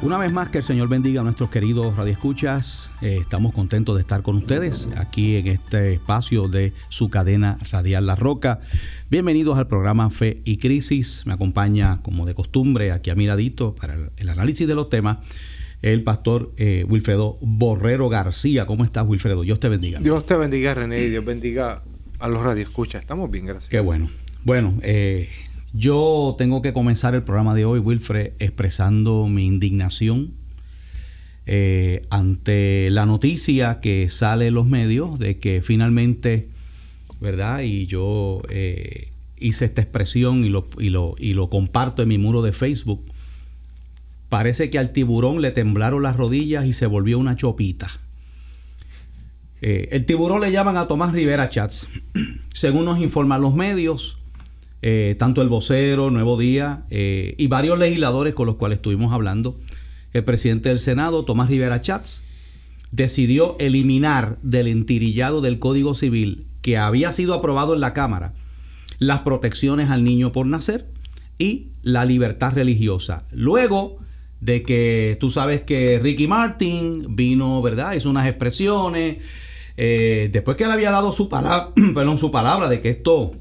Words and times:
Una 0.00 0.16
vez 0.16 0.32
más 0.32 0.48
que 0.50 0.58
el 0.58 0.64
Señor 0.64 0.88
bendiga 0.88 1.22
a 1.22 1.24
nuestros 1.24 1.50
queridos 1.50 1.96
radioescuchas. 1.96 2.92
Eh, 3.02 3.18
estamos 3.20 3.52
contentos 3.52 3.96
de 3.96 4.02
estar 4.02 4.22
con 4.22 4.36
ustedes 4.36 4.88
aquí 4.96 5.36
en 5.36 5.48
este 5.48 5.94
espacio 5.94 6.46
de 6.46 6.72
su 6.88 7.10
cadena 7.10 7.58
radial 7.72 8.06
La 8.06 8.14
Roca. 8.14 8.60
Bienvenidos 9.10 9.58
al 9.58 9.66
programa 9.66 10.08
Fe 10.10 10.40
y 10.44 10.58
Crisis. 10.58 11.24
Me 11.26 11.32
acompaña, 11.32 12.00
como 12.02 12.26
de 12.26 12.34
costumbre, 12.34 12.92
aquí 12.92 13.10
a 13.10 13.16
mi 13.16 13.26
ladito 13.26 13.74
para 13.74 13.96
el 14.16 14.28
análisis 14.28 14.68
de 14.68 14.74
los 14.76 14.88
temas 14.88 15.18
el 15.82 16.02
pastor 16.04 16.52
eh, 16.56 16.84
Wilfredo 16.88 17.36
Borrero 17.40 18.08
García. 18.08 18.66
¿Cómo 18.66 18.84
estás, 18.84 19.04
Wilfredo? 19.06 19.42
Dios 19.42 19.58
te 19.58 19.68
bendiga. 19.68 19.98
Dios 19.98 20.26
te 20.26 20.36
bendiga, 20.36 20.74
René, 20.74 21.02
y 21.02 21.10
Dios 21.10 21.24
bendiga 21.24 21.82
a 22.20 22.28
los 22.28 22.42
radioescuchas. 22.42 23.00
Estamos 23.00 23.30
bien, 23.30 23.46
gracias. 23.46 23.68
Qué 23.68 23.80
bueno. 23.80 24.08
Bueno, 24.44 24.74
eh, 24.82 25.28
yo 25.72 26.34
tengo 26.38 26.62
que 26.62 26.72
comenzar 26.72 27.14
el 27.14 27.22
programa 27.22 27.54
de 27.54 27.64
hoy, 27.64 27.78
Wilfred, 27.78 28.32
expresando 28.38 29.26
mi 29.28 29.46
indignación 29.46 30.32
eh, 31.50 32.06
ante 32.10 32.90
la 32.90 33.06
noticia 33.06 33.80
que 33.80 34.10
sale 34.10 34.48
en 34.48 34.54
los 34.54 34.66
medios 34.66 35.18
de 35.18 35.38
que 35.38 35.62
finalmente, 35.62 36.48
¿verdad? 37.20 37.62
Y 37.62 37.86
yo 37.86 38.42
eh, 38.50 39.08
hice 39.38 39.64
esta 39.64 39.80
expresión 39.80 40.44
y 40.44 40.50
lo, 40.50 40.68
y, 40.78 40.90
lo, 40.90 41.14
y 41.18 41.32
lo 41.32 41.48
comparto 41.48 42.02
en 42.02 42.08
mi 42.08 42.18
muro 42.18 42.42
de 42.42 42.52
Facebook. 42.52 43.02
Parece 44.28 44.68
que 44.68 44.78
al 44.78 44.92
tiburón 44.92 45.40
le 45.40 45.50
temblaron 45.50 46.02
las 46.02 46.16
rodillas 46.16 46.66
y 46.66 46.74
se 46.74 46.84
volvió 46.84 47.18
una 47.18 47.34
chopita. 47.34 47.88
Eh, 49.62 49.88
el 49.92 50.04
tiburón 50.04 50.42
le 50.42 50.52
llaman 50.52 50.76
a 50.76 50.86
Tomás 50.86 51.12
Rivera 51.12 51.48
Chats. 51.48 51.88
Según 52.52 52.84
nos 52.84 53.00
informan 53.00 53.40
los 53.40 53.54
medios, 53.54 54.17
eh, 54.82 55.16
tanto 55.18 55.42
el 55.42 55.48
vocero, 55.48 56.10
Nuevo 56.10 56.38
Día 56.38 56.84
eh, 56.90 57.34
y 57.38 57.46
varios 57.48 57.78
legisladores 57.78 58.34
con 58.34 58.46
los 58.46 58.56
cuales 58.56 58.78
estuvimos 58.78 59.12
hablando, 59.12 59.58
el 60.12 60.24
presidente 60.24 60.68
del 60.68 60.80
Senado, 60.80 61.24
Tomás 61.24 61.48
Rivera 61.48 61.80
Chats, 61.80 62.24
decidió 62.90 63.56
eliminar 63.58 64.38
del 64.42 64.66
entirillado 64.66 65.40
del 65.40 65.58
Código 65.58 65.94
Civil 65.94 66.46
que 66.62 66.78
había 66.78 67.12
sido 67.12 67.34
aprobado 67.34 67.74
en 67.74 67.80
la 67.80 67.92
Cámara 67.92 68.34
las 68.98 69.20
protecciones 69.20 69.90
al 69.90 70.04
niño 70.04 70.32
por 70.32 70.46
nacer 70.46 70.86
y 71.38 71.68
la 71.82 72.04
libertad 72.04 72.54
religiosa. 72.54 73.24
Luego 73.30 73.98
de 74.40 74.62
que 74.62 75.16
tú 75.20 75.30
sabes 75.30 75.62
que 75.62 75.98
Ricky 76.02 76.26
Martin 76.26 77.16
vino, 77.16 77.60
¿verdad? 77.62 77.94
Hizo 77.94 78.10
unas 78.10 78.26
expresiones. 78.26 79.18
Eh, 79.76 80.28
después 80.32 80.56
que 80.56 80.64
él 80.64 80.70
había 80.70 80.90
dado 80.90 81.12
su 81.12 81.28
palabra, 81.28 81.70
perdón, 81.94 82.18
su 82.18 82.30
palabra 82.30 82.68
de 82.68 82.80
que 82.80 82.90
esto 82.90 83.32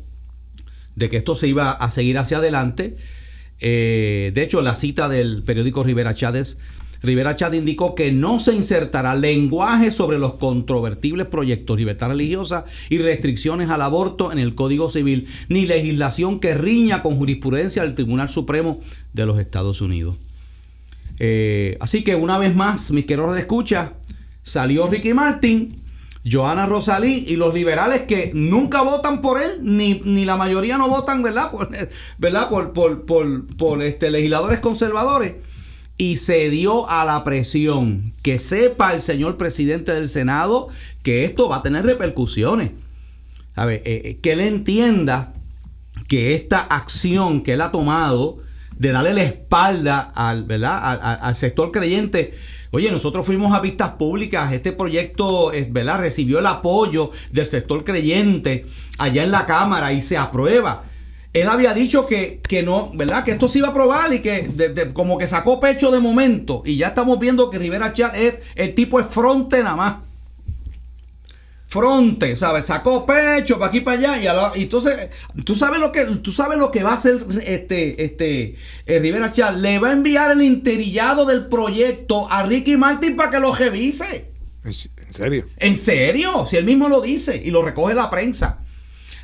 de 0.97 1.09
que 1.09 1.17
esto 1.17 1.35
se 1.35 1.47
iba 1.47 1.71
a 1.71 1.89
seguir 1.91 2.17
hacia 2.17 2.39
adelante. 2.39 2.97
Eh, 3.59 4.31
de 4.33 4.43
hecho, 4.43 4.61
la 4.61 4.75
cita 4.75 5.07
del 5.07 5.43
periódico 5.43 5.83
Rivera 5.83 6.15
Chávez, 6.15 6.57
Rivera 7.03 7.35
Chávez 7.35 7.59
indicó 7.59 7.93
que 7.93 8.11
no 8.11 8.39
se 8.39 8.55
insertará 8.55 9.13
lenguaje 9.13 9.91
sobre 9.91 10.17
los 10.17 10.33
controvertibles 10.33 11.27
proyectos 11.27 11.77
libertad 11.77 12.07
religiosa 12.07 12.65
y 12.89 12.97
restricciones 12.97 13.69
al 13.69 13.83
aborto 13.83 14.31
en 14.31 14.39
el 14.39 14.55
Código 14.55 14.89
Civil, 14.89 15.27
ni 15.49 15.67
legislación 15.67 16.39
que 16.39 16.55
riña 16.55 17.03
con 17.03 17.17
jurisprudencia 17.17 17.83
del 17.83 17.93
Tribunal 17.93 18.29
Supremo 18.29 18.81
de 19.13 19.25
los 19.27 19.39
Estados 19.39 19.81
Unidos. 19.81 20.15
Eh, 21.19 21.77
así 21.79 22.03
que 22.03 22.15
una 22.15 22.39
vez 22.39 22.55
más, 22.55 22.89
mis 22.89 23.05
queridos 23.05 23.37
escucha, 23.37 23.93
salió 24.41 24.87
Ricky 24.87 25.13
Martin 25.13 25.86
Joana 26.29 26.65
Rosalí 26.65 27.25
y 27.27 27.35
los 27.35 27.53
liberales 27.53 28.03
que 28.03 28.31
nunca 28.33 28.81
votan 28.81 29.21
por 29.21 29.41
él, 29.41 29.59
ni, 29.61 30.01
ni 30.05 30.25
la 30.25 30.37
mayoría 30.37 30.77
no 30.77 30.89
votan, 30.89 31.23
¿verdad? 31.23 31.51
Por, 31.51 31.69
¿verdad? 32.17 32.49
Por, 32.49 33.05
por, 33.05 33.83
este, 33.83 34.11
legisladores 34.11 34.59
conservadores. 34.59 35.35
Y 35.97 36.17
se 36.17 36.49
dio 36.49 36.89
a 36.89 37.05
la 37.05 37.23
presión. 37.23 38.13
Que 38.21 38.39
sepa 38.39 38.93
el 38.93 39.01
señor 39.01 39.37
presidente 39.37 39.93
del 39.93 40.09
Senado 40.09 40.67
que 41.01 41.25
esto 41.25 41.49
va 41.49 41.57
a 41.57 41.63
tener 41.63 41.85
repercusiones. 41.85 42.71
A 43.55 43.65
ver, 43.65 43.81
eh, 43.85 44.01
eh, 44.05 44.19
que 44.21 44.33
él 44.33 44.41
entienda 44.41 45.33
que 46.07 46.35
esta 46.35 46.59
acción 46.59 47.41
que 47.41 47.53
él 47.53 47.61
ha 47.61 47.71
tomado 47.71 48.37
de 48.77 48.91
darle 48.91 49.13
la 49.13 49.23
espalda 49.23 50.11
al, 50.13 50.43
¿verdad? 50.43 50.99
al 51.19 51.35
sector 51.35 51.71
creyente 51.71 52.35
Oye, 52.71 52.91
nosotros 52.91 53.25
fuimos 53.25 53.53
a 53.53 53.59
vistas 53.59 53.91
públicas, 53.91 54.51
este 54.51 54.71
proyecto 54.71 55.53
eh, 55.53 55.67
¿verdad? 55.69 55.99
recibió 55.99 56.39
el 56.39 56.45
apoyo 56.45 57.11
del 57.31 57.45
sector 57.45 57.83
creyente 57.83 58.65
allá 58.97 59.23
en 59.23 59.31
la 59.31 59.45
Cámara 59.45 59.93
y 59.93 60.01
se 60.01 60.17
aprueba. 60.17 60.83
Él 61.33 61.47
había 61.49 61.73
dicho 61.73 62.07
que, 62.07 62.41
que 62.47 62.63
no, 62.63 62.91
¿verdad? 62.93 63.23
Que 63.23 63.31
esto 63.31 63.47
se 63.47 63.59
iba 63.59 63.67
a 63.67 63.71
aprobar 63.71 64.11
y 64.13 64.19
que 64.19 64.91
como 64.93 65.17
que 65.17 65.27
sacó 65.27 65.59
pecho 65.59 65.91
de 65.91 65.99
momento. 65.99 66.63
Y 66.65 66.77
ya 66.77 66.87
estamos 66.87 67.19
viendo 67.19 67.49
que 67.49 67.59
Rivera 67.59 67.93
Chat 67.93 68.15
es, 68.15 68.35
el 68.55 68.73
tipo 68.73 68.99
es 68.99 69.07
fronte 69.07 69.61
nada 69.61 69.75
más 69.75 69.95
fronte, 71.67 72.35
¿sabes? 72.35 72.65
Sacó 72.65 73.05
pecho 73.05 73.59
para 73.59 73.69
aquí 73.69 73.81
para 73.81 74.15
allá 74.15 74.53
y, 74.55 74.61
entonces 74.61 75.09
tú 75.43 75.53
sabes 75.53 75.79
lo 75.79 75.91
que 75.91 76.05
tú 76.05 76.31
sabes 76.31 76.57
lo 76.57 76.71
que 76.71 76.81
va 76.81 76.91
a 76.91 76.95
hacer 76.95 77.25
este 77.43 78.03
este 78.03 78.55
eh, 78.85 78.99
Rivera 78.99 79.31
Char 79.31 79.55
le 79.55 79.77
va 79.77 79.89
a 79.89 79.91
enviar 79.91 80.31
el 80.31 80.41
interillado 80.41 81.25
del 81.25 81.47
proyecto 81.47 82.31
a 82.31 82.43
Ricky 82.43 82.77
Martin 82.77 83.15
para 83.15 83.31
que 83.31 83.39
lo 83.39 83.53
revise. 83.53 84.31
¿En 84.63 84.73
serio? 85.13 85.45
¿En 85.57 85.77
serio? 85.77 86.45
Si 86.47 86.57
él 86.57 86.65
mismo 86.65 86.89
lo 86.89 87.01
dice 87.01 87.41
y 87.43 87.51
lo 87.51 87.63
recoge 87.63 87.93
la 87.93 88.09
prensa. 88.09 88.59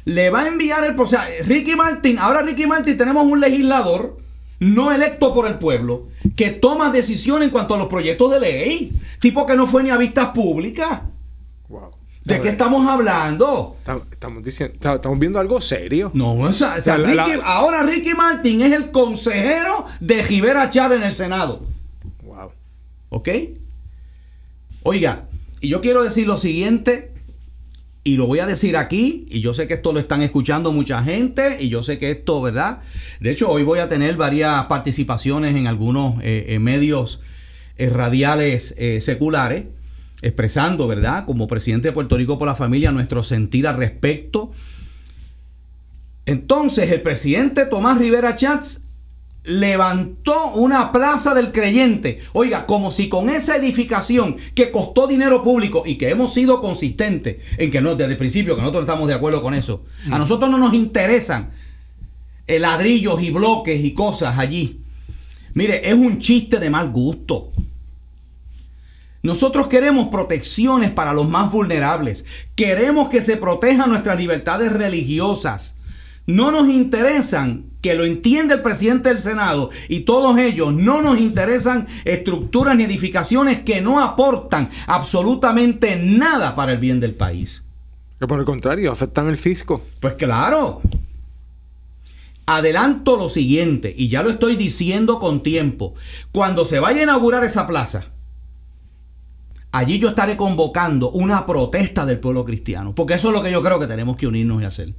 Le 0.05 0.29
va 0.29 0.41
a 0.41 0.47
enviar 0.47 0.83
el, 0.83 0.99
o 0.99 1.07
sea, 1.07 1.27
Ricky 1.45 1.75
Martin, 1.75 2.19
ahora 2.19 2.41
Ricky 2.41 2.65
Martin 2.65 2.97
tenemos 2.97 3.25
un 3.25 3.39
legislador 3.39 4.17
no 4.59 4.91
electo 4.91 5.33
por 5.33 5.47
el 5.47 5.57
pueblo 5.59 6.07
que 6.35 6.51
toma 6.51 6.89
decisiones 6.89 7.47
en 7.47 7.51
cuanto 7.51 7.73
a 7.75 7.77
los 7.77 7.87
proyectos 7.87 8.31
de 8.31 8.39
ley, 8.39 8.93
tipo 9.19 9.45
que 9.45 9.55
no 9.55 9.67
fue 9.67 9.83
ni 9.83 9.89
a 9.89 9.97
vistas 9.97 10.27
públicas. 10.27 11.01
Wow. 11.67 11.91
¿De 12.23 12.39
qué 12.39 12.49
estamos 12.49 12.87
hablando? 12.87 13.75
Estamos, 14.11 14.43
diciendo, 14.43 14.95
estamos 14.95 15.19
viendo 15.19 15.39
algo 15.39 15.59
serio. 15.59 16.09
No, 16.13 16.33
o 16.33 16.53
sea, 16.53 16.77
ahora 17.43 17.83
Ricky 17.83 18.13
Martin 18.13 18.61
es 18.61 18.71
el 18.71 18.91
consejero 18.91 19.85
de 19.99 20.23
Rivera 20.23 20.69
Char 20.69 20.93
en 20.93 21.03
el 21.03 21.13
Senado. 21.13 21.65
Wow. 22.23 22.51
¿Ok? 23.09 23.29
Oiga, 24.83 25.25
y 25.59 25.67
yo 25.67 25.81
quiero 25.81 26.03
decir 26.03 26.25
lo 26.25 26.37
siguiente, 26.37 27.11
y 28.05 28.15
lo 28.15 28.25
voy 28.25 28.39
a 28.39 28.45
decir 28.45 28.77
aquí, 28.77 29.25
y 29.29 29.41
yo 29.41 29.53
sé 29.53 29.67
que 29.67 29.75
esto 29.75 29.91
lo 29.91 29.99
están 29.99 30.21
escuchando 30.21 30.71
mucha 30.71 31.03
gente, 31.03 31.57
y 31.59 31.69
yo 31.69 31.83
sé 31.83 31.97
que 31.97 32.11
esto, 32.11 32.41
¿verdad? 32.41 32.79
De 33.19 33.31
hecho, 33.31 33.49
hoy 33.49 33.63
voy 33.63 33.79
a 33.79 33.89
tener 33.89 34.15
varias 34.15 34.65
participaciones 34.65 35.55
en 35.55 35.67
algunos 35.67 36.15
eh, 36.21 36.57
medios 36.59 37.21
eh, 37.77 37.89
radiales 37.89 38.73
eh, 38.77 39.01
seculares 39.01 39.65
expresando, 40.23 40.87
¿verdad? 40.87 41.25
Como 41.25 41.47
presidente 41.47 41.89
de 41.89 41.91
Puerto 41.91 42.17
Rico 42.17 42.39
por 42.39 42.47
la 42.47 42.55
familia, 42.55 42.91
nuestro 42.91 43.21
sentir 43.21 43.67
al 43.67 43.77
respecto. 43.77 44.51
Entonces, 46.25 46.91
el 46.91 47.01
presidente 47.01 47.65
Tomás 47.65 47.99
Rivera 47.99 48.35
Chats 48.35 48.81
levantó 49.45 50.53
una 50.53 50.91
plaza 50.91 51.33
del 51.33 51.51
creyente. 51.51 52.19
Oiga, 52.31 52.65
como 52.65 52.91
si 52.91 53.09
con 53.09 53.29
esa 53.29 53.57
edificación 53.57 54.37
que 54.55 54.71
costó 54.71 55.05
dinero 55.05 55.43
público 55.43 55.83
y 55.85 55.95
que 55.95 56.09
hemos 56.09 56.33
sido 56.33 56.61
consistentes 56.61 57.37
en 57.57 57.69
que 57.69 57.81
no, 57.81 57.95
desde 57.95 58.13
el 58.13 58.17
principio, 58.17 58.55
que 58.55 58.61
nosotros 58.61 58.85
estamos 58.85 59.07
de 59.07 59.13
acuerdo 59.13 59.41
con 59.41 59.53
eso. 59.53 59.83
A 60.09 60.17
nosotros 60.17 60.49
no 60.49 60.57
nos 60.57 60.73
interesan 60.73 61.51
ladrillos 62.47 63.21
y 63.21 63.31
bloques 63.31 63.83
y 63.83 63.93
cosas 63.93 64.37
allí. 64.37 64.79
Mire, 65.53 65.87
es 65.87 65.93
un 65.93 66.19
chiste 66.19 66.59
de 66.59 66.69
mal 66.69 66.91
gusto. 66.91 67.51
Nosotros 69.23 69.67
queremos 69.67 70.09
protecciones 70.09 70.91
para 70.91 71.13
los 71.13 71.29
más 71.29 71.49
vulnerables. 71.49 72.25
Queremos 72.55 73.07
que 73.07 73.21
se 73.21 73.37
protejan 73.37 73.89
nuestras 73.89 74.19
libertades 74.19 74.73
religiosas. 74.73 75.75
No 76.27 76.51
nos 76.51 76.67
interesan, 76.69 77.65
que 77.81 77.95
lo 77.95 78.03
entiende 78.03 78.53
el 78.55 78.61
presidente 78.61 79.09
del 79.09 79.19
Senado 79.19 79.69
y 79.87 80.01
todos 80.01 80.37
ellos, 80.37 80.73
no 80.73 81.01
nos 81.01 81.19
interesan 81.19 81.87
estructuras 82.03 82.75
ni 82.75 82.83
edificaciones 82.83 83.63
que 83.63 83.79
no 83.79 84.01
aportan 84.01 84.69
absolutamente 84.87 85.95
nada 85.95 86.53
para 86.55 86.73
el 86.73 86.79
bien 86.79 86.99
del 86.99 87.15
país. 87.15 87.63
Que 88.19 88.27
por 88.27 88.39
el 88.39 88.45
contrario, 88.45 88.91
afectan 88.91 89.29
el 89.29 89.37
fisco. 89.37 89.81
Pues 90.01 90.15
claro. 90.15 90.81
Adelanto 92.45 93.15
lo 93.15 93.29
siguiente, 93.29 93.93
y 93.97 94.09
ya 94.09 94.21
lo 94.21 94.29
estoy 94.29 94.57
diciendo 94.57 95.19
con 95.19 95.43
tiempo. 95.43 95.93
Cuando 96.33 96.65
se 96.65 96.79
vaya 96.79 96.99
a 96.99 97.03
inaugurar 97.03 97.45
esa 97.45 97.67
plaza, 97.67 98.12
allí 99.73 99.99
yo 99.99 100.09
estaré 100.09 100.37
convocando 100.37 101.09
una 101.11 101.45
protesta 101.45 102.05
del 102.05 102.19
pueblo 102.19 102.45
cristiano, 102.45 102.95
porque 102.95 103.15
eso 103.15 103.29
es 103.29 103.33
lo 103.33 103.43
que 103.43 103.51
yo 103.51 103.61
creo 103.61 103.79
que 103.79 103.87
tenemos 103.87 104.15
que 104.15 104.27
unirnos 104.27 104.61
y 104.61 104.65
hacer. 104.65 104.93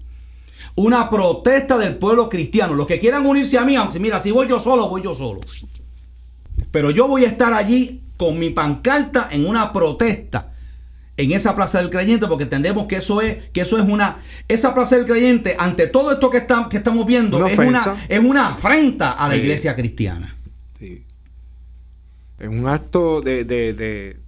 Una 0.76 1.08
protesta 1.08 1.78
del 1.78 1.96
pueblo 1.96 2.28
cristiano. 2.28 2.74
Los 2.74 2.88
que 2.88 2.98
quieran 2.98 3.24
unirse 3.24 3.56
a 3.56 3.64
mí, 3.64 3.76
aunque 3.76 4.00
mira, 4.00 4.18
si 4.18 4.32
voy 4.32 4.48
yo 4.48 4.58
solo, 4.58 4.88
voy 4.88 5.02
yo 5.02 5.14
solo. 5.14 5.40
Pero 6.72 6.90
yo 6.90 7.06
voy 7.06 7.24
a 7.24 7.28
estar 7.28 7.54
allí 7.54 8.02
con 8.16 8.38
mi 8.38 8.50
pancarta 8.50 9.28
en 9.30 9.46
una 9.46 9.72
protesta 9.72 10.50
en 11.16 11.30
esa 11.30 11.54
plaza 11.54 11.78
del 11.78 11.90
creyente 11.90 12.26
porque 12.26 12.44
entendemos 12.44 12.86
que 12.86 12.96
eso 12.96 13.20
es 13.22 13.50
que 13.52 13.60
eso 13.60 13.78
es 13.78 13.88
una 13.88 14.18
esa 14.48 14.74
plaza 14.74 14.96
del 14.96 15.06
creyente 15.06 15.54
ante 15.56 15.86
todo 15.86 16.10
esto 16.10 16.28
que, 16.28 16.44
que 16.70 16.76
estamos 16.76 17.06
viendo 17.06 17.46
es, 17.46 17.56
una, 17.56 18.04
es 18.08 18.18
una 18.18 18.48
afrenta 18.48 19.12
a 19.12 19.28
la 19.28 19.36
iglesia 19.36 19.76
cristiana 19.76 20.36
sí. 20.78 21.04
es 22.38 22.48
un 22.48 22.68
acto 22.68 23.20
de, 23.20 23.44
de, 23.44 23.74
de, 23.74 24.23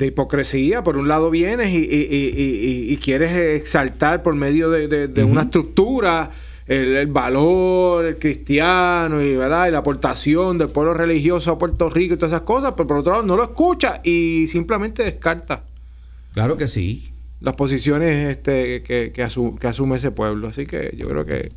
hipocresía 0.00 0.84
por 0.84 0.96
un 0.96 1.08
lado 1.08 1.30
vienes 1.30 1.70
y, 1.70 1.88
y, 1.90 2.96
quieres 2.98 3.36
exaltar 3.60 4.22
por 4.22 4.34
medio 4.34 4.70
de, 4.70 5.24
una 5.24 5.42
estructura 5.42 6.30
el, 6.66 7.06
valor 7.06 8.04
el 8.06 8.16
cristiano 8.16 9.22
y, 9.22 9.34
¿verdad? 9.36 9.68
y 9.68 9.70
la 9.70 9.78
aportación 9.78 10.58
del 10.58 10.68
pueblo 10.68 10.94
religioso 10.94 11.52
a 11.52 11.58
Puerto 11.58 11.90
Rico 11.90 12.14
y 12.14 12.16
todas 12.16 12.32
esas 12.32 12.42
cosas, 12.42 12.74
pero 12.76 12.86
por 12.86 12.98
otro 12.98 13.12
lado 13.12 13.24
no 13.24 13.36
lo 13.36 13.44
escucha 13.44 14.00
y 14.02 14.46
simplemente 14.48 15.02
descarta. 15.02 15.64
Claro 16.32 16.56
que 16.56 16.68
sí. 16.68 17.10
Las 17.40 17.54
posiciones 17.54 18.16
este, 18.28 18.82
que, 18.82 19.12
que, 19.12 19.22
asume 19.22 19.96
ese 19.96 20.10
pueblo. 20.10 20.48
Así 20.48 20.64
que 20.64 20.94
yo 20.96 21.06
creo 21.06 21.26
que 21.26 21.52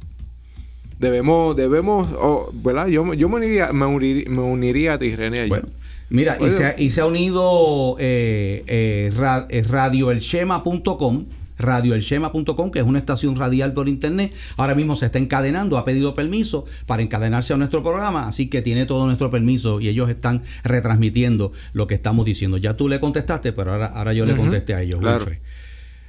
debemos, 0.99 1.55
debemos, 1.55 2.07
¿verdad? 2.53 2.87
Yo, 2.87 3.13
yo 3.13 3.29
me, 3.29 3.37
uniría, 3.37 3.71
me, 3.71 3.85
uniría, 3.85 4.93
a 4.93 4.99
ti, 4.99 5.15
René. 5.15 5.47
Bueno, 5.47 5.67
mira, 6.09 6.37
y 6.39 6.51
se, 6.51 6.65
ha, 6.65 6.79
y 6.79 6.89
se, 6.89 7.01
ha, 7.01 7.05
unido 7.05 7.95
eh, 7.99 8.63
eh, 8.67 9.11
eh 9.49 9.63
radioelshema.com 9.63 11.25
radioelshema.com, 11.59 12.71
que 12.71 12.79
es 12.79 12.85
una 12.85 12.99
estación 12.99 13.35
radial 13.35 13.73
por 13.73 13.89
internet. 13.89 14.33
Ahora 14.57 14.75
mismo 14.75 14.95
se 14.95 15.07
está 15.07 15.19
encadenando, 15.19 15.77
ha 15.77 15.85
pedido 15.85 16.13
permiso 16.13 16.65
para 16.85 17.01
encadenarse 17.01 17.53
a 17.53 17.57
nuestro 17.57 17.83
programa, 17.83 18.27
así 18.27 18.47
que 18.47 18.61
tiene 18.61 18.85
todo 18.85 19.05
nuestro 19.05 19.31
permiso 19.31 19.79
y 19.81 19.89
ellos 19.89 20.09
están 20.09 20.43
retransmitiendo 20.63 21.51
lo 21.73 21.87
que 21.87 21.95
estamos 21.95 22.25
diciendo. 22.25 22.57
Ya 22.57 22.75
tú 22.75 22.87
le 22.87 22.99
contestaste, 22.99 23.53
pero 23.53 23.73
ahora, 23.73 23.87
ahora 23.87 24.13
yo 24.13 24.25
le 24.25 24.35
contesté 24.35 24.73
a 24.73 24.81
ellos, 24.81 24.99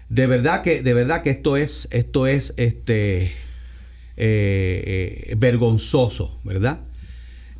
De 0.08 0.26
verdad 0.26 0.62
que, 0.62 0.82
de 0.82 0.94
verdad 0.94 1.22
que 1.22 1.30
esto 1.30 1.56
es, 1.56 1.88
esto 1.90 2.26
es 2.26 2.54
este 2.56 3.32
eh, 4.16 5.26
eh, 5.28 5.34
vergonzoso, 5.38 6.38
¿verdad? 6.44 6.80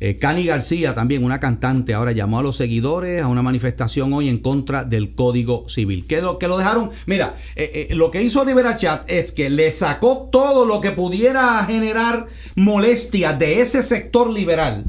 Eh, 0.01 0.17
Cani 0.17 0.45
García, 0.45 0.95
también 0.95 1.25
una 1.25 1.41
cantante, 1.41 1.93
ahora 1.93 2.13
llamó 2.13 2.39
a 2.39 2.43
los 2.43 2.55
seguidores 2.55 3.21
a 3.21 3.27
una 3.27 3.41
manifestación 3.41 4.13
hoy 4.13 4.29
en 4.29 4.39
contra 4.39 4.85
del 4.85 5.13
Código 5.13 5.67
Civil. 5.67 6.07
Que 6.07 6.21
lo, 6.21 6.39
que 6.39 6.47
lo 6.47 6.57
dejaron, 6.57 6.91
mira, 7.05 7.35
eh, 7.57 7.87
eh, 7.89 7.95
lo 7.95 8.09
que 8.09 8.23
hizo 8.23 8.45
Rivera 8.45 8.77
Chat 8.77 9.03
es 9.09 9.33
que 9.33 9.49
le 9.49 9.73
sacó 9.73 10.29
todo 10.31 10.65
lo 10.65 10.79
que 10.79 10.91
pudiera 10.91 11.65
generar 11.65 12.27
molestia 12.55 13.33
de 13.33 13.61
ese 13.61 13.83
sector 13.83 14.29
liberal 14.29 14.85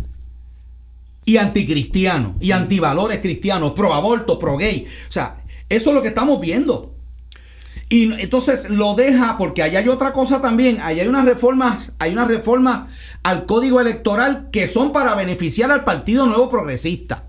y 1.24 1.38
anticristiano 1.38 2.36
y 2.40 2.52
antivalores 2.52 3.20
cristianos, 3.20 3.72
pro 3.72 3.92
aborto, 3.92 4.38
pro 4.38 4.56
gay. 4.56 4.86
O 5.08 5.12
sea, 5.12 5.42
eso 5.68 5.90
es 5.90 5.94
lo 5.94 6.02
que 6.02 6.08
estamos 6.08 6.40
viendo. 6.40 6.94
Y 7.92 8.12
entonces 8.22 8.70
lo 8.70 8.94
deja 8.94 9.36
porque 9.36 9.64
allá 9.64 9.80
hay 9.80 9.88
otra 9.88 10.12
cosa 10.12 10.40
también, 10.40 10.80
allá 10.80 11.02
hay 11.02 11.08
unas 11.08 11.24
reformas, 11.24 11.92
hay 11.98 12.12
unas 12.12 12.28
reformas 12.28 12.88
al 13.24 13.46
código 13.46 13.80
electoral 13.80 14.48
que 14.52 14.68
son 14.68 14.92
para 14.92 15.16
beneficiar 15.16 15.72
al 15.72 15.82
Partido 15.82 16.24
Nuevo 16.24 16.48
Progresista. 16.48 17.24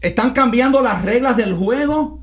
Están 0.00 0.32
cambiando 0.32 0.80
las 0.80 1.04
reglas 1.04 1.36
del 1.36 1.52
juego 1.52 2.22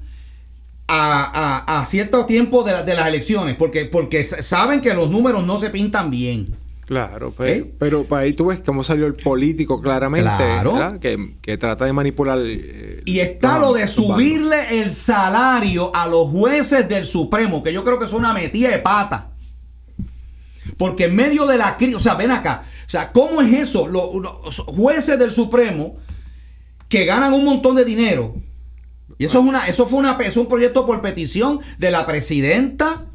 a, 0.88 1.84
cierto 1.88 2.26
tiempo 2.26 2.64
de, 2.64 2.96
las 2.96 3.08
elecciones, 3.08 3.56
porque, 3.58 3.86
porque 3.86 4.24
saben 4.26 4.82
que 4.82 4.96
los 4.96 5.10
números 5.10 5.46
no 5.46 5.60
se 5.60 5.70
pintan 5.70 6.10
bien. 6.10 6.56
Claro, 6.88 7.32
pues, 7.32 7.60
¿Eh? 7.60 7.72
pero, 7.80 8.04
para 8.04 8.24
ahí 8.24 8.34
tú 8.34 8.48
ves 8.48 8.62
cómo 8.66 8.84
salió 8.84 9.06
el 9.06 9.14
político 9.14 9.80
claramente, 9.80 10.30
Que, 11.42 11.58
trata 11.58 11.86
de 11.86 11.94
manipular. 11.94 12.40
Eh, 13.02 13.12
y 13.12 13.20
está 13.20 13.60
lo 13.60 13.74
de 13.74 13.88
subirle 13.88 14.82
el 14.82 14.92
salario 14.92 15.92
a 15.96 16.08
los 16.08 16.30
jueces 16.30 16.88
del 16.88 17.06
Supremo, 17.06 17.64
que 17.64 17.74
yo 17.74 17.84
creo 17.84 18.00
que 18.00 18.06
es 18.06 18.14
una 18.14 18.34
metida 18.34 18.70
de 18.70 18.80
pata. 18.80 19.32
Porque 20.78 21.06
en 21.06 21.16
medio 21.16 21.46
de 21.46 21.58
la 21.58 21.78
crisis, 21.78 21.96
o 21.96 22.00
sea, 22.00 22.16
ven 22.16 22.32
acá, 22.32 22.64
o 22.86 22.90
sea, 22.90 23.12
¿cómo 23.12 23.42
es 23.42 23.54
eso? 23.54 23.88
Los, 23.88 24.60
jueces 24.68 25.18
del 25.18 25.32
Supremo 25.32 25.98
que 26.88 27.06
ganan 27.06 27.34
un 27.34 27.46
montón 27.46 27.76
de 27.76 27.86
dinero. 27.86 28.36
Y 29.18 29.26
eso 29.26 29.40
es 29.40 29.46
una, 29.46 29.68
eso 29.68 29.86
fue 29.86 30.00
una, 30.00 30.18
es 30.22 30.38
un 30.38 30.48
proyecto 30.48 30.86
por 30.86 31.02
petición 31.02 31.60
de 31.78 31.92
la 31.92 32.06
presidenta, 32.06 33.06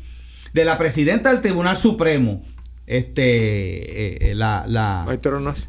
de 0.52 0.64
la 0.64 0.78
presidenta 0.78 1.32
del 1.32 1.40
Tribunal 1.40 1.76
Supremo 1.76 2.42
este, 2.86 4.30
eh, 4.30 4.34
la, 4.34 4.64
la, 4.66 5.06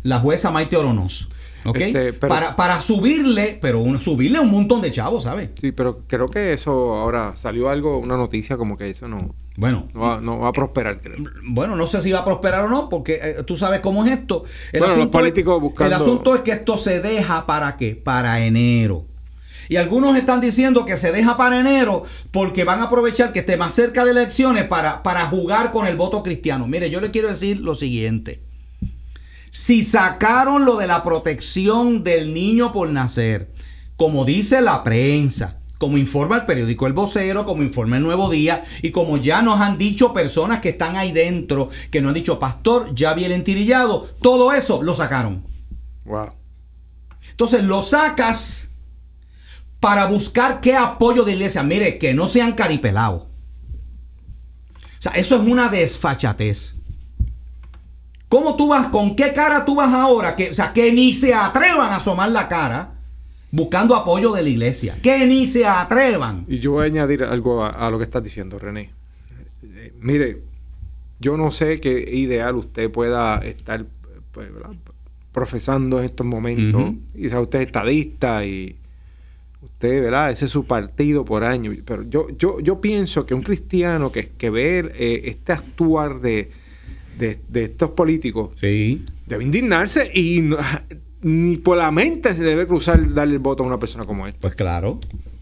la 0.03 0.19
jueza 0.19 0.51
Maite 0.51 0.77
Oronos. 1.65 1.87
Este, 1.87 2.13
para, 2.13 2.55
para 2.55 2.81
subirle, 2.81 3.57
pero 3.61 3.83
subirle 3.99 4.39
un 4.39 4.51
montón 4.51 4.81
de 4.81 4.91
chavos, 4.91 5.23
¿sabes? 5.23 5.49
Sí, 5.59 5.71
pero 5.71 6.03
creo 6.07 6.27
que 6.29 6.53
eso 6.53 6.95
ahora 6.95 7.33
salió 7.35 7.69
algo, 7.69 7.97
una 7.97 8.17
noticia 8.17 8.57
como 8.57 8.77
que 8.77 8.89
eso 8.89 9.07
no. 9.07 9.35
Bueno, 9.57 9.87
no 9.93 10.39
va, 10.39 10.49
a 10.49 10.51
prosperar, 10.51 11.01
creo. 11.01 11.17
Bueno, 11.43 11.75
no 11.75 11.87
sé 11.87 11.99
si 12.03 12.11
va 12.11 12.19
a 12.19 12.25
prosperar 12.25 12.65
o 12.65 12.69
no, 12.69 12.89
porque 12.89 13.19
eh, 13.21 13.43
tú 13.43 13.57
sabes 13.57 13.81
cómo 13.81 14.05
es 14.05 14.11
esto. 14.11 14.43
El 14.71 14.81
bueno, 14.81 14.95
los 14.95 15.07
políticos 15.07 15.59
buscando. 15.59 15.95
El 15.95 16.01
asunto 16.01 16.35
es 16.35 16.41
que 16.41 16.51
esto 16.51 16.77
se 16.77 17.01
deja 17.01 17.47
para 17.47 17.75
qué? 17.75 17.95
Para 17.95 18.45
enero. 18.45 19.05
Y 19.67 19.77
algunos 19.77 20.15
están 20.15 20.41
diciendo 20.41 20.85
que 20.85 20.95
se 20.95 21.11
deja 21.11 21.37
para 21.37 21.59
enero 21.59 22.03
porque 22.31 22.63
van 22.63 22.81
a 22.81 22.83
aprovechar 22.83 23.33
que 23.33 23.39
esté 23.39 23.57
más 23.57 23.73
cerca 23.73 24.05
de 24.05 24.11
elecciones 24.11 24.65
para, 24.65 25.01
para 25.03 25.25
jugar 25.25 25.71
con 25.71 25.87
el 25.87 25.97
voto 25.97 26.21
cristiano. 26.21 26.67
Mire, 26.67 26.91
yo 26.91 27.01
le 27.01 27.11
quiero 27.11 27.27
decir 27.27 27.59
lo 27.59 27.73
siguiente. 27.75 28.46
Si 29.49 29.83
sacaron 29.83 30.65
lo 30.65 30.77
de 30.77 30.87
la 30.87 31.03
protección 31.03 32.03
del 32.03 32.33
niño 32.33 32.71
por 32.71 32.89
nacer, 32.89 33.51
como 33.95 34.25
dice 34.25 34.61
la 34.61 34.83
prensa, 34.83 35.59
como 35.77 35.97
informa 35.97 36.37
el 36.37 36.45
periódico 36.45 36.87
El 36.87 36.93
Vocero, 36.93 37.45
como 37.45 37.63
informa 37.63 37.97
el 37.97 38.03
Nuevo 38.03 38.29
Día 38.29 38.63
y 38.81 38.91
como 38.91 39.17
ya 39.17 39.41
nos 39.41 39.61
han 39.61 39.77
dicho 39.77 40.13
personas 40.13 40.59
que 40.59 40.69
están 40.69 40.95
ahí 40.95 41.11
dentro, 41.11 41.69
que 41.91 42.01
nos 42.01 42.09
han 42.09 42.15
dicho, 42.15 42.39
pastor, 42.39 42.93
ya 42.93 43.13
vi 43.13 43.25
el 43.25 43.31
entirillado, 43.31 44.07
todo 44.21 44.53
eso 44.53 44.81
lo 44.81 44.95
sacaron. 44.95 45.45
Wow. 46.05 46.29
Entonces 47.29 47.63
lo 47.63 47.81
sacas 47.83 48.67
para 49.79 50.07
buscar 50.07 50.61
qué 50.61 50.75
apoyo 50.75 51.23
de 51.23 51.33
iglesia. 51.33 51.63
Mire, 51.63 51.97
que 51.99 52.13
no 52.13 52.27
sean 52.27 52.53
caripelados. 52.53 53.23
O 53.23 55.01
sea, 55.01 55.11
eso 55.11 55.35
es 55.35 55.41
una 55.41 55.69
desfachatez. 55.69 56.76
¿Cómo 58.29 58.55
tú 58.55 58.69
vas? 58.69 58.87
¿Con 58.87 59.15
qué 59.15 59.33
cara 59.33 59.63
tú 59.63 59.75
vas 59.75 59.93
ahora? 59.93 60.35
Que, 60.35 60.49
o 60.49 60.53
sea, 60.53 60.73
que 60.73 60.91
ni 60.91 61.13
se 61.13 61.33
atrevan 61.33 61.91
a 61.91 61.97
asomar 61.97 62.29
la 62.29 62.47
cara 62.47 62.93
buscando 63.51 63.95
apoyo 63.95 64.33
de 64.33 64.43
la 64.43 64.49
iglesia. 64.49 64.97
Que 65.01 65.25
ni 65.25 65.47
se 65.47 65.65
atrevan. 65.65 66.45
Y 66.47 66.59
yo 66.59 66.73
voy 66.73 66.83
a 66.83 66.85
añadir 66.87 67.23
algo 67.23 67.63
a, 67.63 67.89
lo 67.89 67.97
que 67.97 68.03
estás 68.03 68.23
diciendo, 68.23 68.59
René. 68.59 68.91
Eh, 69.63 69.93
mire, 69.99 70.43
yo 71.19 71.37
no 71.37 71.51
sé 71.51 71.79
qué 71.79 72.09
ideal 72.13 72.55
usted 72.55 72.91
pueda 72.91 73.37
estar 73.39 73.85
pues, 74.31 74.49
profesando 75.31 75.99
en 75.99 76.05
estos 76.05 76.25
momentos. 76.25 76.91
Y 77.15 77.29
sea 77.29 77.39
usted 77.39 77.61
estadista 77.61 78.45
y 78.45 78.75
usted, 79.61 80.03
¿verdad? 80.03 80.31
Ese 80.31 80.45
es 80.45 80.51
su 80.51 80.65
partido 80.65 81.23
por 81.23 81.45
año. 81.45 81.71
Pero 81.85 82.03
yo, 82.03 82.27
yo, 82.37 82.59
yo 82.59 82.81
pienso 82.81 83.25
que 83.25 83.33
un 83.33 83.41
cristiano 83.41 84.11
que, 84.11 84.29
que 84.29 84.49
ve 84.49 84.91
eh, 84.95 85.21
este 85.25 85.53
actuar 85.53 86.19
de, 86.19 86.51
de, 87.17 87.39
estos 87.53 87.91
políticos 87.91 88.51
debe 88.61 89.43
indignarse 89.43 90.11
y 90.13 90.49
ni 91.21 91.57
por 91.57 91.77
la 91.77 91.91
mente 91.91 92.33
se 92.33 92.43
debe 92.43 92.67
cruzar 92.67 93.13
darle 93.13 93.33
el 93.33 93.39
voto 93.39 93.63
a 93.63 93.67
una 93.67 93.79
persona 93.79 94.05
como 94.05 94.27
esta. 94.27 94.39
Pues 94.39 94.55
claro. 94.55 94.99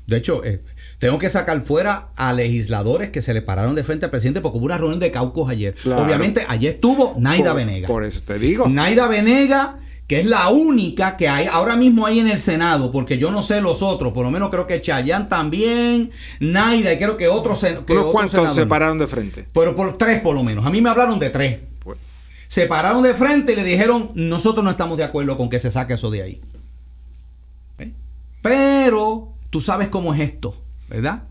De 0.08 0.18
hecho, 0.18 0.44
eh, 0.46 0.62
tengo 1.00 1.18
que 1.18 1.30
sacar 1.30 1.64
fuera 1.64 2.10
a 2.16 2.32
legisladores 2.32 3.10
que 3.10 3.22
se 3.22 3.34
le 3.34 3.42
pararon 3.42 3.76
de 3.76 3.84
frente 3.84 4.06
al 4.06 4.12
presidente 4.12 4.40
porque 4.42 4.60
hubo 4.60 4.66
una 4.66 4.78
reunión 4.78 5.00
de 5.00 5.12
caucos 5.12 5.50
ayer. 5.50 5.76
Obviamente, 5.86 6.46
ayer 6.48 6.76
estuvo 6.76 7.16
Naida 7.18 7.54
Venega. 7.54 7.88
Por 7.88 8.04
eso 8.04 8.22
te 8.22 8.38
digo. 8.38 8.68
Naida 8.70 9.08
Venega 9.08 9.80
que 10.08 10.20
es 10.20 10.26
la 10.26 10.50
única 10.50 11.18
que 11.18 11.28
hay 11.28 11.48
ahora 11.48 11.76
mismo 11.76 12.06
ahí 12.06 12.20
en 12.20 12.28
el 12.28 12.40
Senado, 12.40 12.92
porque 12.92 13.18
yo 13.18 13.32
no 13.32 13.42
sé 13.42 13.60
los 13.60 13.82
otros, 13.82 14.14
por 14.14 14.24
lo 14.24 14.32
menos 14.32 14.50
creo 14.52 14.68
que 14.68 14.80
Chayán 14.80 15.30
también, 15.30 16.12
Naida 16.40 16.94
y 16.94 16.98
creo 16.98 17.18
que 17.18 17.28
otros 17.28 17.66
¿Pero 17.86 18.12
cuántos 18.12 18.54
se 18.54 18.68
pararon 18.68 19.00
de 19.00 19.08
frente? 19.08 19.48
Pero 19.52 19.76
por 19.76 19.98
tres 19.98 20.22
por 20.22 20.36
lo 20.36 20.44
menos, 20.44 20.66
a 20.66 20.70
mí 20.70 20.80
me 20.80 20.90
hablaron 20.90 21.18
de 21.18 21.32
tres. 21.32 21.60
Pues. 21.84 21.98
Se 22.48 22.68
pararon 22.68 23.02
de 23.02 23.16
frente 23.16 23.54
y 23.54 23.56
le 23.56 23.64
dijeron, 23.64 24.12
nosotros 24.14 24.64
no 24.64 24.70
estamos 24.70 24.98
de 24.98 25.04
acuerdo 25.04 25.38
con 25.38 25.50
que 25.50 25.60
se 25.60 25.72
saque 25.72 25.96
eso 25.96 26.12
de 26.12 26.22
ahí. 26.22 26.42
¿Eh? 27.80 27.92
Pero 28.44 29.30
tú 29.50 29.60
sabes 29.60 29.88
cómo 29.88 30.14
es 30.14 30.22
esto, 30.22 30.56
¿verdad? 30.88 31.24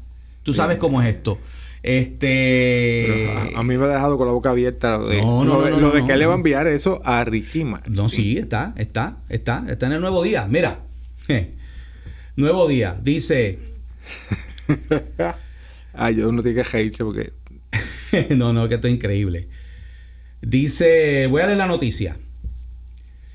Tú 0.42 0.52
sabes 0.52 0.78
cómo 0.78 1.00
es 1.00 1.08
esto. 1.08 1.38
Este. 1.86 3.30
a, 3.54 3.62
mí 3.62 3.76
me 3.76 3.84
ha 3.84 3.88
dejado 3.88 4.16
con 4.16 4.26
la 4.26 4.32
boca 4.32 4.50
abierta 4.50 4.96
lo 4.96 5.06
de, 5.06 5.20
no, 5.20 5.44
no, 5.44 5.68
lo, 5.68 5.90
de 5.90 6.02
que 6.02 6.16
le 6.16 6.24
va 6.24 6.32
a 6.32 6.36
enviar 6.36 6.66
eso 6.66 7.02
a 7.04 7.22
Riquima. 7.24 7.82
No, 7.86 8.08
sí, 8.08 8.38
está, 8.38 8.72
está, 8.78 9.18
está, 9.28 9.66
está 9.68 9.86
en 9.86 9.92
el 9.92 10.00
nuevo 10.00 10.22
día. 10.22 10.46
Mira, 10.48 10.80
Nuevo 12.36 12.66
día. 12.66 12.98
Dice. 13.02 13.58
Ay, 15.92 16.16
yo 16.16 16.32
no 16.32 16.42
tiene 16.42 16.62
que 16.62 16.68
reírse 16.68 17.04
porque. 17.04 17.32
no, 18.30 18.52
no, 18.52 18.68
que 18.68 18.76
esto 18.76 18.88
es 18.88 18.94
increíble. 18.94 19.48
Dice. 20.40 21.26
Voy 21.28 21.42
a 21.42 21.46
leer 21.46 21.58
la 21.58 21.66
noticia. 21.66 22.16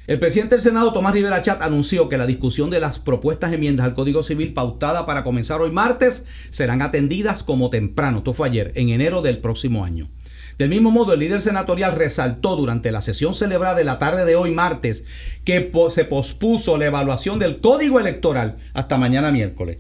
El 0.10 0.18
presidente 0.18 0.56
del 0.56 0.64
Senado, 0.64 0.92
Tomás 0.92 1.14
Rivera 1.14 1.44
Chat, 1.44 1.62
anunció 1.62 2.10
que 2.10 2.18
la 2.18 2.26
discusión 2.26 2.72
de 2.72 2.80
las 2.80 2.98
propuestas 2.98 3.54
enmiendas 3.54 3.86
al 3.86 3.94
Código 3.94 4.24
Civil 4.24 4.56
pautada 4.56 5.06
para 5.06 5.24
comenzar 5.24 5.62
hoy 5.62 5.70
martes 5.70 6.26
serán 6.50 6.82
atendidas 6.82 7.44
como 7.44 7.70
temprano. 7.70 8.18
Esto 8.18 8.34
fue 8.34 8.48
ayer, 8.48 8.72
en 8.74 8.90
enero 8.90 9.22
del 9.22 9.38
próximo 9.38 9.86
año. 9.86 10.10
Del 10.58 10.70
mismo 10.70 10.90
modo, 10.90 11.14
el 11.14 11.20
líder 11.20 11.42
senatorial 11.42 11.96
resaltó 11.96 12.56
durante 12.56 12.92
la 12.92 13.04
sesión 13.04 13.36
celebrada 13.36 13.76
de 13.76 13.84
la 13.84 14.00
tarde 14.00 14.26
de 14.26 14.36
hoy 14.36 14.50
martes 14.50 15.04
que 15.44 15.72
se 15.92 16.06
pospuso 16.06 16.80
la 16.80 16.88
evaluación 16.88 17.38
del 17.38 17.60
Código 17.60 18.00
Electoral 18.00 18.58
hasta 18.74 18.98
mañana 18.98 19.32
miércoles. 19.32 19.78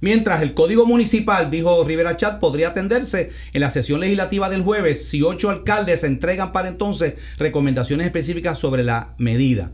Mientras 0.00 0.42
el 0.42 0.54
Código 0.54 0.86
Municipal, 0.86 1.50
dijo 1.50 1.82
Rivera 1.84 2.16
Chat, 2.16 2.38
podría 2.38 2.68
atenderse 2.68 3.30
en 3.52 3.60
la 3.60 3.70
sesión 3.70 4.00
legislativa 4.00 4.48
del 4.48 4.62
jueves 4.62 5.08
si 5.08 5.22
ocho 5.22 5.50
alcaldes 5.50 6.04
entregan 6.04 6.52
para 6.52 6.68
entonces 6.68 7.14
recomendaciones 7.36 8.06
específicas 8.06 8.58
sobre 8.58 8.84
la 8.84 9.14
medida. 9.18 9.72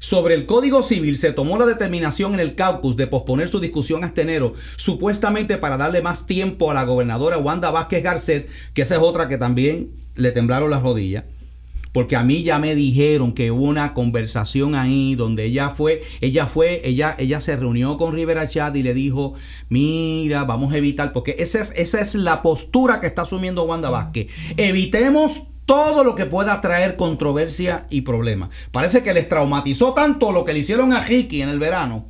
Sobre 0.00 0.34
el 0.34 0.46
Código 0.46 0.82
Civil 0.82 1.16
se 1.16 1.32
tomó 1.32 1.56
la 1.58 1.66
determinación 1.66 2.34
en 2.34 2.40
el 2.40 2.54
caucus 2.54 2.96
de 2.96 3.06
posponer 3.06 3.48
su 3.48 3.60
discusión 3.60 4.02
hasta 4.02 4.22
enero, 4.22 4.54
supuestamente 4.76 5.58
para 5.58 5.76
darle 5.76 6.02
más 6.02 6.26
tiempo 6.26 6.70
a 6.70 6.74
la 6.74 6.84
gobernadora 6.84 7.38
Wanda 7.38 7.70
Vázquez 7.70 8.02
Garcet, 8.02 8.48
que 8.74 8.82
esa 8.82 8.96
es 8.96 9.02
otra 9.02 9.28
que 9.28 9.38
también 9.38 9.90
le 10.16 10.32
temblaron 10.32 10.70
las 10.70 10.82
rodillas 10.82 11.24
porque 11.92 12.16
a 12.16 12.22
mí 12.22 12.42
ya 12.42 12.58
me 12.58 12.74
dijeron 12.74 13.32
que 13.32 13.50
hubo 13.50 13.64
una 13.64 13.94
conversación 13.94 14.74
ahí 14.74 15.14
donde 15.14 15.44
ella 15.44 15.70
fue, 15.70 16.02
ella 16.20 16.46
fue, 16.46 16.82
ella, 16.84 17.14
ella 17.18 17.40
se 17.40 17.56
reunió 17.56 17.96
con 17.96 18.14
Rivera 18.14 18.48
Chat 18.48 18.76
y 18.76 18.82
le 18.82 18.94
dijo, 18.94 19.34
mira, 19.68 20.44
vamos 20.44 20.72
a 20.72 20.76
evitar, 20.76 21.12
porque 21.12 21.36
esa 21.38 21.60
es, 21.60 21.72
esa 21.76 22.00
es 22.00 22.14
la 22.14 22.42
postura 22.42 23.00
que 23.00 23.06
está 23.06 23.22
asumiendo 23.22 23.64
Wanda 23.64 23.90
Vázquez. 23.90 24.28
Evitemos 24.56 25.42
todo 25.70 26.02
lo 26.02 26.16
que 26.16 26.26
pueda 26.26 26.60
traer 26.60 26.96
controversia 26.96 27.86
y 27.90 28.00
problemas. 28.00 28.50
Parece 28.72 29.04
que 29.04 29.14
les 29.14 29.28
traumatizó 29.28 29.94
tanto 29.94 30.32
lo 30.32 30.44
que 30.44 30.52
le 30.52 30.58
hicieron 30.58 30.92
a 30.92 31.04
Ricky 31.04 31.42
en 31.42 31.48
el 31.48 31.60
verano. 31.60 32.06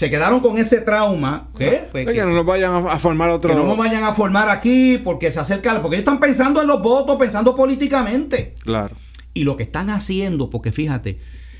Se 0.00 0.08
quedaron 0.08 0.40
con 0.40 0.56
ese 0.56 0.80
trauma. 0.80 1.50
¿qué? 1.58 1.82
Pues 1.92 2.06
que, 2.06 2.22
no 2.22 2.30
nos 2.30 2.46
vayan 2.46 2.72
a, 2.86 2.98
formar 2.98 3.28
otro. 3.28 3.50
Que 3.50 3.54
no 3.54 3.66
nos 3.66 3.76
vayan 3.76 4.02
a 4.02 4.14
formar 4.14 4.48
aquí 4.48 4.96
porque 4.96 5.30
se 5.30 5.38
acerca. 5.38 5.82
Porque 5.82 5.96
ellos 5.96 6.08
están 6.08 6.18
pensando 6.18 6.62
en 6.62 6.68
los 6.68 6.80
votos, 6.80 7.18
pensando 7.18 7.54
políticamente. 7.54 8.54
Claro. 8.60 8.96
Y 9.34 9.44
lo 9.44 9.58
que 9.58 9.62
están 9.62 9.90
haciendo, 9.90 10.48
porque 10.48 10.72
fíjate, 10.72 11.18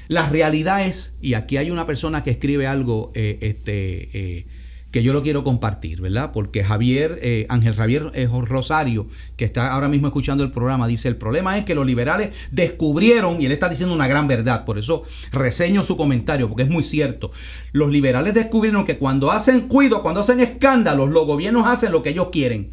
la 0.08 0.26
realidad 0.30 0.86
es, 0.86 1.12
y 1.20 1.34
aquí 1.34 1.58
hay 1.58 1.70
una 1.70 1.84
persona 1.84 2.22
que 2.22 2.30
escribe 2.30 2.66
algo 2.66 3.12
eh, 3.14 3.36
este, 3.42 4.08
eh, 4.14 4.46
que 4.90 5.02
yo 5.02 5.12
lo 5.12 5.22
quiero 5.22 5.44
compartir, 5.44 6.00
¿verdad? 6.00 6.30
Porque 6.32 6.64
Javier, 6.64 7.18
eh, 7.22 7.46
Ángel 7.48 7.74
Javier 7.74 8.10
Rosario, 8.44 9.06
que 9.36 9.44
está 9.44 9.72
ahora 9.72 9.88
mismo 9.88 10.08
escuchando 10.08 10.42
el 10.42 10.50
programa, 10.50 10.88
dice, 10.88 11.08
el 11.08 11.16
problema 11.16 11.56
es 11.58 11.64
que 11.64 11.74
los 11.74 11.86
liberales 11.86 12.30
descubrieron, 12.50 13.40
y 13.40 13.46
él 13.46 13.52
está 13.52 13.68
diciendo 13.68 13.94
una 13.94 14.08
gran 14.08 14.26
verdad, 14.26 14.64
por 14.64 14.78
eso 14.78 15.04
reseño 15.32 15.82
su 15.84 15.96
comentario, 15.96 16.48
porque 16.48 16.64
es 16.64 16.70
muy 16.70 16.82
cierto, 16.82 17.30
los 17.72 17.90
liberales 17.90 18.34
descubrieron 18.34 18.84
que 18.84 18.98
cuando 18.98 19.30
hacen 19.30 19.68
cuido, 19.68 20.02
cuando 20.02 20.20
hacen 20.20 20.40
escándalos, 20.40 21.10
los 21.10 21.26
gobiernos 21.26 21.66
hacen 21.66 21.92
lo 21.92 22.02
que 22.02 22.10
ellos 22.10 22.28
quieren 22.32 22.70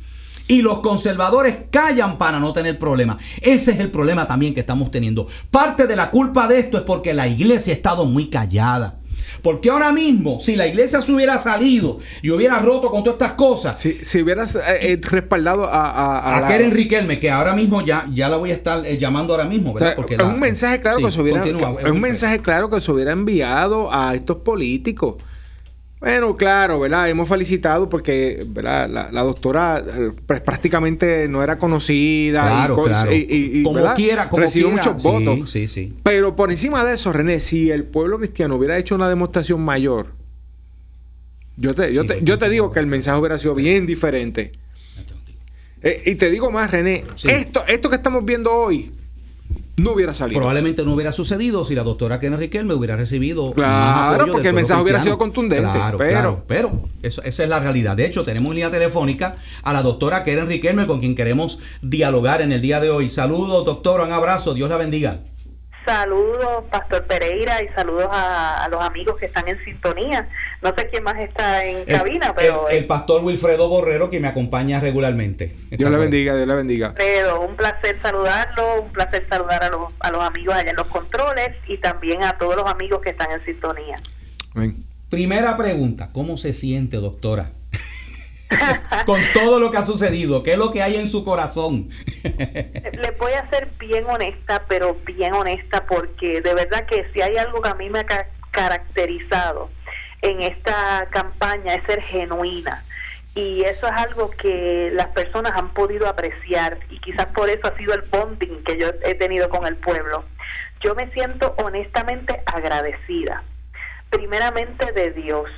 y 0.47 0.61
los 0.61 0.79
conservadores 0.79 1.57
callan 1.71 2.17
para 2.17 2.39
no 2.39 2.53
tener 2.53 2.79
problemas. 2.79 3.21
Ese 3.41 3.71
es 3.71 3.79
el 3.79 3.91
problema 3.91 4.27
también 4.27 4.53
que 4.53 4.61
estamos 4.61 4.91
teniendo. 4.91 5.27
Parte 5.51 5.87
de 5.87 5.95
la 5.95 6.09
culpa 6.09 6.47
de 6.47 6.59
esto 6.59 6.77
es 6.77 6.83
porque 6.83 7.13
la 7.13 7.27
iglesia 7.27 7.73
ha 7.73 7.75
estado 7.75 8.05
muy 8.05 8.29
callada. 8.29 8.99
Porque 9.41 9.69
ahora 9.69 9.91
mismo, 9.91 10.39
si 10.39 10.55
la 10.55 10.67
iglesia 10.67 11.01
se 11.01 11.11
hubiera 11.11 11.37
salido 11.39 11.99
y 12.21 12.29
hubiera 12.31 12.59
roto 12.59 12.89
con 12.89 13.03
todas 13.03 13.15
estas 13.15 13.33
cosas. 13.33 13.79
Si, 13.79 13.99
si 14.01 14.21
hubieras 14.21 14.55
eh, 14.55 14.93
eh, 14.93 14.99
respaldado 15.01 15.65
a. 15.65 15.87
A, 15.87 16.37
a, 16.37 16.47
Keren 16.47 16.71
Riquelme, 16.71 17.19
que 17.19 17.29
ahora 17.29 17.53
mismo 17.53 17.83
ya, 17.85 18.07
ya 18.13 18.29
la 18.29 18.37
voy 18.37 18.51
a 18.51 18.55
estar 18.55 18.85
eh, 18.85 18.97
llamando 18.97 19.33
ahora 19.33 19.45
mismo, 19.45 19.73
¿verdad? 19.73 19.95
Porque 19.95 20.15
es 20.15 20.21
un 20.21 20.39
mensaje 20.39 20.81
claro 20.81 20.97
que 20.97 21.11
se 21.11 21.21
hubiera. 21.21 21.45
es 21.45 21.91
un 21.91 22.01
mensaje 22.01 22.39
claro 22.39 22.69
que 22.69 22.81
se 22.81 22.91
hubiera 22.91 23.11
enviado 23.11 23.93
a 23.93 24.15
estos 24.15 24.37
políticos. 24.37 25.15
Bueno, 25.99 26.37
claro, 26.37 26.79
¿verdad? 26.79 27.09
Hemos 27.09 27.27
felicitado 27.27 27.89
porque 27.89 28.45
¿verdad? 28.47 29.09
La, 29.11 29.23
doctora 29.23 29.83
pues, 30.27 30.41
prácticamente 30.41 31.27
no 31.27 31.41
era 31.41 31.57
conocida 31.57 32.41
claro, 32.41 33.11
y, 33.11 33.63
como 33.63 33.93
quiera, 33.95 34.29
como 34.29 34.43
recibió 34.43 34.69
muchos 34.69 35.01
votos. 35.01 35.49
Sí, 35.49 35.67
sí. 35.67 35.95
Pero 36.03 36.35
por 36.35 36.51
encima 36.51 36.83
de 36.83 36.95
eso, 36.95 37.11
René, 37.11 37.39
si 37.39 37.71
el 37.71 37.83
pueblo 37.83 38.19
cristiano 38.19 38.55
hubiera 38.55 38.77
hecho 38.77 38.93
una 38.93 39.09
demostración 39.09 39.61
mayor, 39.61 40.13
yo 41.55 41.73
te, 41.73 41.91
yo 41.91 42.05
te, 42.05 42.19
yo 42.21 42.37
te 42.37 42.47
digo 42.49 42.71
que 42.71 42.79
el 42.79 42.87
mensaje 42.87 43.17
hubiera 43.17 43.37
sido 43.39 43.55
bien 43.55 43.87
diferente. 43.87 44.51
Eh, 45.81 46.03
y 46.05 46.15
te 46.15 46.29
digo 46.29 46.51
más, 46.51 46.69
René, 46.69 47.03
esto, 47.23 47.63
esto 47.67 47.89
que 47.89 47.95
estamos 47.95 48.23
viendo 48.23 48.53
hoy 48.53 48.91
no 49.77 49.91
hubiera 49.91 50.13
salido. 50.15 50.39
Probablemente 50.39 50.83
no 50.83 50.93
hubiera 50.93 51.11
sucedido 51.11 51.63
si 51.63 51.75
la 51.75 51.83
doctora 51.83 52.19
Kenneth 52.19 52.39
Riquelme 52.39 52.73
hubiera 52.73 52.95
recibido. 52.95 53.53
Claro, 53.53 54.25
porque 54.31 54.49
el 54.49 54.55
mensaje 54.55 54.81
hubiera 54.81 54.99
sido 54.99 55.19
contundente. 55.19 55.71
Claro, 55.71 55.97
pero, 55.99 56.43
pero 56.47 56.89
eso, 57.03 57.21
esa 57.21 57.43
es 57.43 57.49
la 57.49 57.59
realidad. 57.59 57.95
De 57.95 58.05
hecho, 58.05 58.23
tenemos 58.23 58.49
en 58.49 58.55
línea 58.55 58.71
telefónica 58.71 59.35
a 59.61 59.73
la 59.73 59.83
doctora 59.83 60.23
Kenneth 60.23 60.47
Riquelme 60.47 60.87
con 60.87 60.99
quien 60.99 61.13
queremos 61.13 61.59
dialogar 61.83 62.41
en 62.41 62.51
el 62.51 62.61
día 62.61 62.79
de 62.79 62.89
hoy. 62.89 63.09
Saludos, 63.09 63.65
doctor, 63.65 64.01
un 64.01 64.11
abrazo, 64.11 64.55
Dios 64.55 64.67
la 64.67 64.77
bendiga. 64.77 65.21
Saludos, 65.87 66.65
Pastor 66.69 67.07
Pereira, 67.07 67.63
y 67.63 67.69
saludos 67.69 68.09
a, 68.11 68.67
los 68.69 68.83
amigos 68.83 69.15
que 69.17 69.27
están 69.27 69.47
en 69.47 69.57
sintonía. 69.63 70.27
No 70.61 70.73
sé 70.77 70.89
quién 70.89 71.01
más 71.01 71.17
está 71.17 71.63
en 71.63 71.85
cabina, 71.85 72.35
pero... 72.35 72.67
El, 72.67 72.85
pastor 72.87 73.23
Wilfredo 73.23 73.69
Borrero, 73.69 74.09
que 74.09 74.19
me 74.19 74.27
acompaña 74.27 74.81
regularmente. 74.81 75.55
Dios 75.71 75.89
le 75.89 75.97
bendiga, 75.97 76.35
Dios 76.35 76.45
le 76.45 76.55
bendiga. 76.55 76.93
Pero 76.97 77.39
un 77.39 77.55
placer 77.55 77.97
saludarlo, 78.01 78.81
un 78.81 78.91
placer 78.91 79.25
saludar 79.29 79.63
a 79.63 79.69
los, 79.69 79.93
a 80.01 80.11
los 80.11 80.21
amigos 80.21 80.55
allá 80.55 80.71
en 80.71 80.75
los 80.75 80.87
controles 80.87 81.51
y 81.69 81.77
también 81.77 82.21
a 82.21 82.37
todos 82.37 82.57
los 82.57 82.69
amigos 82.69 82.99
que 83.01 83.11
están 83.11 83.31
en 83.31 83.45
sintonía. 83.45 83.95
Primera 85.09 85.55
pregunta, 85.55 86.09
¿cómo 86.11 86.37
se 86.37 86.51
siente, 86.51 86.97
doctora? 86.97 87.51
con 89.05 89.19
todo 89.33 89.59
lo 89.59 89.71
que 89.71 89.77
ha 89.77 89.85
sucedido? 89.85 90.43
¿Qué 90.43 90.53
es 90.53 90.57
lo 90.57 90.71
que 90.71 90.81
hay 90.81 90.95
en 90.95 91.07
su 91.07 91.23
corazón? 91.23 91.89
Le 92.23 93.11
voy 93.19 93.33
a 93.33 93.49
ser 93.49 93.69
bien 93.79 94.05
honesta, 94.05 94.63
pero 94.67 94.95
bien 95.05 95.33
honesta, 95.33 95.85
porque 95.85 96.41
de 96.41 96.53
verdad 96.53 96.85
que 96.85 97.09
si 97.13 97.21
hay 97.21 97.37
algo 97.37 97.61
que 97.61 97.69
a 97.69 97.75
mí 97.75 97.89
me 97.89 97.99
ha 97.99 98.05
caracterizado 98.51 99.69
en 100.21 100.41
esta 100.41 101.07
campaña 101.11 101.75
es 101.75 101.83
ser 101.85 102.01
genuina. 102.01 102.83
Y 103.35 103.61
eso 103.63 103.85
es 103.85 103.93
algo 103.93 104.31
que 104.31 104.89
las 104.93 105.07
personas 105.07 105.53
han 105.55 105.71
podido 105.73 106.07
apreciar 106.07 106.79
y 106.89 106.99
quizás 106.99 107.27
por 107.27 107.49
eso 107.49 107.67
ha 107.67 107.77
sido 107.77 107.93
el 107.93 108.01
bonding 108.01 108.63
que 108.63 108.79
yo 108.79 108.87
he 109.03 109.13
tenido 109.13 109.47
con 109.49 109.67
el 109.67 109.75
pueblo. 109.75 110.23
Yo 110.81 110.95
me 110.95 111.11
siento 111.11 111.53
honestamente 111.63 112.41
agradecida, 112.47 113.43
primeramente 114.09 114.91
de 114.91 115.11
Dios, 115.11 115.51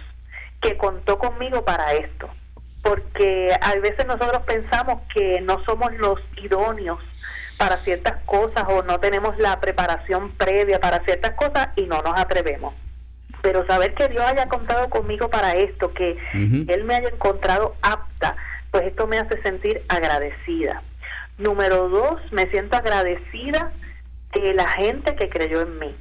que 0.59 0.75
contó 0.75 1.19
conmigo 1.19 1.63
para 1.63 1.93
esto 1.93 2.29
porque 2.81 3.53
a 3.61 3.75
veces 3.79 4.05
nosotros 4.05 4.43
pensamos 4.43 5.01
que 5.13 5.41
no 5.41 5.63
somos 5.65 5.93
los 5.93 6.19
idóneos 6.41 6.99
para 7.57 7.77
ciertas 7.79 8.23
cosas 8.25 8.63
o 8.69 8.83
no 8.83 8.99
tenemos 8.99 9.37
la 9.37 9.59
preparación 9.59 10.31
previa 10.31 10.79
para 10.79 11.03
ciertas 11.03 11.31
cosas 11.31 11.69
y 11.75 11.83
no 11.83 12.01
nos 12.01 12.17
atrevemos. 12.17 12.73
Pero 13.41 13.65
saber 13.67 13.93
que 13.93 14.07
Dios 14.07 14.23
haya 14.23 14.47
contado 14.47 14.89
conmigo 14.89 15.29
para 15.29 15.51
esto, 15.53 15.93
que 15.93 16.17
Él 16.33 16.83
me 16.85 16.95
haya 16.95 17.09
encontrado 17.09 17.75
apta, 17.81 18.35
pues 18.71 18.87
esto 18.87 19.07
me 19.07 19.17
hace 19.17 19.41
sentir 19.41 19.83
agradecida. 19.89 20.81
Número 21.37 21.89
dos, 21.89 22.21
me 22.31 22.49
siento 22.49 22.77
agradecida 22.77 23.71
de 24.33 24.53
la 24.53 24.67
gente 24.67 25.15
que 25.15 25.29
creyó 25.29 25.61
en 25.61 25.79
mí. 25.79 25.95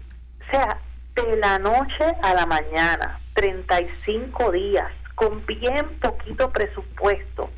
O 0.47 0.51
sea, 0.51 0.79
de 1.15 1.37
la 1.37 1.59
noche 1.59 2.05
a 2.23 2.35
la 2.35 2.47
mañana, 2.47 3.19
35 3.35 4.53
días, 4.53 4.87
con 5.19 5.45
bien 5.47 5.85
poquito 6.01 6.51
presupuesto, 6.51 7.51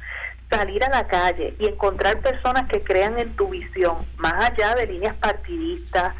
salir 0.49 0.83
a 0.83 0.89
la 0.89 1.07
calle 1.07 1.55
y 1.59 1.69
encontrar 1.69 2.19
personas 2.21 2.67
que 2.69 2.83
crean 2.83 3.19
en 3.19 3.37
tu 3.37 3.51
visión, 3.51 3.99
más 4.17 4.51
allá 4.51 4.75
de 4.75 4.87
líneas 4.87 5.15
partidistas, 5.17 6.15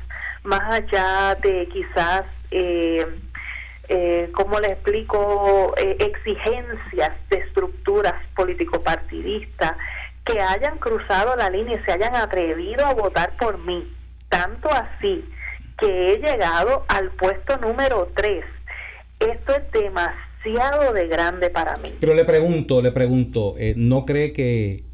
más 0.45 0.61
allá 0.71 1.35
de 1.37 1.67
quizás, 1.69 2.25
eh, 2.51 3.07
eh, 3.89 4.31
¿cómo 4.35 4.61
le 4.61 4.73
explico?, 4.73 5.73
eh, 5.79 5.97
exigencias 6.01 7.13
de 7.31 7.39
estructuras 7.39 8.15
político-partidistas, 8.37 9.73
que 10.27 10.43
hayan 10.43 10.77
cruzado 10.77 11.35
la 11.37 11.49
línea 11.49 11.81
y 11.81 11.85
se 11.85 11.93
hayan 11.93 12.15
atrevido 12.17 12.85
a 12.85 12.93
votar 12.93 13.33
por 13.39 13.57
mí. 13.61 13.91
Tanto 14.29 14.71
así 14.71 15.25
que 15.79 16.13
he 16.13 16.19
llegado 16.19 16.85
al 16.89 17.11
puesto 17.13 17.57
número 17.57 18.11
3. 18.15 18.45
Esto 19.21 19.55
es 19.55 19.73
demasiado 19.73 20.30
demasiado 20.45 20.93
de 20.93 21.07
grande 21.09 21.51
para 21.51 21.75
mí. 21.77 21.95
Pero 22.01 22.15
le 22.15 22.25
pregunto, 22.25 22.83
le 22.83 22.93
pregunto, 22.93 23.55
eh, 23.59 23.75
¿no 23.77 24.05
cree 24.05 24.33
que, 24.33 24.85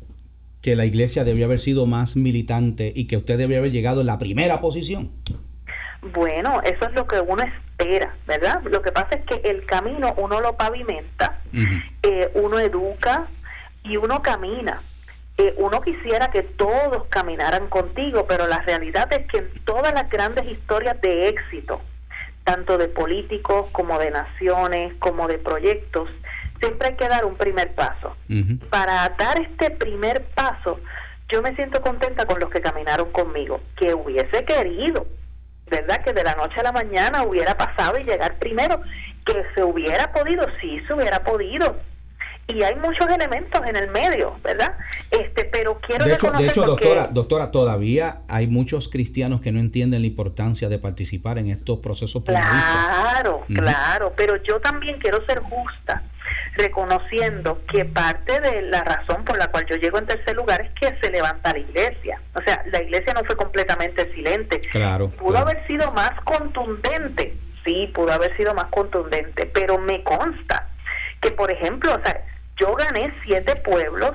que 0.62 0.76
la 0.76 0.86
iglesia 0.86 1.24
debió 1.24 1.46
haber 1.46 1.60
sido 1.60 1.86
más 1.86 2.16
militante 2.16 2.92
y 2.94 3.06
que 3.06 3.16
usted 3.16 3.38
debió 3.38 3.58
haber 3.58 3.72
llegado 3.72 4.00
en 4.00 4.06
la 4.06 4.18
primera 4.18 4.60
posición? 4.60 5.10
Bueno, 6.12 6.60
eso 6.62 6.86
es 6.86 6.92
lo 6.94 7.06
que 7.06 7.20
uno 7.20 7.42
espera, 7.42 8.14
¿verdad? 8.26 8.62
Lo 8.64 8.82
que 8.82 8.92
pasa 8.92 9.08
es 9.16 9.24
que 9.24 9.48
el 9.48 9.64
camino 9.66 10.14
uno 10.18 10.40
lo 10.40 10.56
pavimenta, 10.56 11.40
eh, 12.02 12.30
uno 12.34 12.58
educa 12.58 13.26
y 13.82 13.96
uno 13.96 14.22
camina. 14.22 14.82
Eh, 15.38 15.54
uno 15.58 15.82
quisiera 15.82 16.30
que 16.30 16.42
todos 16.42 17.04
caminaran 17.10 17.68
contigo, 17.68 18.26
pero 18.26 18.46
la 18.46 18.60
realidad 18.60 19.12
es 19.12 19.26
que 19.26 19.38
en 19.38 19.50
todas 19.64 19.92
las 19.92 20.08
grandes 20.08 20.46
historias 20.46 20.98
de 21.02 21.28
éxito, 21.28 21.82
tanto 22.46 22.78
de 22.78 22.88
políticos 22.88 23.66
como 23.72 23.98
de 23.98 24.12
naciones, 24.12 24.94
como 25.00 25.26
de 25.26 25.36
proyectos, 25.36 26.08
siempre 26.60 26.88
hay 26.88 26.94
que 26.94 27.08
dar 27.08 27.24
un 27.24 27.34
primer 27.34 27.74
paso. 27.74 28.16
Para 28.70 29.08
dar 29.18 29.40
este 29.40 29.72
primer 29.72 30.24
paso, 30.26 30.80
yo 31.28 31.42
me 31.42 31.56
siento 31.56 31.82
contenta 31.82 32.24
con 32.24 32.38
los 32.38 32.48
que 32.50 32.60
caminaron 32.60 33.10
conmigo, 33.10 33.60
que 33.76 33.92
hubiese 33.94 34.44
querido, 34.44 35.08
¿verdad? 35.68 36.04
Que 36.04 36.12
de 36.12 36.22
la 36.22 36.36
noche 36.36 36.60
a 36.60 36.62
la 36.62 36.72
mañana 36.72 37.24
hubiera 37.24 37.58
pasado 37.58 37.98
y 37.98 38.04
llegar 38.04 38.38
primero, 38.38 38.80
que 39.24 39.44
se 39.56 39.64
hubiera 39.64 40.12
podido, 40.12 40.46
sí 40.60 40.80
se 40.86 40.94
hubiera 40.94 41.24
podido, 41.24 41.76
y 42.48 42.62
hay 42.62 42.76
muchos 42.76 43.08
elementos 43.10 43.60
en 43.66 43.76
el 43.76 43.90
medio, 43.90 44.38
¿verdad? 44.42 44.76
Este, 45.10 45.44
pero 45.46 45.80
quiero 45.80 46.04
de 46.04 46.14
hecho, 46.14 46.30
de 46.30 46.46
hecho 46.46 46.64
doctora, 46.64 47.08
doctora, 47.08 47.50
todavía 47.50 48.20
hay 48.28 48.46
muchos 48.46 48.88
cristianos 48.88 49.40
que 49.40 49.50
no 49.50 49.58
entienden 49.58 50.02
la 50.02 50.06
importancia 50.06 50.68
de 50.68 50.78
participar 50.78 51.38
en 51.38 51.48
estos 51.48 51.80
procesos 51.80 52.22
políticos. 52.22 52.56
Claro, 52.56 53.44
claro, 53.48 54.12
pero 54.16 54.36
yo 54.44 54.60
también 54.60 54.98
quiero 55.00 55.24
ser 55.26 55.40
justa, 55.40 56.04
reconociendo 56.56 57.62
que 57.66 57.84
parte 57.84 58.40
de 58.40 58.62
la 58.62 58.82
razón 58.84 59.24
por 59.24 59.38
la 59.38 59.48
cual 59.48 59.66
yo 59.68 59.76
llego 59.76 59.98
en 59.98 60.06
tercer 60.06 60.36
lugar 60.36 60.60
es 60.60 60.70
que 60.80 60.96
se 61.00 61.10
levanta 61.10 61.52
la 61.52 61.58
iglesia. 61.58 62.20
O 62.34 62.42
sea, 62.42 62.62
la 62.70 62.80
iglesia 62.80 63.12
no 63.12 63.24
fue 63.24 63.36
completamente 63.36 64.12
silente. 64.14 64.60
Claro. 64.70 65.10
Pudo 65.10 65.38
haber 65.38 65.66
sido 65.66 65.90
más 65.92 66.12
contundente, 66.22 67.36
sí, 67.64 67.90
pudo 67.92 68.12
haber 68.12 68.36
sido 68.36 68.54
más 68.54 68.66
contundente, 68.66 69.50
pero 69.52 69.78
me 69.78 70.04
consta 70.04 70.68
que, 71.20 71.32
por 71.32 71.50
ejemplo, 71.50 71.92
o 71.92 72.00
sea, 72.04 72.24
yo 72.56 72.74
gané 72.74 73.12
siete 73.24 73.56
pueblos, 73.56 74.14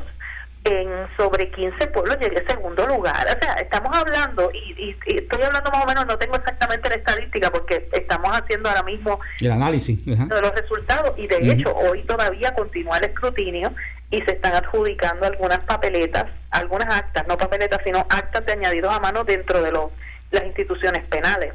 en 0.63 0.87
sobre 1.17 1.49
15 1.49 1.87
pueblos 1.87 2.17
llegué 2.19 2.43
segundo 2.47 2.85
lugar. 2.85 3.25
O 3.25 3.43
sea, 3.43 3.53
estamos 3.55 3.95
hablando, 3.95 4.51
y, 4.53 4.95
estoy 5.07 5.41
hablando 5.41 5.71
más 5.71 5.83
o 5.83 5.87
menos, 5.87 6.05
no 6.05 6.17
tengo 6.17 6.35
exactamente 6.35 6.89
la 6.89 6.95
estadística 6.95 7.49
porque 7.51 7.89
estamos 7.93 8.29
haciendo 8.31 8.69
ahora 8.69 8.83
mismo 8.83 9.19
el 9.39 9.51
análisis 9.51 10.05
de 10.05 10.15
los 10.15 10.53
resultados. 10.53 11.17
Y 11.17 11.27
de 11.27 11.51
hecho, 11.51 11.75
hoy 11.75 12.03
todavía 12.03 12.53
continúa 12.53 12.97
el 12.97 13.05
escrutinio 13.05 13.73
y 14.11 14.21
se 14.21 14.33
están 14.33 14.53
adjudicando 14.53 15.25
algunas 15.25 15.59
papeletas, 15.63 16.25
algunas 16.51 16.93
actas, 16.93 17.25
no 17.27 17.37
papeletas, 17.37 17.79
sino 17.83 17.99
actas 18.09 18.45
de 18.45 18.51
añadidos 18.51 18.93
a 18.93 18.99
mano 18.99 19.23
dentro 19.23 19.61
de 19.61 19.71
los, 19.71 19.91
las 20.31 20.45
instituciones 20.45 21.03
penales. 21.05 21.53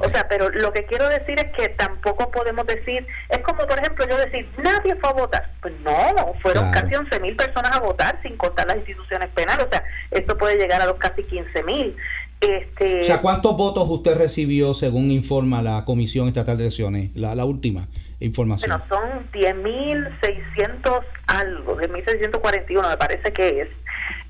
O 0.00 0.08
sea, 0.10 0.26
pero 0.28 0.48
lo 0.50 0.72
que 0.72 0.84
quiero 0.86 1.08
decir 1.08 1.38
es 1.38 1.52
que 1.52 1.68
tampoco 1.70 2.30
podemos 2.30 2.66
decir, 2.66 3.06
es 3.28 3.38
como 3.38 3.66
por 3.66 3.78
ejemplo 3.78 4.06
yo 4.08 4.16
decir, 4.18 4.48
nadie 4.62 4.96
fue 4.96 5.10
a 5.10 5.12
votar. 5.12 5.50
Pues 5.60 5.74
no, 5.80 6.34
fueron 6.40 6.70
casi 6.70 6.94
11 6.94 7.20
mil 7.20 7.36
personas 7.36 7.76
a 7.76 7.80
votar 7.80 8.20
sin 8.22 8.36
contar 8.36 8.66
las 8.66 8.76
instituciones 8.78 9.28
penales. 9.30 9.66
O 9.66 9.70
sea, 9.70 9.84
esto 10.10 10.36
puede 10.36 10.56
llegar 10.56 10.80
a 10.80 10.86
los 10.86 10.96
casi 10.96 11.22
15 11.22 11.62
mil. 11.64 11.96
Este, 12.40 13.00
o 13.00 13.04
sea, 13.04 13.22
¿cuántos 13.22 13.56
votos 13.56 13.88
usted 13.88 14.16
recibió 14.16 14.74
según 14.74 15.10
informa 15.10 15.62
la 15.62 15.84
Comisión 15.84 16.28
Estatal 16.28 16.58
de 16.58 16.64
Elecciones, 16.64 17.10
la, 17.14 17.34
la 17.34 17.44
última 17.44 17.88
información? 18.20 18.70
Bueno, 18.70 18.84
son 18.88 19.30
10.600 19.32 21.04
algo, 21.26 21.78
10.641 21.78 22.88
me 22.88 22.96
parece 22.96 23.32
que 23.32 23.62
es 23.62 23.68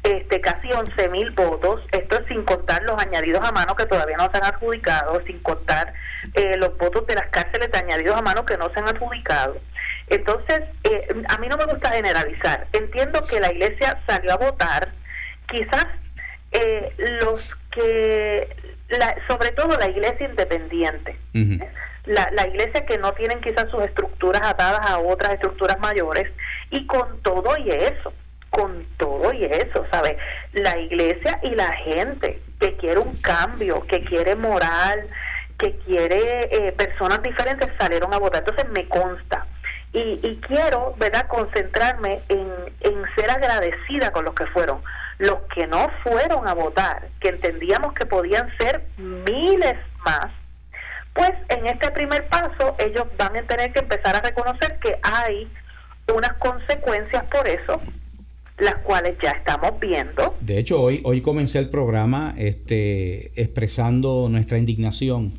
este, 0.03 0.41
casi 0.41 0.71
11 0.71 1.09
mil 1.09 1.31
votos, 1.33 1.83
esto 1.91 2.19
es 2.19 2.27
sin 2.29 2.45
contar 2.45 2.83
los 2.85 3.01
añadidos 3.03 3.47
a 3.47 3.51
mano 3.51 3.75
que 3.75 3.87
todavía 3.87 4.17
no 4.17 4.31
se 4.31 4.37
han 4.37 4.45
adjudicado, 4.45 5.21
sin 5.27 5.41
contar 5.41 5.93
eh, 6.35 6.57
los 6.59 6.77
votos 6.79 7.07
de 7.07 7.15
las 7.15 7.29
cárceles 7.31 7.73
de 7.73 7.79
añadidos 7.79 8.17
a 8.17 8.23
mano 8.23 8.45
que 8.47 8.57
no 8.57 8.71
se 8.71 8.79
han 8.79 8.89
adjudicado. 8.89 9.59
Entonces, 10.09 10.61
eh, 10.85 11.09
a 11.29 11.39
mí 11.39 11.49
no 11.49 11.57
me 11.57 11.65
gusta 11.65 11.91
generalizar. 11.91 12.69
Entiendo 12.73 13.25
que 13.27 13.41
la 13.41 13.53
iglesia 13.53 14.01
salió 14.07 14.35
a 14.35 14.37
votar, 14.37 14.93
quizás 15.47 15.87
eh, 16.53 16.93
los 17.21 17.57
que, 17.73 18.49
sobre 19.27 19.51
todo 19.51 19.77
la 19.77 19.91
iglesia 19.91 20.29
independiente, 20.29 21.19
la, 22.07 22.29
la 22.33 22.47
iglesia 22.49 22.87
que 22.87 22.99
no 22.99 23.13
tienen 23.13 23.41
quizás 23.41 23.69
sus 23.71 23.83
estructuras 23.85 24.43
atadas 24.43 24.89
a 24.89 24.99
otras 24.99 25.35
estructuras 25.35 25.79
mayores, 25.79 26.33
y 26.71 26.87
con 26.87 27.21
todo 27.23 27.57
y 27.59 27.71
eso, 27.71 28.13
con 28.51 28.87
todo 28.97 29.33
y 29.33 29.45
eso, 29.45 29.85
¿sabes? 29.91 30.17
La 30.53 30.79
iglesia 30.79 31.39
y 31.43 31.51
la 31.51 31.73
gente 31.73 32.41
que 32.59 32.77
quiere 32.77 33.01
un 33.01 33.17
cambio, 33.17 33.87
que 33.87 34.01
quiere 34.01 34.35
moral, 34.35 35.09
que 35.59 35.77
quiere 35.79 36.49
eh, 36.51 36.73
personas 36.73 37.23
diferentes 37.23 37.69
salieron 37.79 38.13
a 38.15 38.19
votar. 38.19 38.43
Entonces 38.43 38.69
me 38.71 38.89
consta. 38.89 39.47
Y, 39.93 40.21
y 40.23 40.41
quiero, 40.47 40.95
¿verdad?, 40.99 41.27
concentrarme 41.29 42.21
en, 42.29 42.51
en 42.81 43.05
ser 43.15 43.31
agradecida 43.31 44.11
con 44.13 44.25
los 44.25 44.35
que 44.35 44.47
fueron. 44.47 44.83
Los 45.19 45.39
que 45.55 45.67
no 45.67 45.91
fueron 46.03 46.47
a 46.47 46.55
votar, 46.55 47.09
que 47.21 47.29
entendíamos 47.29 47.95
que 47.95 48.05
podían 48.05 48.55
ser 48.59 48.85
miles 48.99 49.77
más, 50.05 50.27
pues 51.17 51.33
en 51.49 51.67
este 51.67 51.91
primer 51.91 52.29
paso 52.29 52.77
ellos 52.79 53.07
van 53.19 53.37
a 53.37 53.43
tener 53.43 53.73
que 53.73 53.81
empezar 53.81 54.17
a 54.17 54.21
reconocer 54.21 54.79
que 54.81 54.99
hay 55.03 55.49
unas 56.15 56.35
consecuencias 56.35 57.25
por 57.33 57.49
eso 57.49 57.81
las 58.59 58.77
cuales 58.77 59.17
ya 59.23 59.31
estamos 59.31 59.73
viendo. 59.81 60.35
De 60.41 60.59
hecho, 60.59 60.81
hoy, 60.81 61.03
hoy 61.05 61.21
comencé 61.21 61.59
el 61.59 61.69
programa 61.69 62.35
este, 62.39 63.33
expresando 63.41 64.29
nuestra 64.31 64.57
indignación 64.57 65.35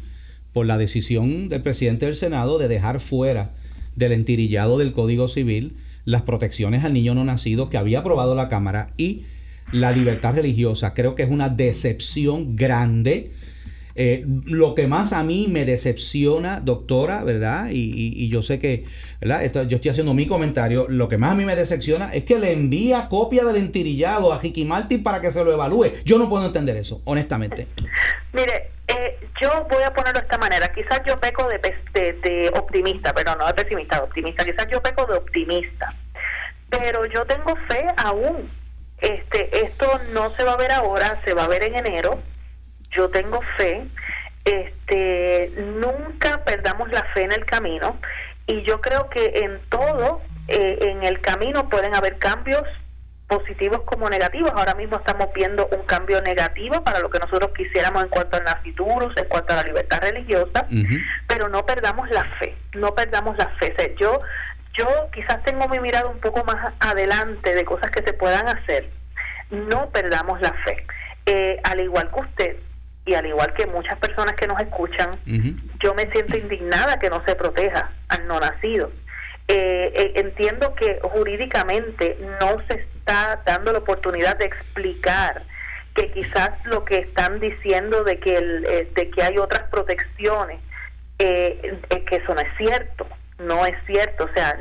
por 0.54 0.66
la 0.68 0.78
decisión 0.78 1.50
del 1.50 1.64
presidente 1.64 2.06
del 2.06 2.16
Senado 2.16 2.60
de 2.60 2.68
dejar 2.68 3.00
fuera 3.00 3.52
del 3.96 4.12
entirillado 4.12 4.78
del 4.78 4.94
Código 4.94 5.30
Civil 5.30 5.78
las 6.06 6.22
protecciones 6.22 6.86
al 6.86 6.94
niño 6.94 7.16
no 7.16 7.24
nacido 7.24 7.70
que 7.70 7.78
había 7.78 8.00
aprobado 8.00 8.36
la 8.36 8.50
Cámara 8.50 8.92
y 8.98 9.26
la 9.72 9.92
libertad 9.92 10.36
religiosa. 10.36 10.94
Creo 10.94 11.16
que 11.16 11.24
es 11.24 11.30
una 11.30 11.50
decepción 11.50 12.56
grande 12.56 13.32
eh, 14.00 14.24
lo 14.46 14.76
que 14.76 14.86
más 14.86 15.12
a 15.12 15.24
mí 15.24 15.48
me 15.50 15.66
decepciona, 15.66 16.60
doctora, 16.60 17.24
¿verdad? 17.24 17.70
Y, 17.72 18.30
yo 18.30 18.44
sé 18.44 18.60
que, 18.60 18.86
¿verdad? 19.20 19.66
yo 19.68 19.78
estoy 19.78 19.90
haciendo 19.90 20.14
mi 20.14 20.28
comentario. 20.28 20.86
Lo 20.88 21.10
que 21.10 21.18
más 21.18 21.32
a 21.32 21.36
mí 21.36 21.46
me 21.46 21.56
decepciona 21.56 22.14
es 22.14 22.24
que 22.24 22.38
le 22.38 22.52
envía 22.52 23.10
copia 23.10 23.44
del 23.44 23.56
entirillado 23.56 24.32
a 24.32 24.40
Ricky 24.40 24.66
Martin 24.66 25.02
para 25.02 25.20
que 25.20 25.32
se 25.32 25.44
lo 25.44 25.52
evalúe. 25.52 25.94
Yo 26.06 26.20
no 26.20 26.30
puedo 26.30 26.46
entender 26.46 26.78
eso, 26.78 27.02
honestamente. 27.06 27.68
Mire, 28.34 28.70
eh, 28.88 29.18
yo 29.42 29.68
voy 29.68 29.82
a 29.82 29.92
ponerlo 29.92 30.20
de 30.20 30.26
esta 30.26 30.38
manera. 30.38 30.72
Quizás 30.72 31.02
yo 31.08 31.20
peco 31.20 31.50
de, 31.50 31.58
de, 32.22 32.52
optimista, 32.54 33.14
pero 33.16 33.36
no 33.36 33.48
de 33.48 33.54
pesimista, 33.56 33.98
de 33.98 34.04
optimista. 34.04 34.46
Quizás 34.46 34.68
yo 34.72 34.80
peco 34.84 35.08
de 35.08 35.18
optimista. 35.18 35.92
Pero 36.70 37.04
yo 37.08 37.26
tengo 37.26 37.56
fe 37.68 37.88
aún. 37.98 38.52
Este, 39.00 39.66
esto 39.66 39.88
no 40.14 40.36
se 40.36 40.44
va 40.44 40.54
a 40.54 40.58
ver 40.58 40.72
ahora, 40.72 41.20
se 41.26 41.34
va 41.34 41.46
a 41.46 41.48
ver 41.48 41.64
en 41.64 41.76
enero 41.78 42.20
yo 42.98 43.10
tengo 43.10 43.40
fe, 43.58 43.88
este, 44.44 45.52
nunca 45.58 46.44
perdamos 46.44 46.90
la 46.90 47.04
fe 47.14 47.24
en 47.24 47.32
el 47.32 47.46
camino 47.46 48.00
y 48.48 48.64
yo 48.64 48.82
creo 48.82 49.10
que 49.10 49.34
en 49.44 49.60
todo, 49.70 50.22
eh, 50.48 50.78
en 50.82 51.04
el 51.04 51.22
camino 51.22 51.70
pueden 51.70 51.96
haber 51.96 52.18
cambios 52.18 52.64
positivos 53.28 53.82
como 53.82 54.10
negativos. 54.10 54.52
Ahora 54.56 54.74
mismo 54.74 54.98
estamos 54.98 55.28
viendo 55.34 55.68
un 55.68 55.84
cambio 55.84 56.22
negativo 56.22 56.82
para 56.84 57.00
lo 57.00 57.10
que 57.10 57.20
nosotros 57.20 57.52
quisiéramos 57.56 58.04
en 58.04 58.10
cuanto 58.10 58.38
al 58.38 58.46
naciturus, 58.46 59.14
en 59.18 59.28
cuanto 59.28 59.54
a 59.54 59.58
la 59.58 59.64
libertad 59.64 60.00
religiosa, 60.02 60.66
pero 61.28 61.50
no 61.50 61.66
perdamos 61.66 62.10
la 62.10 62.24
fe, 62.40 62.56
no 62.74 62.96
perdamos 62.96 63.38
la 63.38 63.50
fe. 63.60 63.76
yo, 64.00 64.22
yo 64.78 64.88
quizás 65.14 65.44
tengo 65.44 65.68
mi 65.68 65.80
mirada 65.80 66.08
un 66.08 66.20
poco 66.20 66.44
más 66.46 66.74
adelante 66.80 67.54
de 67.54 67.66
cosas 67.66 67.92
que 67.92 68.04
se 68.04 68.14
puedan 68.14 68.48
hacer. 68.48 68.90
No 69.50 69.90
perdamos 69.90 70.40
la 70.42 70.54
fe. 70.66 70.86
Eh, 71.26 71.60
al 71.64 71.82
igual 71.82 72.10
que 72.10 72.22
usted, 72.22 72.58
y 73.08 73.16
al 73.16 73.26
igual 73.26 73.54
que 73.54 73.66
muchas 73.66 73.98
personas 73.98 74.34
que 74.36 74.48
nos 74.48 74.60
escuchan, 74.60 75.12
yo 75.80 75.94
me 75.96 76.12
siento 76.12 76.38
indignada 76.38 77.00
que 77.00 77.10
no 77.10 77.24
se 77.26 77.36
proteja 77.36 77.90
al 78.10 78.28
no 78.28 78.40
nacido. 78.40 78.92
Eh, 79.48 79.94
eh, 79.96 80.12
entiendo 80.16 80.76
que 80.76 81.00
jurídicamente 81.02 82.18
no 82.42 82.58
se 82.68 82.82
está 82.82 83.42
dando 83.46 83.72
la 83.72 83.80
oportunidad 83.80 84.38
de 84.38 84.46
explicar 84.46 85.42
que 85.96 86.12
quizás 86.12 86.66
lo 86.66 86.84
que 86.84 86.98
están 86.98 87.40
diciendo 87.40 88.04
de 88.04 88.20
que, 88.20 88.36
el, 88.36 88.66
eh, 88.66 88.92
de 88.94 89.10
que 89.10 89.24
hay 89.24 89.38
otras 89.38 89.70
protecciones, 89.70 90.60
que 91.18 92.16
eso 92.16 92.36
no 92.36 92.42
es 92.42 92.58
cierto 92.58 93.08
no 93.40 93.66
es 93.66 93.76
cierto, 93.86 94.26
o 94.26 94.34
sea, 94.34 94.58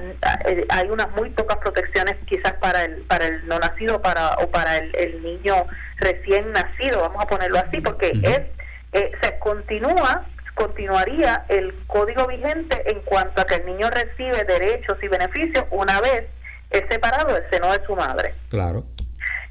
hay 0.69 0.89
unas 0.89 1.11
muy 1.13 1.31
pocas 1.31 1.57
protecciones 1.59 2.17
quizás 2.27 2.53
para 2.55 2.85
el 2.85 3.03
para 3.03 3.27
el 3.27 3.47
no 3.49 3.59
nacido 3.59 4.03
para 4.03 4.35
o 4.37 4.51
para 4.51 4.77
el, 4.77 5.23
niño 5.23 5.67
recién 5.97 6.53
nacido, 6.53 7.01
vamos 7.01 7.23
a 7.23 7.27
ponerlo 7.27 7.59
así, 7.59 7.81
porque 7.81 8.13
es 8.23 8.41
eh, 8.93 9.13
se 9.23 9.39
continúa 9.39 10.27
continuaría 10.55 11.45
el 11.49 11.75
código 11.87 12.27
vigente 12.27 12.83
en 12.91 13.01
cuanto 13.03 13.43
a 13.43 13.45
que 13.45 13.57
el 13.57 13.67
niño 13.67 13.91
recibe 13.91 14.43
derechos 14.45 14.97
y 15.03 15.09
beneficios 15.09 15.65
una 15.71 16.01
vez 16.01 16.25
es 16.71 16.83
separado 16.91 17.35
del 17.35 17.49
seno 17.51 17.73
de 17.73 17.85
su 17.87 17.95
madre. 17.95 18.35
Claro. 18.49 18.85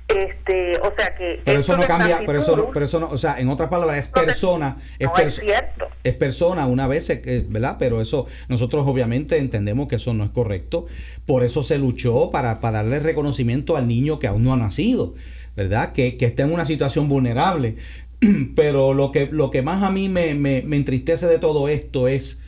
Este, 0.07 0.77
o 0.81 0.93
sea 0.95 1.15
que 1.15 1.41
pero 1.43 1.61
eso 1.61 1.75
no 1.75 1.81
cambia, 1.83 2.21
pero 2.27 2.39
eso 2.39 2.69
pero 2.71 2.85
eso 2.85 2.99
no, 2.99 3.09
o 3.09 3.17
sea, 3.17 3.39
en 3.39 3.49
otras 3.49 3.69
palabras 3.69 3.97
es 3.97 4.07
persona, 4.07 4.77
es, 4.99 5.09
es, 5.17 5.35
cierto. 5.37 5.87
es 6.03 6.13
persona 6.13 6.67
una 6.67 6.87
vez, 6.87 7.11
¿verdad? 7.49 7.77
Pero 7.79 7.99
eso 7.99 8.27
nosotros 8.47 8.87
obviamente 8.87 9.39
entendemos 9.39 9.87
que 9.87 9.95
eso 9.95 10.13
no 10.13 10.23
es 10.23 10.29
correcto, 10.29 10.85
por 11.25 11.43
eso 11.43 11.63
se 11.63 11.79
luchó 11.79 12.29
para, 12.29 12.61
para 12.61 12.83
darle 12.83 12.99
reconocimiento 12.99 13.77
al 13.77 13.87
niño 13.87 14.19
que 14.19 14.27
aún 14.27 14.43
no 14.43 14.53
ha 14.53 14.57
nacido, 14.57 15.15
¿verdad? 15.55 15.91
Que, 15.91 16.17
que 16.17 16.25
está 16.25 16.43
en 16.43 16.53
una 16.53 16.65
situación 16.65 17.09
vulnerable. 17.09 17.77
Pero 18.55 18.93
lo 18.93 19.11
que, 19.11 19.25
lo 19.25 19.49
que 19.49 19.63
más 19.63 19.81
a 19.81 19.89
mí 19.89 20.07
me, 20.07 20.35
me, 20.35 20.61
me 20.61 20.75
entristece 20.75 21.25
de 21.25 21.39
todo 21.39 21.67
esto 21.67 22.07
es, 22.07 22.39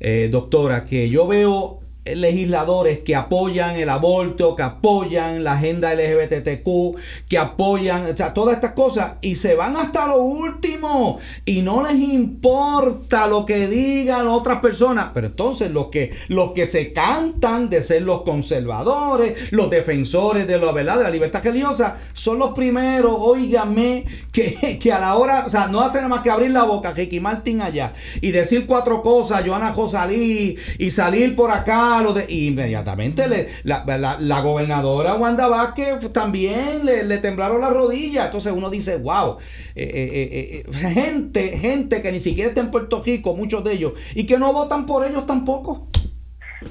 eh, 0.00 0.28
doctora, 0.30 0.84
que 0.84 1.08
yo 1.08 1.26
veo 1.26 1.83
legisladores 2.04 2.98
que 3.00 3.16
apoyan 3.16 3.76
el 3.76 3.88
aborto, 3.88 4.54
que 4.56 4.62
apoyan 4.62 5.42
la 5.42 5.54
agenda 5.54 5.94
LGBTQ, 5.94 6.96
que 7.28 7.38
apoyan, 7.38 8.06
o 8.06 8.16
sea, 8.16 8.34
todas 8.34 8.56
estas 8.56 8.72
cosas 8.72 9.14
y 9.22 9.36
se 9.36 9.54
van 9.54 9.76
hasta 9.76 10.06
lo 10.06 10.18
último 10.18 11.18
y 11.46 11.62
no 11.62 11.82
les 11.82 11.96
importa 11.96 13.26
lo 13.26 13.46
que 13.46 13.66
digan 13.68 14.28
otras 14.28 14.60
personas, 14.60 15.10
pero 15.14 15.28
entonces 15.28 15.70
los 15.70 15.86
que 15.86 16.12
los 16.28 16.52
que 16.52 16.66
se 16.66 16.92
cantan 16.92 17.70
de 17.70 17.82
ser 17.82 18.02
los 18.02 18.22
conservadores, 18.22 19.52
los 19.52 19.70
defensores 19.70 20.46
de 20.46 20.58
la 20.58 20.72
verdad 20.72 20.98
de 20.98 21.04
la 21.04 21.10
libertad 21.10 21.42
religiosa 21.42 21.96
son 22.12 22.38
los 22.38 22.52
primeros, 22.52 23.16
óigame, 23.18 24.04
que, 24.30 24.78
que 24.80 24.92
a 24.92 25.00
la 25.00 25.16
hora, 25.16 25.44
o 25.46 25.50
sea, 25.50 25.68
no 25.68 25.80
hacen 25.80 26.02
nada 26.02 26.08
más 26.08 26.22
que 26.22 26.30
abrir 26.30 26.50
la 26.50 26.64
boca, 26.64 26.92
Ricky 26.92 27.20
Martin 27.20 27.62
allá 27.62 27.94
y 28.20 28.30
decir 28.30 28.66
cuatro 28.66 29.02
cosas, 29.02 29.44
Joana 29.46 29.72
Josalí 29.72 30.56
y 30.78 30.90
salir 30.90 31.34
por 31.34 31.50
acá 31.50 31.93
de, 32.02 32.26
inmediatamente 32.28 33.28
le, 33.28 33.48
la, 33.62 34.40
gobernadora 34.40 35.14
Wanda 35.14 35.46
Vázquez 35.48 36.12
también 36.12 36.84
le, 36.84 37.18
temblaron 37.18 37.60
las 37.60 37.70
rodillas. 37.70 38.26
Entonces 38.26 38.52
uno 38.52 38.70
dice, 38.70 38.96
wow, 38.96 39.38
eh, 39.74 39.84
eh, 39.84 40.64
eh, 40.66 40.76
gente, 40.76 41.56
gente 41.58 42.02
que 42.02 42.12
ni 42.12 42.20
siquiera 42.20 42.48
está 42.48 42.60
en 42.60 42.70
Puerto 42.70 43.02
Rico, 43.04 43.34
muchos 43.34 43.62
de 43.64 43.72
ellos, 43.72 43.92
y 44.14 44.26
que 44.26 44.38
no 44.38 44.52
votan 44.52 44.86
por 44.86 45.06
ellos 45.06 45.26
tampoco. 45.26 45.88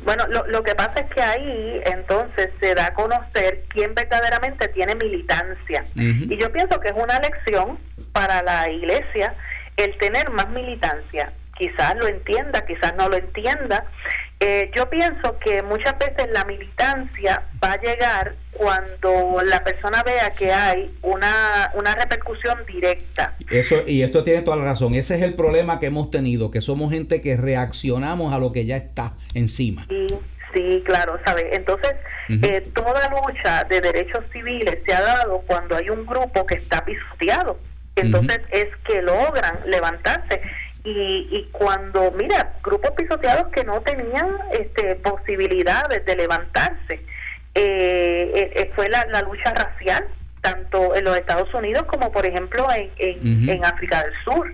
Bueno, 0.04 0.26
lo, 0.28 0.46
lo 0.48 0.64
que 0.64 0.76
pasa 0.76 0.94
es 0.96 1.14
que 1.14 1.22
ahí 1.22 1.82
entonces 1.86 2.50
se 2.60 2.74
da 2.74 2.88
a 2.88 2.94
conocer 2.94 3.64
quién 3.70 3.94
verdaderamente 3.94 4.68
tiene 4.70 4.96
militancia. 4.96 5.86
Y 5.96 6.36
yo 6.38 6.52
pienso 6.52 6.80
que 6.80 6.90
es 6.90 6.96
una 6.96 7.20
lección 7.20 7.78
para 8.12 8.42
la 8.42 8.70
iglesia 8.70 9.36
el 9.78 9.98
tener 9.98 10.30
más 10.32 10.50
militancia. 10.50 11.32
Quizás 11.58 11.96
lo 11.96 12.08
entienda, 12.08 12.66
quizás 12.66 12.96
no 12.98 13.10
lo 13.10 13.16
entienda, 13.16 13.86
eh, 14.46 14.70
yo 14.76 14.90
pienso 14.90 15.40
que 15.40 15.64
muchas 15.64 15.98
veces 15.98 16.28
la 16.34 16.44
militancia 16.44 17.44
va 17.64 17.72
a 17.72 17.82
llegar 17.82 18.36
cuando 18.52 19.42
la 19.42 19.64
persona 19.64 20.04
vea 20.04 20.32
que 20.32 20.52
hay 20.52 20.94
una, 21.02 21.72
una 21.76 21.96
repercusión 21.96 22.58
directa. 22.68 23.36
Eso 23.50 23.84
y 23.88 24.02
esto 24.02 24.22
tiene 24.26 24.42
toda 24.42 24.58
la 24.58 24.66
razón. 24.66 24.96
Ese 24.96 25.16
es 25.16 25.22
el 25.22 25.36
problema 25.36 25.80
que 25.80 25.86
hemos 25.86 26.12
tenido, 26.12 26.52
que 26.52 26.60
somos 26.60 26.92
gente 26.92 27.22
que 27.22 27.38
reaccionamos 27.38 28.34
a 28.34 28.40
lo 28.40 28.52
que 28.52 28.66
ya 28.66 28.76
está 28.76 29.14
encima. 29.34 29.86
Sí, 29.88 30.08
sí, 30.54 30.84
claro, 30.86 31.18
sabe. 31.26 31.56
Entonces, 31.56 31.96
eh, 32.28 32.68
toda 32.76 33.10
lucha 33.12 33.64
de 33.64 33.80
derechos 33.80 34.26
civiles 34.34 34.80
se 34.86 34.94
ha 34.94 35.02
dado 35.02 35.42
cuando 35.48 35.78
hay 35.78 35.90
un 35.90 36.06
grupo 36.06 36.46
que 36.46 36.56
está 36.56 36.84
pisoteado. 36.84 37.58
Entonces 37.96 38.42
es 38.52 38.68
que 38.88 39.02
logran 39.02 39.60
levantarse 39.68 40.42
y, 40.84 41.28
y 41.32 41.50
cuando, 41.52 42.12
mira, 42.12 42.56
grupos 42.62 42.92
pisoteados 42.92 43.48
que 43.54 43.64
no 43.64 43.82
tenían 43.82 44.38
este, 44.52 44.96
posibilidades 44.96 46.06
de 46.06 46.16
levantarse, 46.16 46.96
eh, 47.56 48.32
eh, 48.36 48.52
eh, 48.56 48.72
fue 48.76 48.90
la, 48.90 49.06
la, 49.12 49.22
lucha 49.22 49.54
racial, 49.54 50.06
tanto 50.42 50.96
en 50.96 51.06
los 51.06 51.16
Estados 51.18 51.54
Unidos 51.54 51.84
como, 51.84 52.12
por 52.12 52.26
ejemplo, 52.26 52.68
en, 52.98 53.50
en, 53.50 53.64
África 53.64 54.04
del 54.04 54.14
Sur, 54.26 54.54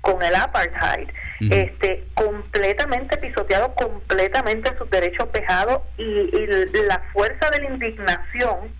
con 0.00 0.22
el 0.22 0.34
apartheid. 0.34 1.08
este 1.50 2.04
completamente 2.14 3.16
pisoteado, 3.18 3.74
completamente 3.74 4.76
sus 4.78 4.88
derechos 4.90 5.28
pejados 5.28 5.82
y, 5.98 6.02
y 6.02 6.46
la 6.86 7.02
fuerza 7.12 7.50
de 7.50 7.60
la 7.60 7.70
indignación 7.70 8.72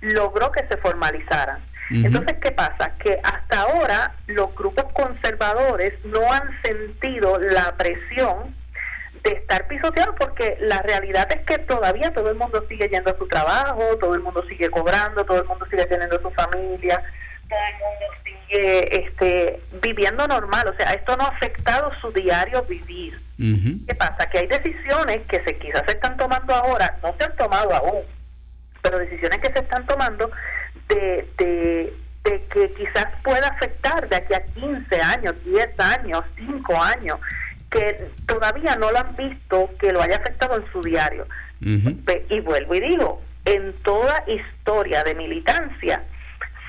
logró 0.00 0.52
que 0.52 0.64
se 0.68 0.76
formalizaran. 0.76 1.60
Entonces, 1.90 2.38
¿qué 2.40 2.50
pasa? 2.50 2.92
Que 2.98 3.20
hasta 3.22 3.60
ahora 3.60 4.14
los 4.26 4.54
grupos 4.54 4.92
conservadores 4.92 5.92
no 6.04 6.32
han 6.32 6.50
sentido 6.62 7.38
la 7.38 7.76
presión 7.76 8.54
de 9.22 9.30
estar 9.30 9.66
pisoteados 9.68 10.14
porque 10.18 10.56
la 10.60 10.82
realidad 10.82 11.28
es 11.30 11.44
que 11.44 11.58
todavía 11.58 12.12
todo 12.12 12.30
el 12.30 12.36
mundo 12.36 12.64
sigue 12.68 12.88
yendo 12.88 13.10
a 13.10 13.18
su 13.18 13.26
trabajo, 13.28 13.96
todo 13.98 14.14
el 14.14 14.20
mundo 14.20 14.44
sigue 14.48 14.68
cobrando, 14.70 15.24
todo 15.24 15.40
el 15.40 15.46
mundo 15.46 15.66
sigue 15.70 15.86
teniendo 15.86 16.20
su 16.20 16.30
familia, 16.30 17.02
todo 17.48 17.58
el 17.58 17.74
mundo 17.74 18.06
sigue 18.24 19.04
este, 19.04 19.60
viviendo 19.82 20.26
normal. 20.26 20.68
O 20.68 20.76
sea, 20.76 20.92
esto 20.92 21.16
no 21.16 21.24
ha 21.24 21.28
afectado 21.28 21.92
su 22.00 22.10
diario 22.12 22.62
vivir. 22.64 23.20
¿Qué 23.38 23.94
pasa? 23.94 24.30
Que 24.30 24.38
hay 24.38 24.46
decisiones 24.46 25.20
que 25.28 25.42
se 25.44 25.58
quizás 25.58 25.82
se 25.86 25.92
están 25.92 26.16
tomando 26.16 26.54
ahora, 26.54 26.98
no 27.02 27.14
se 27.18 27.24
han 27.24 27.36
tomado 27.36 27.74
aún, 27.74 28.02
pero 28.80 28.98
decisiones 28.98 29.38
que 29.38 29.52
se 29.52 29.58
están 29.58 29.84
tomando 29.86 30.30
de, 30.88 31.28
de, 31.38 31.92
que 32.50 32.70
quizás 32.72 33.06
pueda 33.22 33.46
afectar 33.48 34.08
de 34.08 34.16
aquí 34.16 34.34
a 34.34 34.44
15 34.44 35.00
años, 35.00 35.34
10 35.44 35.80
años, 35.80 36.24
5 36.36 36.82
años, 36.82 37.18
que 37.70 38.10
todavía 38.26 38.76
no 38.76 38.90
lo 38.90 38.98
han 38.98 39.14
visto 39.16 39.70
que 39.78 39.92
lo 39.92 40.02
haya 40.02 40.16
afectado 40.16 40.56
en 40.56 40.72
su 40.72 40.80
diario. 40.80 41.26
Y 41.60 42.40
vuelvo 42.40 42.74
y 42.74 42.80
digo, 42.80 43.22
en 43.44 43.72
toda 43.82 44.24
historia 44.26 45.02
de 45.04 45.14
militancia 45.14 46.04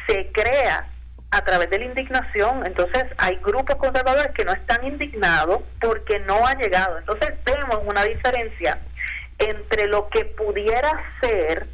se 0.07 0.31
crea 0.31 0.87
a 1.31 1.41
través 1.41 1.69
de 1.69 1.79
la 1.79 1.85
indignación, 1.85 2.65
entonces 2.65 3.05
hay 3.17 3.35
grupos 3.37 3.75
conservadores 3.75 4.31
que 4.33 4.45
no 4.45 4.53
están 4.53 4.85
indignados 4.85 5.61
porque 5.81 6.19
no 6.19 6.47
ha 6.47 6.55
llegado. 6.55 6.97
Entonces 6.99 7.33
vemos 7.45 7.81
una 7.85 8.03
diferencia 8.05 8.79
entre 9.37 9.87
lo 9.87 10.07
que 10.09 10.25
pudiera 10.25 11.03
ser 11.21 11.67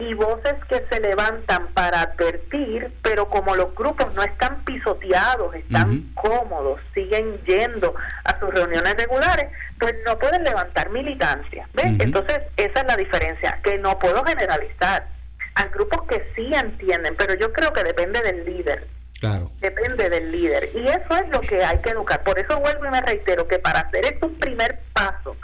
y 0.00 0.14
voces 0.14 0.54
que 0.68 0.84
se 0.90 1.00
levantan 1.00 1.68
para 1.74 2.02
advertir, 2.02 2.92
pero 3.02 3.28
como 3.28 3.56
los 3.56 3.74
grupos 3.74 4.14
no 4.14 4.22
están 4.22 4.64
pisoteados, 4.64 5.54
están 5.56 6.12
cómodos, 6.14 6.80
siguen 6.94 7.40
yendo 7.44 7.94
a 8.24 8.38
sus 8.38 8.54
reuniones 8.54 8.94
regulares, 8.96 9.46
pues 9.80 9.94
no 10.06 10.16
pueden 10.18 10.44
levantar 10.44 10.90
militancia. 10.90 11.68
Entonces, 11.76 12.42
esa 12.56 12.80
es 12.80 12.86
la 12.86 12.96
diferencia, 12.96 13.58
que 13.64 13.78
no 13.78 13.98
puedo 13.98 14.24
generalizar. 14.24 15.08
Hay 15.56 15.68
grupos 15.70 16.04
que 16.08 16.24
sí 16.36 16.48
entienden, 16.54 17.16
pero 17.16 17.34
yo 17.34 17.52
creo 17.52 17.72
que 17.72 17.82
depende 17.82 18.22
del 18.22 18.44
líder. 18.44 18.86
Claro. 19.18 19.50
Depende 19.58 20.08
del 20.08 20.30
líder. 20.30 20.68
Y 20.74 20.86
eso 20.86 21.16
es 21.20 21.28
lo 21.30 21.40
que 21.40 21.64
hay 21.64 21.78
que 21.80 21.90
educar. 21.90 22.22
Por 22.22 22.38
eso 22.38 22.60
vuelvo 22.60 22.86
y 22.86 22.90
me 22.90 23.00
reitero 23.00 23.48
que 23.48 23.58
para 23.58 23.80
hacer 23.80 24.04
esto 24.04 24.28
un 24.28 24.38
primer 24.38 24.78
paso, 24.92 25.36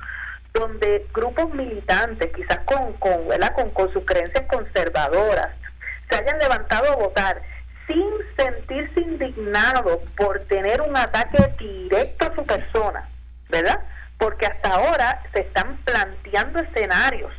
donde 0.55 1.07
grupos 1.13 1.53
militantes, 1.53 2.31
quizás 2.35 2.61
con, 2.65 2.93
con, 2.95 3.29
con, 3.55 3.71
con 3.71 3.93
sus 3.93 4.05
creencias 4.05 4.47
conservadoras, 4.47 5.51
se 6.09 6.17
hayan 6.17 6.39
levantado 6.39 6.93
a 6.93 6.97
votar 6.97 7.43
sin 7.87 8.05
sentirse 8.39 9.01
indignados 9.01 9.99
por 10.17 10.39
tener 10.47 10.81
un 10.81 10.97
ataque 10.97 11.55
directo 11.59 12.27
a 12.27 12.35
su 12.35 12.45
persona, 12.45 13.09
¿verdad? 13.51 13.81
Porque 14.17 14.47
hasta 14.47 14.71
ahora 14.71 15.23
se 15.33 15.41
están 15.41 15.77
planteando 15.85 16.61
escenarios, 16.61 17.33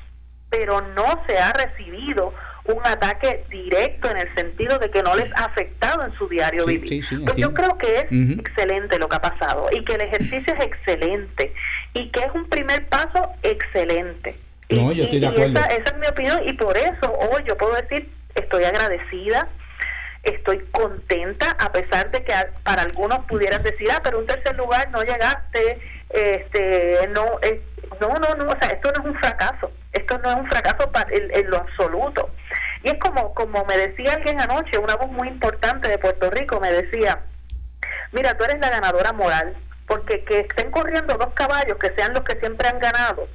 pero 0.49 0.82
no 0.82 1.23
se 1.25 1.39
ha 1.39 1.54
recibido 1.54 2.34
un 2.65 2.82
ataque 2.86 3.45
directo 3.49 4.10
en 4.10 4.17
el 4.17 4.36
sentido 4.36 4.80
de 4.80 4.89
que 4.89 5.04
no 5.04 5.15
les 5.15 5.32
ha 5.39 5.45
afectado 5.45 6.04
en 6.04 6.13
su 6.17 6.28
diario 6.28 6.65
vivir. 6.65 7.06
pues 7.23 7.36
yo 7.38 7.54
creo 7.54 7.78
que 7.78 7.99
es 7.99 8.06
excelente 8.39 8.97
lo 8.97 9.08
que 9.08 9.15
ha 9.15 9.21
pasado 9.21 9.67
y 9.71 9.84
que 9.84 9.93
el 9.93 10.01
ejercicio 10.01 10.54
es 10.54 10.65
excelente 10.65 11.54
y 11.95 12.12
que 12.12 12.19
es 12.19 12.31
un 12.36 12.47
primer 12.49 12.88
paso 12.88 13.31
excelente. 13.41 14.38
No, 14.69 14.91
yo 14.91 15.05
estoy 15.05 15.19
de 15.19 15.27
acuerdo. 15.27 15.60
esa, 15.60 15.67
es 15.69 15.97
mi 15.97 16.08
opinión 16.08 16.41
y 16.47 16.53
por 16.53 16.77
eso 16.77 17.12
hoy 17.31 17.43
yo 17.47 17.58
puedo 17.58 17.73
decir 17.73 18.12
estoy 18.36 18.63
agradecida, 18.63 19.47
estoy 20.23 20.60
contenta 20.71 21.55
a 21.60 21.71
pesar 21.71 22.12
de 22.12 22.23
que 22.23 22.34
para 22.63 22.84
algunos 22.84 23.19
pudieran 23.25 23.63
decir 23.63 23.88
ah 23.91 24.01
pero 24.03 24.19
un 24.19 24.27
tercer 24.27 24.55
lugar 24.55 24.91
no 24.91 25.01
llegaste, 25.01 25.79
este 26.10 27.10
no 27.10 27.39
no 27.99 28.19
no 28.19 28.36
no 28.36 28.51
o 28.51 28.58
sea 28.60 28.69
esto 28.69 28.91
no 28.91 29.01
es 29.01 29.08
un 29.13 29.19
fracaso, 29.19 29.71
esto 29.93 30.17
no 30.19 30.31
es 30.31 30.36
un 30.36 30.47
fracaso 30.47 30.91
para, 30.91 31.10
en 31.12 31.49
lo 31.49 31.58
absoluto 31.58 32.29
y 32.86 32.89
es 32.89 32.99
como, 32.99 33.34
como 33.34 33.65
me 33.65 33.77
decía 33.77 34.13
alguien 34.13 34.39
anoche, 34.39 34.77
una 34.77 34.95
voz 34.95 35.10
muy 35.10 35.27
importante 35.27 35.89
de 35.89 35.97
Puerto 35.97 36.29
Rico, 36.29 36.60
me 36.60 36.71
decía, 36.71 37.19
mira, 38.12 38.38
tú 38.38 38.43
eres 38.43 38.60
la 38.60 38.69
ganadora 38.69 39.12
moral, 39.12 39.58
porque 39.87 40.23
que 40.25 40.39
estén 40.41 40.71
corriendo 40.71 41.15
dos 41.15 41.33
caballos 41.33 41.77
que 41.77 41.93
sean 41.95 42.13
los 42.13 42.23
que 42.23 42.39
siempre 42.39 42.67
han 42.67 42.79
ganado 42.79 43.27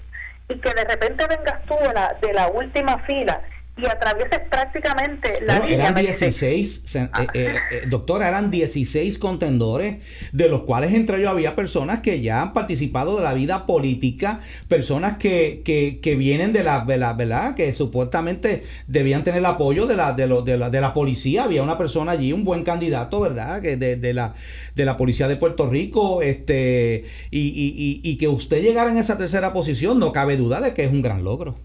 y 0.48 0.58
que 0.60 0.74
de 0.74 0.84
repente 0.84 1.26
vengas 1.26 1.62
tú 1.66 1.76
de 1.80 1.92
la, 1.92 2.16
de 2.20 2.32
la 2.32 2.48
última 2.48 2.98
fila 3.00 3.40
y 3.76 3.86
atravieses 3.86 4.40
prácticamente 4.50 5.40
la 5.42 5.60
línea. 5.60 5.88
Eran 5.88 5.94
16, 5.94 6.94
eh, 6.94 7.08
eh, 7.34 7.56
eh, 7.70 7.82
doctora, 7.88 8.28
eran 8.28 8.50
16 8.50 9.18
contendores, 9.18 9.98
de 10.32 10.48
los 10.48 10.62
cuales 10.62 10.92
entre 10.92 11.18
ellos 11.18 11.30
había 11.30 11.56
personas 11.56 12.00
que 12.00 12.20
ya 12.20 12.42
han 12.42 12.52
participado 12.52 13.16
de 13.16 13.22
la 13.22 13.32
vida 13.34 13.66
política, 13.66 14.40
personas 14.68 15.16
que, 15.18 15.62
que, 15.64 16.00
que 16.02 16.14
vienen 16.14 16.52
de 16.52 16.62
la, 16.62 16.84
de 16.84 16.98
la, 16.98 17.12
¿verdad? 17.14 17.54
Que 17.54 17.72
supuestamente 17.72 18.64
debían 18.86 19.24
tener 19.24 19.38
el 19.38 19.46
apoyo 19.46 19.86
de 19.86 19.96
la, 19.96 20.12
de, 20.12 20.26
lo, 20.26 20.42
de, 20.42 20.58
la, 20.58 20.70
de 20.70 20.80
la 20.80 20.92
policía. 20.92 21.44
Había 21.44 21.62
una 21.62 21.78
persona 21.78 22.12
allí, 22.12 22.32
un 22.32 22.44
buen 22.44 22.64
candidato, 22.64 23.20
¿verdad? 23.20 23.62
Que 23.62 23.76
de, 23.76 23.96
de 23.96 24.14
la, 24.14 24.34
de 24.74 24.84
la 24.84 24.96
policía 24.96 25.28
de 25.28 25.36
Puerto 25.36 25.68
Rico, 25.70 26.22
este, 26.22 27.04
y, 27.30 27.40
y, 27.40 27.74
y, 27.76 28.10
y 28.10 28.18
que 28.18 28.28
usted 28.28 28.62
llegara 28.62 28.90
en 28.90 28.98
esa 28.98 29.16
tercera 29.16 29.52
posición, 29.52 29.98
no 29.98 30.12
cabe 30.12 30.36
duda 30.36 30.60
de 30.60 30.74
que 30.74 30.84
es 30.84 30.92
un 30.92 31.02
gran 31.02 31.24
logro 31.24 31.56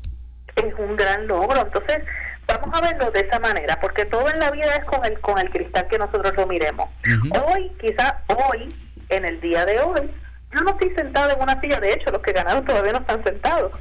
es 0.56 0.74
un 0.78 0.96
gran 0.96 1.28
logro. 1.28 1.62
Entonces, 1.62 2.00
vamos 2.48 2.70
a 2.74 2.82
verlo 2.82 3.12
de 3.12 3.22
esa 3.22 3.40
manera, 3.40 3.80
porque 3.82 4.06
todo 4.06 4.30
en 4.30 4.40
la 4.40 4.52
vida 4.52 4.76
es 4.76 4.86
con 4.86 5.04
el, 5.06 5.20
con 5.20 5.40
el 5.40 5.50
cristal 5.50 5.88
que 5.88 5.98
nosotros 5.98 6.34
lo 6.36 6.48
miremos. 6.48 6.90
Hoy, 7.48 7.72
quizá 7.80 8.22
hoy, 8.28 8.74
en 9.10 9.26
el 9.26 9.40
día 9.42 9.66
de 9.66 9.80
hoy, 9.80 10.12
yo 10.54 10.62
no 10.62 10.72
estoy 10.72 10.94
sentada 10.96 11.34
en 11.34 11.42
una 11.42 11.60
silla, 11.60 11.80
de 11.80 11.94
hecho 11.94 12.12
los 12.12 12.22
que 12.22 12.32
ganaron 12.32 12.64
todavía 12.66 12.94
no 12.94 13.00
están 13.00 13.24
sentados. 13.24 13.74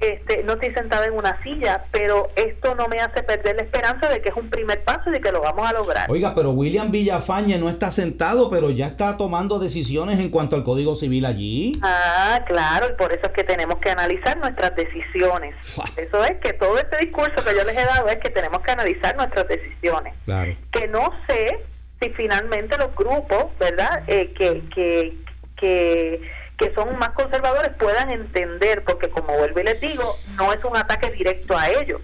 este, 0.00 0.42
no 0.42 0.54
estoy 0.54 0.74
sentada 0.74 1.06
en 1.06 1.12
una 1.12 1.40
silla, 1.42 1.84
pero 1.92 2.28
esto 2.34 2.74
no 2.74 2.88
me 2.88 2.98
hace 2.98 3.22
perder 3.22 3.56
la 3.56 3.62
esperanza 3.62 4.08
de 4.08 4.20
que 4.20 4.30
es 4.30 4.36
un 4.36 4.50
primer 4.50 4.82
paso 4.82 5.10
y 5.10 5.12
de 5.12 5.20
que 5.20 5.30
lo 5.30 5.40
vamos 5.40 5.68
a 5.68 5.72
lograr. 5.72 6.10
Oiga, 6.10 6.34
pero 6.34 6.50
William 6.50 6.90
Villafañe 6.90 7.58
no 7.58 7.68
está 7.68 7.90
sentado, 7.90 8.50
pero 8.50 8.70
ya 8.70 8.88
está 8.88 9.16
tomando 9.16 9.58
decisiones 9.58 10.18
en 10.18 10.30
cuanto 10.30 10.56
al 10.56 10.64
Código 10.64 10.96
Civil 10.96 11.26
allí. 11.26 11.78
Ah, 11.82 12.42
claro, 12.46 12.88
y 12.90 12.96
por 12.96 13.12
eso 13.12 13.26
es 13.26 13.32
que 13.32 13.44
tenemos 13.44 13.78
que 13.78 13.90
analizar 13.90 14.36
nuestras 14.38 14.74
decisiones. 14.74 15.54
Eso 15.96 16.24
es 16.24 16.38
que 16.40 16.52
todo 16.54 16.78
este 16.78 16.98
discurso 16.98 17.34
que 17.36 17.56
yo 17.56 17.64
les 17.64 17.76
he 17.76 17.84
dado 17.86 18.08
es 18.08 18.16
que 18.16 18.30
tenemos 18.30 18.60
que 18.62 18.72
analizar 18.72 19.16
nuestras 19.16 19.46
decisiones. 19.46 20.14
Claro. 20.24 20.54
Que 20.72 20.88
no 20.88 21.10
sé 21.28 21.58
si 22.00 22.10
finalmente 22.10 22.76
los 22.76 22.94
grupos, 22.94 23.46
¿verdad? 23.58 24.02
Eh, 24.06 24.32
que, 24.36 24.62
que, 24.74 25.16
que, 25.56 26.20
que 26.58 26.74
son 26.74 26.98
más 26.98 27.10
conservadores 27.10 27.72
puedan 27.78 28.10
entender, 28.10 28.84
porque 28.84 29.08
como 29.08 29.36
vuelvo 29.36 29.60
y 29.60 29.64
les 29.64 29.80
digo, 29.80 30.16
no 30.36 30.52
es 30.52 30.64
un 30.64 30.76
ataque 30.76 31.10
directo 31.10 31.56
a 31.56 31.68
ellos. 31.70 32.00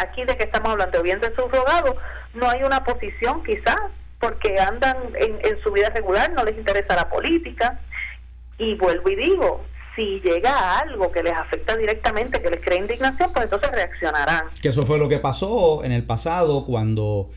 Aquí 0.00 0.24
de 0.24 0.36
que 0.36 0.44
estamos 0.44 0.72
hablando, 0.72 1.02
bien 1.02 1.20
de 1.20 1.34
subrogado, 1.34 1.96
no 2.34 2.48
hay 2.48 2.62
una 2.62 2.84
posición 2.84 3.42
quizás, 3.44 3.76
porque 4.18 4.58
andan 4.58 4.96
en, 5.14 5.38
en 5.42 5.62
su 5.62 5.70
vida 5.72 5.90
regular, 5.90 6.32
no 6.32 6.44
les 6.44 6.56
interesa 6.56 6.96
la 6.96 7.08
política. 7.08 7.80
Y 8.56 8.76
vuelvo 8.76 9.10
y 9.10 9.16
digo, 9.16 9.64
si 9.96 10.20
llega 10.20 10.78
algo 10.78 11.10
que 11.12 11.22
les 11.22 11.32
afecta 11.32 11.76
directamente, 11.76 12.40
que 12.40 12.50
les 12.50 12.60
crea 12.60 12.78
indignación, 12.78 13.32
pues 13.32 13.44
entonces 13.44 13.70
reaccionarán. 13.70 14.46
Que 14.60 14.68
eso 14.68 14.82
fue 14.82 14.98
lo 14.98 15.08
que 15.08 15.18
pasó 15.18 15.84
en 15.84 15.92
el 15.92 16.04
pasado 16.04 16.64
cuando 16.64 17.30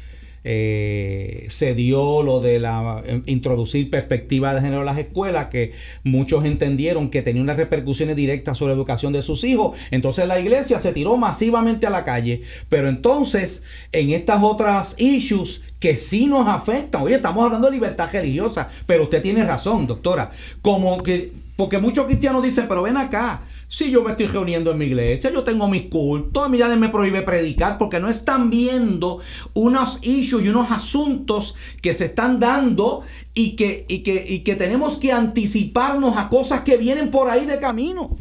eh, 0.49 1.45
se 1.49 1.75
dio 1.75 2.23
lo 2.23 2.39
de 2.39 2.57
la 2.59 3.03
eh, 3.05 3.21
introducir 3.25 3.89
perspectiva 3.89 4.55
de 4.55 4.61
género 4.61 4.79
en 4.79 4.85
las 4.85 4.97
escuelas, 4.97 5.47
que 5.47 5.73
muchos 6.05 6.45
entendieron 6.45 7.09
que 7.09 7.21
tenía 7.21 7.41
unas 7.41 7.57
repercusiones 7.57 8.15
directas 8.15 8.57
sobre 8.57 8.71
la 8.71 8.77
educación 8.77 9.11
de 9.11 9.23
sus 9.23 9.43
hijos. 9.43 9.77
Entonces 9.91 10.25
la 10.25 10.39
iglesia 10.39 10.79
se 10.79 10.93
tiró 10.93 11.17
masivamente 11.17 11.85
a 11.85 11.89
la 11.89 12.05
calle. 12.05 12.43
Pero 12.69 12.87
entonces, 12.87 13.61
en 13.91 14.11
estas 14.11 14.41
otras 14.41 14.95
issues 14.97 15.63
que 15.81 15.97
sí 15.97 16.27
nos 16.27 16.47
afectan, 16.47 17.01
oye, 17.01 17.15
estamos 17.15 17.43
hablando 17.43 17.67
de 17.67 17.73
libertad 17.73 18.09
religiosa, 18.09 18.69
pero 18.85 19.03
usted 19.03 19.21
tiene 19.21 19.43
razón, 19.43 19.85
doctora, 19.85 20.31
como 20.61 21.03
que, 21.03 21.33
porque 21.57 21.79
muchos 21.79 22.05
cristianos 22.05 22.43
dicen, 22.43 22.67
pero 22.67 22.83
ven 22.83 22.97
acá, 22.97 23.41
si 23.67 23.89
yo 23.89 24.03
me 24.03 24.11
estoy 24.11 24.27
reuniendo 24.27 24.71
en 24.71 24.77
mi 24.77 24.85
iglesia, 24.85 25.31
yo 25.31 25.43
tengo 25.43 25.67
mis 25.67 25.89
cultos, 25.89 26.49
nadie 26.51 26.77
me 26.77 26.89
prohíbe 26.89 27.23
predicar 27.23 27.79
porque 27.79 27.99
no 27.99 28.09
están 28.09 28.51
viendo 28.51 29.21
unos 29.55 29.97
issues 30.03 30.45
y 30.45 30.49
unos 30.49 30.71
asuntos 30.71 31.55
que 31.81 31.95
se 31.95 32.05
están 32.05 32.39
dando 32.39 33.03
y 33.33 33.55
que, 33.55 33.85
y 33.87 34.03
que, 34.03 34.23
y 34.25 34.43
que 34.43 34.55
tenemos 34.55 34.97
que 34.97 35.11
anticiparnos 35.11 36.15
a 36.15 36.29
cosas 36.29 36.61
que 36.61 36.77
vienen 36.77 37.09
por 37.09 37.27
ahí 37.27 37.45
de 37.45 37.59
camino. 37.59 38.15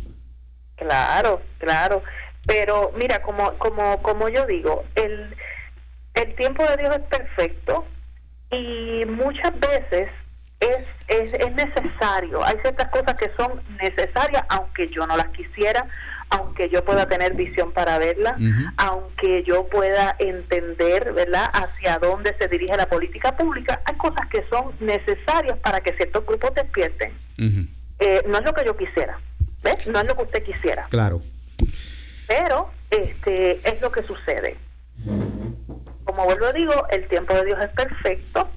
Claro, 0.77 1.43
claro. 1.59 2.03
Pero 2.47 2.93
mira, 2.97 3.23
como, 3.23 3.53
como, 3.59 4.01
como 4.03 4.31
yo 4.31 4.47
digo, 4.47 4.85
el, 4.95 5.37
el 6.15 6.35
tiempo 6.37 6.65
de 6.65 6.77
Dios 6.79 6.97
es 6.97 7.03
perfecto 7.03 7.85
y 8.51 9.05
muchas 9.05 9.53
veces 9.61 10.09
es, 10.61 10.87
es, 11.09 11.33
es 11.33 11.53
necesario. 11.55 12.45
Hay 12.45 12.57
ciertas 12.63 12.89
cosas 12.89 13.15
que 13.15 13.31
son 13.37 13.63
necesarias, 13.81 14.45
aunque 14.49 14.89
yo 14.89 15.07
no 15.07 15.17
las 15.17 15.29
quisiera, 15.29 15.87
aunque 16.31 16.69
yo 16.69 16.85
pueda 16.85 17.07
tener 17.07 17.35
visión 17.35 17.73
para 17.73 17.99
verla, 17.99 18.37
aunque 18.79 19.45
yo 19.45 19.69
pueda 19.69 20.17
entender, 20.19 21.13
¿verdad?, 21.13 21.49
hacia 21.53 21.99
dónde 21.99 22.35
se 22.39 22.49
dirige 22.49 22.77
la 22.77 22.89
política 22.89 23.37
pública, 23.37 23.81
hay 23.85 23.97
cosas 23.97 24.27
que 24.27 24.45
son 24.51 24.73
necesarias 24.81 25.59
para 25.59 25.81
que 25.81 25.93
ciertos 25.93 26.27
grupos 26.27 26.55
despierten. 26.55 27.13
Eh, 27.99 28.23
no 28.27 28.39
es 28.39 28.45
lo 28.45 28.53
que 28.53 28.65
yo 28.65 28.77
quisiera, 28.77 29.19
¿ves? 29.63 29.87
No 29.87 30.01
es 30.01 30.07
lo 30.07 30.17
que 30.17 30.23
usted 30.25 30.43
quisiera. 30.43 30.87
Claro. 30.91 31.21
Pero 32.27 32.71
este 32.91 33.61
es 33.69 33.81
lo 33.81 33.93
que 33.93 34.03
sucede. 34.03 34.57
Como 36.05 36.25
vuelvo 36.25 36.47
a 36.47 36.53
digo, 36.53 36.87
el 36.91 37.07
tiempo 37.09 37.35
de 37.35 37.45
Dios 37.45 37.59
es 37.63 37.71
perfecto 37.71 38.49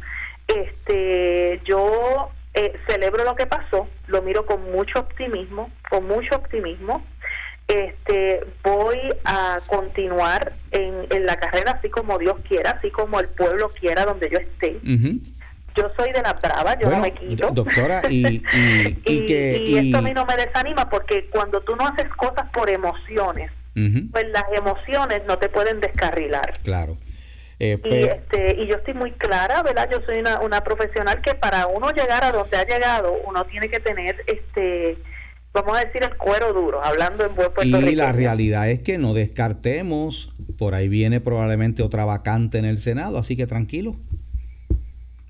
este, 0.50 1.62
yo 1.64 2.30
eh, 2.54 2.74
celebro 2.88 3.24
lo 3.24 3.36
que 3.36 3.46
pasó, 3.46 3.88
lo 4.08 4.22
miro 4.22 4.46
con 4.46 4.72
mucho 4.72 5.00
optimismo, 5.00 5.72
con 5.90 6.08
mucho 6.08 6.36
optimismo. 6.36 7.06
Este, 7.68 8.42
voy 8.64 8.98
a 9.26 9.60
continuar 9.68 10.54
en, 10.72 11.06
en 11.12 11.26
la 11.28 11.36
carrera 11.36 11.74
así 11.74 11.90
como 11.90 12.18
Dios 12.18 12.38
quiera, 12.48 12.72
así 12.72 12.90
como 12.90 13.20
el 13.20 13.28
pueblo 13.30 13.72
quiera 13.80 14.06
donde 14.06 14.28
yo 14.32 14.40
esté. 14.40 14.80
Yo 15.76 15.92
soy 15.96 16.12
de 16.12 16.24
la 16.24 16.34
brava, 16.34 16.78
yo 16.80 16.90
no 16.90 17.00
me 17.00 17.14
quito. 17.14 17.52
Doctora, 17.52 18.02
y, 18.10 18.44
y, 19.06 19.78
esto 19.78 20.00
a 20.00 20.02
mí 20.02 20.14
no 20.14 20.26
me 20.26 20.36
desanima 20.36 20.90
porque 20.90 21.30
cuando 21.30 21.62
tú 21.62 21.76
no 21.76 21.86
haces 21.86 22.10
cosas 22.16 22.50
por 22.52 22.72
emociones, 22.72 23.52
pues 24.12 24.26
las 24.30 24.46
emociones 24.58 25.22
no 25.28 25.38
te 25.38 25.48
pueden 25.48 25.80
descarrilar. 25.80 26.54
Claro. 26.64 26.98
Eh, 27.60 27.78
y, 27.84 27.96
este, 28.06 28.56
y 28.62 28.68
yo 28.68 28.78
estoy 28.78 28.94
muy 28.94 29.12
clara, 29.12 29.62
¿verdad? 29.64 29.90
Yo 29.92 30.00
soy 30.06 30.20
una, 30.20 30.40
una 30.40 30.64
profesional 30.64 31.22
que 31.22 31.36
para 31.36 31.68
uno 31.68 31.92
llegar 31.92 32.24
a 32.24 32.32
donde 32.32 32.56
ha 32.56 32.66
llegado, 32.66 33.14
uno 33.28 33.44
tiene 33.46 33.68
que 33.68 33.80
tener, 33.80 34.16
este 34.28 34.98
vamos 35.52 35.78
a 35.78 35.84
decir, 35.84 36.04
el 36.04 36.16
cuero 36.16 36.54
duro, 36.54 36.82
hablando 36.84 37.26
en 37.26 37.36
buen 37.36 37.50
Y 37.64 37.96
la 37.96 38.12
realidad 38.12 38.70
es 38.70 38.80
que 38.82 38.98
no 38.98 39.14
descartemos, 39.14 40.32
por 40.58 40.74
ahí 40.74 40.88
viene 40.88 41.20
probablemente 41.20 41.84
otra 41.84 42.06
vacante 42.06 42.60
en 42.60 42.66
el 42.66 42.78
Senado, 42.78 43.18
así 43.18 43.36
que 43.36 43.48
tranquilo. 43.48 43.96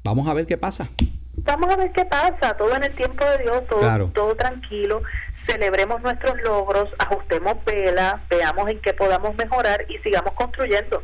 Vamos 0.03 0.27
a 0.27 0.33
ver 0.33 0.45
qué 0.45 0.57
pasa. 0.57 0.89
Vamos 1.37 1.73
a 1.73 1.77
ver 1.77 1.91
qué 1.93 2.05
pasa, 2.05 2.55
todo 2.57 2.75
en 2.75 2.83
el 2.83 2.93
tiempo 2.93 3.23
de 3.25 3.43
Dios, 3.43 3.65
todo, 3.67 4.07
todo 4.09 4.35
tranquilo 4.35 5.01
celebremos 5.49 6.01
nuestros 6.01 6.39
logros, 6.41 6.89
ajustemos 6.99 7.55
vela, 7.65 8.21
veamos 8.29 8.69
en 8.69 8.79
qué 8.81 8.93
podamos 8.93 9.35
mejorar 9.35 9.85
y 9.89 9.97
sigamos 9.99 10.33
construyendo. 10.33 11.03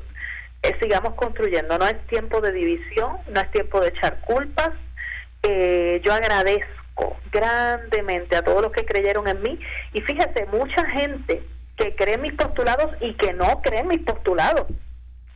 Eh, 0.65 0.75
sigamos 0.82 1.13
construyendo. 1.13 1.78
No 1.78 1.86
es 1.86 1.95
tiempo 2.08 2.41
de 2.41 2.51
división, 2.51 3.17
no 3.28 3.39
es 3.39 3.51
tiempo 3.51 3.80
de 3.82 3.89
echar 3.89 4.19
culpas. 4.21 4.71
Eh, 5.43 6.01
yo 6.04 6.12
agradezco 6.12 7.17
grandemente 7.32 8.36
a 8.36 8.43
todos 8.43 8.63
los 8.63 8.71
que 8.71 8.84
creyeron 8.84 9.28
en 9.28 9.43
mí 9.43 9.60
y 9.93 10.01
fíjese, 10.01 10.47
mucha 10.47 10.84
gente 10.89 11.43
que 11.78 11.95
cree 11.95 12.17
mis 12.17 12.34
postulados 12.34 12.95
y 12.99 13.13
que 13.13 13.34
no 13.34 13.62
cree 13.62 13.84
mis 13.84 13.99
postulados. 13.99 14.65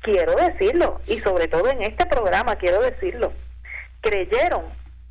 Quiero 0.02 0.34
decirlo, 0.34 1.00
y 1.06 1.20
sobre 1.20 1.48
todo 1.48 1.70
en 1.70 1.84
este 1.84 2.08
programa 2.08 2.56
quiero 2.56 2.82
decirlo, 2.82 3.34
creyeron 4.02 4.64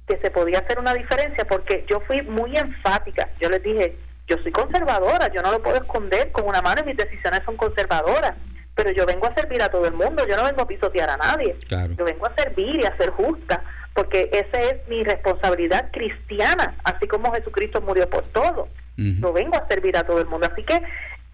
que 0.08 0.16
se 0.16 0.30
podía 0.30 0.60
hacer 0.60 0.80
una 0.80 0.94
diferencia 0.94 1.44
porque 1.44 1.84
yo 1.88 2.00
fui 2.00 2.22
muy 2.22 2.56
enfática. 2.56 3.28
Yo 3.40 3.50
les 3.50 3.62
dije, 3.62 3.96
yo 4.26 4.36
soy 4.38 4.50
conservadora, 4.50 5.30
yo 5.32 5.42
no 5.42 5.52
lo 5.52 5.62
puedo 5.62 5.76
esconder 5.76 6.32
con 6.32 6.48
una 6.48 6.62
mano 6.62 6.80
y 6.80 6.86
mis 6.86 6.96
decisiones 6.96 7.42
son 7.44 7.56
conservadoras 7.56 8.34
pero 8.78 8.92
yo 8.92 9.04
vengo 9.06 9.26
a 9.26 9.34
servir 9.34 9.60
a 9.60 9.70
todo 9.70 9.88
el 9.88 9.94
mundo, 9.94 10.24
yo 10.24 10.36
no 10.36 10.44
vengo 10.44 10.62
a 10.62 10.68
pisotear 10.68 11.10
a 11.10 11.16
nadie, 11.16 11.56
yo 11.98 12.04
vengo 12.04 12.26
a 12.26 12.34
servir 12.36 12.76
y 12.76 12.86
a 12.86 12.96
ser 12.96 13.10
justa, 13.10 13.64
porque 13.92 14.30
esa 14.32 14.62
es 14.62 14.86
mi 14.86 15.02
responsabilidad 15.02 15.90
cristiana, 15.90 16.76
así 16.84 17.08
como 17.08 17.34
Jesucristo 17.34 17.80
murió 17.80 18.08
por 18.08 18.22
todo, 18.28 18.68
yo 18.96 19.32
vengo 19.32 19.56
a 19.56 19.66
servir 19.66 19.96
a 19.96 20.04
todo 20.04 20.20
el 20.20 20.28
mundo, 20.28 20.48
así 20.52 20.62
que, 20.62 20.80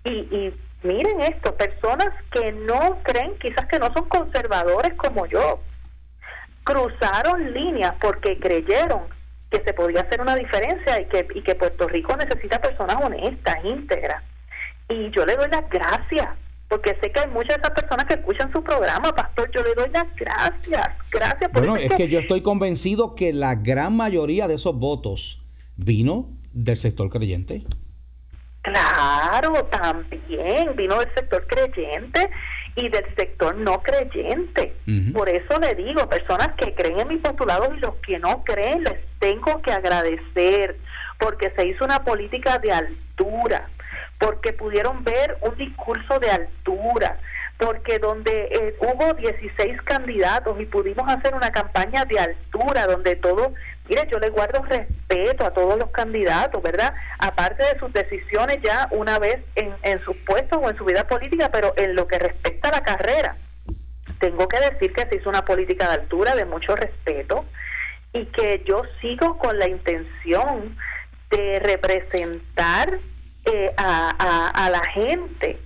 y, 0.05 0.11
y 0.35 0.55
miren 0.85 1.21
esto, 1.21 1.55
personas 1.55 2.09
que 2.33 2.51
no 2.51 3.03
creen, 3.03 3.37
quizás 3.39 3.67
que 3.67 3.79
no 3.79 3.93
son 3.93 4.09
conservadores 4.09 4.95
como 4.95 5.27
yo, 5.27 5.61
cruzaron 6.65 7.53
líneas 7.53 7.93
porque 8.01 8.39
creyeron 8.41 9.03
que 9.51 9.63
se 9.63 9.75
podía 9.75 10.01
hacer 10.01 10.23
una 10.23 10.35
diferencia 10.35 10.99
y 10.99 11.05
que, 11.09 11.29
y 11.35 11.43
que 11.43 11.57
Puerto 11.57 11.89
Rico 11.89 12.17
necesita 12.17 12.59
personas 12.59 12.97
honestas, 13.03 13.57
íntegras. 13.65 14.23
Y 14.89 15.11
yo 15.11 15.27
le 15.27 15.37
doy 15.37 15.51
las 15.51 15.69
gracias 15.69 16.29
porque 16.75 16.99
sé 17.01 17.13
que 17.13 17.21
hay 17.21 17.29
muchas 17.29 17.57
de 17.57 17.63
esas 17.63 17.71
personas 17.71 18.05
que 18.07 18.15
escuchan 18.15 18.51
su 18.51 18.61
programa, 18.61 19.15
pastor, 19.15 19.49
yo 19.55 19.63
le 19.63 19.75
doy 19.77 19.89
las 19.93 20.13
gracias, 20.17 20.89
gracias 21.09 21.51
por 21.53 21.65
Bueno, 21.65 21.77
es 21.77 21.93
que... 21.95 22.09
yo 22.09 22.19
estoy 22.19 22.43
convencido 22.43 23.15
que 23.15 23.33
la 23.33 23.55
gran 23.55 23.97
mayoría 23.97 24.49
de 24.49 24.57
esos 24.57 24.77
votos 24.77 25.41
vino 25.77 26.31
del 26.53 26.77
sector 26.77 27.11
creyente. 27.11 27.63
Claro, 28.63 29.67
también 29.67 30.75
vino 30.75 30.99
del 30.99 31.15
sector 31.15 31.47
creyente 31.47 32.29
y 32.75 32.89
del 32.89 33.05
sector 33.15 33.55
no 33.55 33.81
creyente. 33.81 34.75
Por 35.13 35.29
eso 35.29 35.61
le 35.61 35.77
digo, 35.77 36.09
personas 36.09 36.55
que 36.57 36.75
creen 36.75 36.99
en 36.99 37.07
mis 37.09 37.21
postulados 37.21 37.69
y 37.77 37.81
los 37.81 37.95
que 38.05 38.19
no 38.19 38.43
creen, 38.43 38.83
les 38.83 38.99
tengo 39.21 39.63
que 39.63 39.71
agradecer, 39.71 40.77
porque 41.21 41.53
se 41.55 41.69
hizo 41.69 41.85
una 41.85 42.03
política 42.03 42.59
de 42.59 42.73
altura, 42.73 43.69
porque 44.19 44.53
pudieron 44.53 45.05
ver 45.05 45.37
un 45.43 45.57
discurso 45.57 46.19
de 46.19 46.31
altura, 46.31 47.19
porque 47.59 47.99
donde 47.99 48.49
eh, 48.51 48.77
hubo 48.81 49.15
16 49.15 49.83
candidatos 49.83 50.61
y 50.61 50.67
pudimos 50.67 51.09
hacer 51.09 51.35
una 51.35 51.51
campaña 51.51 52.05
de 52.05 52.19
altura, 52.19 52.87
donde 52.87 53.17
todo, 53.17 53.53
mire, 53.89 54.09
yo 54.11 54.19
le 54.19 54.31
guardo 54.31 54.63
respeto 54.63 55.45
a 55.45 55.53
todos 55.53 55.79
los 55.79 55.91
candidatos, 55.91 56.63
¿verdad? 56.63 56.95
Aparte 57.19 57.65
de 57.65 57.79
sus 57.79 57.93
decisiones 57.93 58.59
ya 58.63 58.89
una 58.91 59.19
vez 59.19 59.41
en, 59.55 59.75
en 59.83 60.01
sus 60.01 60.17
puestos 60.19 60.59
o 60.63 60.69
en 60.69 60.77
su 60.77 60.85
vida 60.85 61.07
política, 61.07 61.51
pero 61.53 61.73
en 61.77 61.95
lo 61.95 62.07
que 62.07 62.19
respecta 62.19 62.69
a 62.69 62.73
la 62.73 62.83
carrera, 62.83 63.37
tengo 64.19 64.49
que 64.49 64.59
decir 64.59 64.93
que 64.93 65.07
se 65.07 65.17
hizo 65.17 65.29
una 65.29 65.45
política 65.45 65.89
de 65.89 65.95
altura, 65.95 66.35
de 66.35 66.45
mucho 66.45 66.75
respeto, 66.75 67.45
y 68.13 68.27
que 68.27 68.63
yo 68.65 68.83
sigo 69.01 69.39
con 69.39 69.59
la 69.59 69.69
intención 69.69 70.77
de 71.31 71.59
representar 71.59 72.99
eh, 73.47 73.73
a, 73.77 74.49
a 74.49 74.71
la 74.71 74.85
gente 74.85 75.59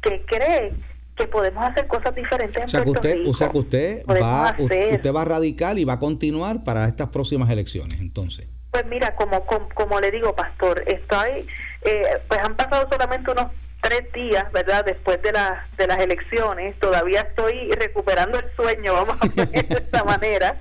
que 0.00 0.22
cree 0.26 0.72
que 1.16 1.26
podemos 1.26 1.64
hacer 1.64 1.86
cosas 1.86 2.14
diferentes 2.14 2.56
en 2.56 2.64
o 2.64 2.68
sea, 2.68 2.84
que 2.84 2.90
usted, 2.90 3.26
O 3.26 3.34
sea 3.34 3.48
que 3.48 3.58
usted 3.58 4.04
va, 4.06 4.54
usted 4.58 5.12
va 5.12 5.22
a 5.22 5.24
radical 5.24 5.78
y 5.78 5.84
va 5.84 5.94
a 5.94 5.98
continuar 5.98 6.62
para 6.62 6.86
estas 6.86 7.08
próximas 7.08 7.50
elecciones, 7.50 7.98
entonces. 8.00 8.46
Pues 8.70 8.84
mira, 8.86 9.14
como, 9.16 9.46
como, 9.46 10.00
le 10.00 10.10
digo, 10.10 10.36
pastor, 10.36 10.84
estoy, 10.86 11.46
eh, 11.82 12.02
pues 12.28 12.40
han 12.40 12.54
pasado 12.56 12.86
solamente 12.90 13.30
unos 13.30 13.46
tres 13.80 14.12
días, 14.12 14.44
¿verdad? 14.52 14.84
Después 14.84 15.22
de, 15.22 15.32
la, 15.32 15.66
de 15.78 15.86
las 15.86 15.98
elecciones, 15.98 16.78
todavía 16.78 17.22
estoy 17.22 17.70
recuperando 17.80 18.38
el 18.38 18.54
sueño, 18.54 18.92
vamos 18.92 19.16
a 19.16 19.26
poner 19.26 19.66
de 19.66 19.74
esta 19.74 20.04
manera, 20.04 20.60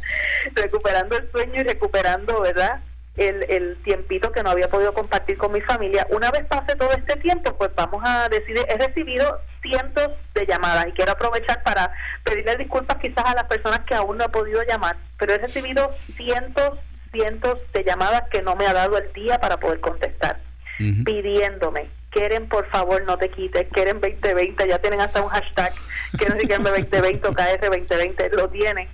recuperando 0.53 1.17
el 1.17 1.29
sueño 1.31 1.55
y 1.55 1.63
recuperando, 1.63 2.39
¿verdad? 2.41 2.79
El, 3.17 3.45
el 3.49 3.77
tiempito 3.83 4.31
que 4.31 4.43
no 4.43 4.49
había 4.49 4.69
podido 4.69 4.93
compartir 4.93 5.37
con 5.37 5.51
mi 5.51 5.61
familia. 5.61 6.05
Una 6.09 6.31
vez 6.31 6.45
pase 6.45 6.75
todo 6.75 6.91
este 6.91 7.15
tiempo, 7.17 7.55
pues 7.57 7.71
vamos 7.75 8.03
a 8.05 8.27
decidir, 8.29 8.65
he 8.67 8.77
recibido 8.77 9.39
cientos 9.61 10.11
de 10.33 10.45
llamadas 10.45 10.87
y 10.87 10.91
quiero 10.91 11.13
aprovechar 11.13 11.63
para 11.63 11.91
pedirle 12.23 12.57
disculpas 12.57 12.97
quizás 12.97 13.25
a 13.25 13.35
las 13.35 13.45
personas 13.45 13.79
que 13.81 13.95
aún 13.95 14.17
no 14.17 14.25
he 14.25 14.29
podido 14.29 14.61
llamar, 14.63 14.97
pero 15.17 15.33
he 15.33 15.37
recibido 15.37 15.91
cientos, 16.15 16.79
cientos 17.11 17.59
de 17.73 17.83
llamadas 17.83 18.23
que 18.29 18.41
no 18.41 18.55
me 18.55 18.67
ha 18.67 18.73
dado 18.73 18.97
el 18.97 19.11
día 19.13 19.39
para 19.39 19.57
poder 19.57 19.79
contestar, 19.79 20.39
pidiéndome, 20.77 21.89
quieren 22.09 22.49
por 22.49 22.69
favor 22.69 23.01
no 23.03 23.17
te 23.17 23.29
quites, 23.29 23.67
quieren 23.71 24.01
2020, 24.01 24.67
ya 24.67 24.79
tienen 24.79 25.01
hasta 25.01 25.21
un 25.21 25.29
hashtag, 25.29 25.73
quieren 26.17 26.37
decir 26.37 26.61
2020 26.61 27.27
o 27.27 27.33
KR 27.33 27.59
2020, 27.61 28.29
lo 28.31 28.49
tienen. 28.49 28.89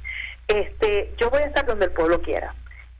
Este, 0.47 1.13
yo 1.17 1.29
voy 1.29 1.41
a 1.41 1.45
estar 1.45 1.65
donde 1.65 1.85
el 1.85 1.91
pueblo 1.91 2.21
quiera 2.21 2.53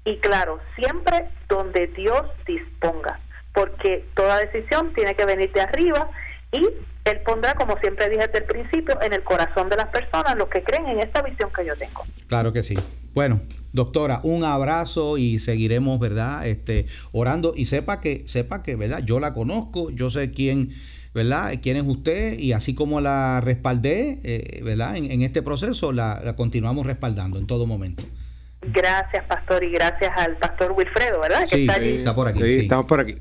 y 0.04 0.18
claro, 0.18 0.60
siempre 0.76 1.30
donde 1.48 1.88
Dios 1.88 2.24
disponga, 2.48 3.20
porque 3.54 4.06
toda 4.16 4.40
decisión 4.40 4.94
tiene 4.94 5.16
que 5.16 5.26
venir 5.26 5.52
de 5.52 5.62
arriba 5.62 6.10
y 6.52 6.66
Él 7.06 7.20
pondrá, 7.24 7.54
como 7.54 7.78
siempre 7.78 8.10
dije 8.10 8.26
desde 8.26 8.40
el 8.40 8.46
principio, 8.46 9.00
en 9.02 9.14
el 9.14 9.24
corazón 9.24 9.70
de 9.70 9.76
las 9.76 9.88
personas 9.88 10.36
los 10.38 10.48
que 10.50 10.64
creen 10.64 10.88
en 10.88 11.00
esta 11.00 11.22
visión 11.22 11.52
que 11.56 11.66
yo 11.66 11.76
tengo. 11.76 12.04
Claro 12.28 12.52
que 12.52 12.64
sí. 12.64 12.78
Bueno, 13.14 13.42
doctora, 13.74 14.22
un 14.24 14.44
abrazo 14.44 15.18
y 15.18 15.40
seguiremos, 15.40 16.00
¿verdad? 16.00 16.48
Este, 16.48 16.88
orando 17.12 17.54
y 17.56 17.66
sepa 17.66 18.02
que, 18.02 18.24
sepa 18.26 18.64
que, 18.64 18.76
¿verdad? 18.76 19.04
Yo 19.04 19.20
la 19.20 19.34
conozco, 19.34 19.92
yo 19.92 20.10
sé 20.10 20.32
quién, 20.32 20.72
¿verdad? 21.14 21.54
Quién 21.62 21.78
es 21.78 21.84
usted 21.84 22.40
y 22.40 22.54
así 22.54 22.74
como 22.74 23.02
la 23.02 23.40
respaldé, 23.42 24.20
eh, 24.24 24.62
¿verdad? 24.64 24.96
En, 24.96 25.22
este 25.22 25.44
proceso 25.44 25.92
la 25.92 26.34
continuamos 26.36 26.88
respaldando 26.88 27.38
en 27.38 27.46
todo 27.46 27.68
momento. 27.68 28.04
Gracias, 28.72 29.24
pastor, 29.26 29.64
y 29.64 29.72
gracias 29.72 30.12
al 30.18 30.38
pastor 30.38 30.72
Wilfredo, 30.72 31.20
¿verdad? 31.22 31.46
Sí, 31.46 31.68
está, 31.70 32.16
por 32.16 32.28
aquí. 32.28 32.42
Sí, 32.42 32.60
estamos 32.60 32.86
por 32.86 33.00
aquí. 33.00 33.18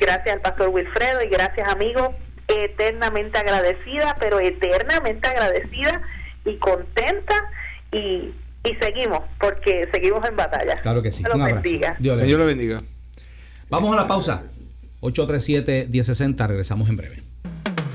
gracias 0.00 0.36
al 0.36 0.40
pastor 0.40 0.68
Wilfredo 0.68 1.22
y 1.22 1.28
gracias, 1.28 1.68
amigo. 1.68 2.14
Eternamente 2.48 3.38
agradecida, 3.38 4.16
pero 4.18 4.40
eternamente 4.40 5.28
agradecida 5.28 6.02
y 6.44 6.56
contenta 6.56 7.34
y, 7.92 8.34
y 8.64 8.74
seguimos, 8.80 9.20
porque 9.38 9.88
seguimos 9.92 10.28
en 10.28 10.36
batalla. 10.36 10.76
Claro 10.82 11.02
que 11.02 11.12
sí. 11.12 11.22
Dios 11.22 11.38
lo 11.38 11.44
bendiga. 11.44 11.96
Dios 11.98 12.18
le 12.18 12.44
bendiga. 12.44 12.82
Vamos 13.68 13.92
a 13.92 13.96
la 13.96 14.08
pausa. 14.08 14.42
837-1060, 15.00 16.46
regresamos 16.48 16.88
en 16.88 16.96
breve. 16.96 17.29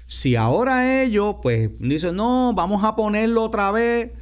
Si 0.07 0.37
ahora 0.37 1.03
ellos, 1.03 1.37
pues, 1.43 1.71
dicen, 1.79 2.17
no, 2.17 2.53
vamos 2.55 2.85
a 2.85 2.97
ponerlo 2.97 3.45
otra 3.45 3.71
vez. 3.73 4.13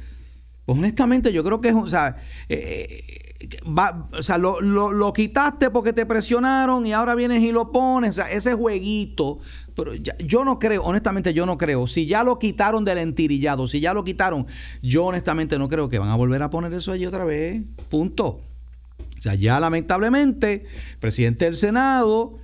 Pues 0.65 0.77
honestamente, 0.77 1.31
yo 1.31 1.43
creo 1.43 1.61
que 1.61 1.69
es, 1.69 1.75
o 1.75 1.87
sea, 1.87 2.17
eh, 2.49 3.26
o 4.11 4.23
sea, 4.23 4.37
lo, 4.37 4.61
lo, 4.61 5.13
quitaste 5.13 5.69
porque 5.69 5.93
te 5.93 6.05
presionaron 6.05 6.85
y 6.85 6.93
ahora 6.93 7.13
vienes 7.13 7.43
y 7.43 7.51
lo 7.51 7.71
pones. 7.71 8.11
O 8.11 8.13
sea, 8.13 8.31
ese 8.31 8.53
jueguito. 8.53 9.39
Pero 9.75 9.93
yo 9.93 10.43
no 10.43 10.57
creo, 10.57 10.83
honestamente, 10.83 11.33
yo 11.33 11.45
no 11.45 11.57
creo. 11.57 11.85
Si 11.85 12.07
ya 12.07 12.23
lo 12.23 12.39
quitaron 12.39 12.83
del 12.83 12.97
entirillado, 12.97 13.67
si 13.67 13.79
ya 13.79 13.93
lo 13.93 14.03
quitaron, 14.03 14.47
yo 14.81 15.05
honestamente 15.05 15.59
no 15.59 15.69
creo 15.69 15.87
que 15.87 15.99
van 15.99 16.09
a 16.09 16.15
volver 16.15 16.41
a 16.41 16.49
poner 16.49 16.73
eso 16.73 16.91
allí 16.91 17.05
otra 17.05 17.25
vez. 17.25 17.61
Punto. 17.89 18.41
O 19.17 19.21
sea, 19.21 19.35
ya 19.35 19.59
lamentablemente, 19.59 20.65
presidente 20.99 21.45
del 21.45 21.55
Senado. 21.55 22.39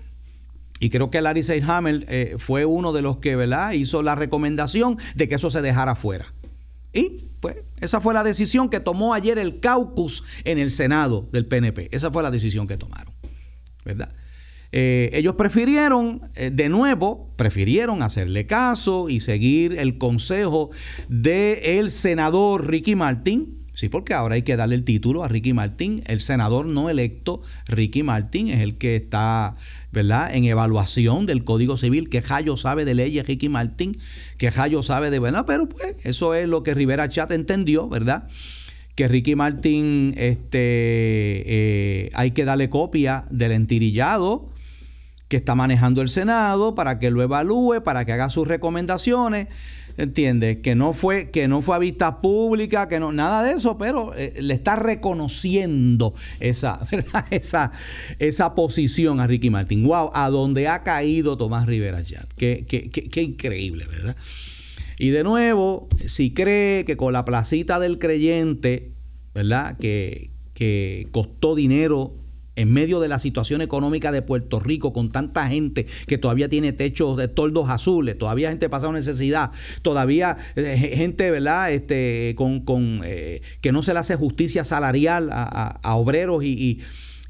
Y 0.79 0.89
creo 0.89 1.09
que 1.09 1.21
Larry 1.21 1.43
Seidhammer 1.43 2.05
eh, 2.09 2.35
fue 2.37 2.65
uno 2.65 2.93
de 2.93 3.01
los 3.01 3.17
que 3.17 3.35
¿verdad? 3.35 3.71
hizo 3.71 4.03
la 4.03 4.15
recomendación 4.15 4.97
de 5.15 5.27
que 5.27 5.35
eso 5.35 5.49
se 5.49 5.61
dejara 5.61 5.95
fuera. 5.95 6.25
Y 6.93 7.29
pues 7.39 7.57
esa 7.81 7.99
fue 7.99 8.13
la 8.13 8.23
decisión 8.23 8.69
que 8.69 8.79
tomó 8.79 9.13
ayer 9.13 9.37
el 9.37 9.59
caucus 9.59 10.23
en 10.45 10.59
el 10.59 10.71
Senado 10.71 11.27
del 11.31 11.45
PNP. 11.45 11.89
Esa 11.91 12.11
fue 12.11 12.23
la 12.23 12.31
decisión 12.31 12.67
que 12.67 12.77
tomaron. 12.77 13.13
¿Verdad? 13.83 14.13
Eh, 14.71 15.11
ellos 15.13 15.35
prefirieron, 15.35 16.31
eh, 16.35 16.49
de 16.51 16.69
nuevo, 16.69 17.31
prefirieron 17.35 18.01
hacerle 18.01 18.47
caso 18.47 19.09
y 19.09 19.19
seguir 19.19 19.77
el 19.77 19.97
consejo 19.97 20.71
del 21.09 21.91
senador 21.91 22.67
Ricky 22.67 22.95
Martin, 22.95 23.63
Sí, 23.75 23.89
porque 23.89 24.13
ahora 24.13 24.35
hay 24.35 24.43
que 24.43 24.55
darle 24.55 24.75
el 24.75 24.83
título 24.83 25.23
a 25.23 25.27
Ricky 25.27 25.51
Martin. 25.51 26.03
El 26.05 26.21
senador 26.21 26.67
no 26.67 26.91
electo, 26.91 27.41
Ricky 27.65 28.03
Martin, 28.03 28.49
es 28.49 28.61
el 28.61 28.77
que 28.77 28.95
está, 28.95 29.55
¿verdad?, 29.93 30.35
en 30.35 30.43
evaluación 30.45 31.25
del 31.25 31.43
Código 31.43 31.77
Civil. 31.77 32.09
Que 32.09 32.21
Jayo 32.21 32.57
sabe 32.57 32.83
de 32.83 32.95
leyes, 32.95 33.25
Ricky 33.25 33.47
Martin. 33.47 33.97
Que 34.37 34.51
Jayo 34.51 34.83
sabe 34.83 35.11
de, 35.11 35.19
¿verdad? 35.19 35.45
Pero 35.47 35.69
pues 35.69 35.95
eso 36.03 36.33
es 36.33 36.47
lo 36.47 36.63
que 36.63 36.73
Rivera 36.73 37.07
Chat 37.07 37.31
entendió, 37.31 37.87
¿verdad? 37.87 38.27
Que 38.95 39.07
Ricky 39.07 39.35
Martin, 39.35 40.13
este, 40.17 40.57
eh, 41.45 42.09
hay 42.13 42.31
que 42.31 42.43
darle 42.43 42.69
copia 42.69 43.25
del 43.29 43.51
entirillado 43.51 44.49
que 45.27 45.37
está 45.37 45.55
manejando 45.55 46.01
el 46.01 46.09
Senado 46.09 46.75
para 46.75 46.99
que 46.99 47.09
lo 47.09 47.21
evalúe, 47.21 47.83
para 47.83 48.05
que 48.05 48.11
haga 48.11 48.29
sus 48.29 48.47
recomendaciones. 48.47 49.47
¿Entiendes? 49.97 50.57
Que 50.57 50.75
no 50.75 50.93
fue, 50.93 51.29
que 51.29 51.47
no 51.47 51.61
fue 51.61 51.75
a 51.75 51.79
vista 51.79 52.21
pública, 52.21 52.87
que 52.87 52.99
no, 52.99 53.11
nada 53.11 53.43
de 53.43 53.53
eso, 53.53 53.77
pero 53.77 54.13
eh, 54.15 54.33
le 54.41 54.53
está 54.53 54.75
reconociendo 54.75 56.13
esa, 56.39 56.85
Esa, 57.31 57.71
esa 58.19 58.55
posición 58.55 59.19
a 59.19 59.27
Ricky 59.27 59.49
Martin. 59.49 59.83
Wow, 59.83 60.11
a 60.13 60.29
donde 60.29 60.67
ha 60.67 60.83
caído 60.83 61.37
Tomás 61.37 61.65
Rivera 61.65 62.03
Chat. 62.03 62.31
Qué, 62.35 62.65
qué, 62.67 62.89
qué, 62.89 63.21
increíble, 63.21 63.85
¿verdad? 63.87 64.15
Y 64.97 65.09
de 65.09 65.23
nuevo, 65.23 65.89
si 66.05 66.33
cree 66.33 66.85
que 66.85 66.97
con 66.97 67.13
la 67.13 67.25
placita 67.25 67.79
del 67.79 67.99
creyente, 67.99 68.91
¿verdad? 69.33 69.77
Que, 69.77 70.31
que 70.53 71.07
costó 71.11 71.55
dinero 71.55 72.22
en 72.56 72.72
medio 72.72 72.99
de 72.99 73.08
la 73.08 73.20
situación 73.20 73.62
económica 73.62 74.12
de 74.12 74.22
Puerto 74.22 74.60
Rico, 74.60 74.93
con 74.93 75.10
tanta 75.10 75.47
gente 75.47 75.88
que 76.08 76.18
todavía 76.18 76.49
tiene 76.49 76.74
techos 76.74 77.18
de 77.18 77.28
toldos 77.28 77.70
azules, 77.70 78.18
todavía 78.18 78.49
gente 78.49 78.70
pasando 78.70 78.97
necesidad, 78.97 79.51
todavía 79.82 80.38
eh, 80.56 80.93
gente, 80.95 81.32
¿verdad?, 81.32 81.72
este, 81.72 82.34
con, 82.38 82.62
con 82.62 83.01
eh, 83.04 83.41
que 83.62 83.72
no 83.72 83.84
se 83.84 83.93
le 83.93 83.99
hace 83.99 84.16
justicia 84.16 84.64
salarial 84.64 85.30
a, 85.32 85.95
obreros 85.95 86.43
y, 86.43 86.82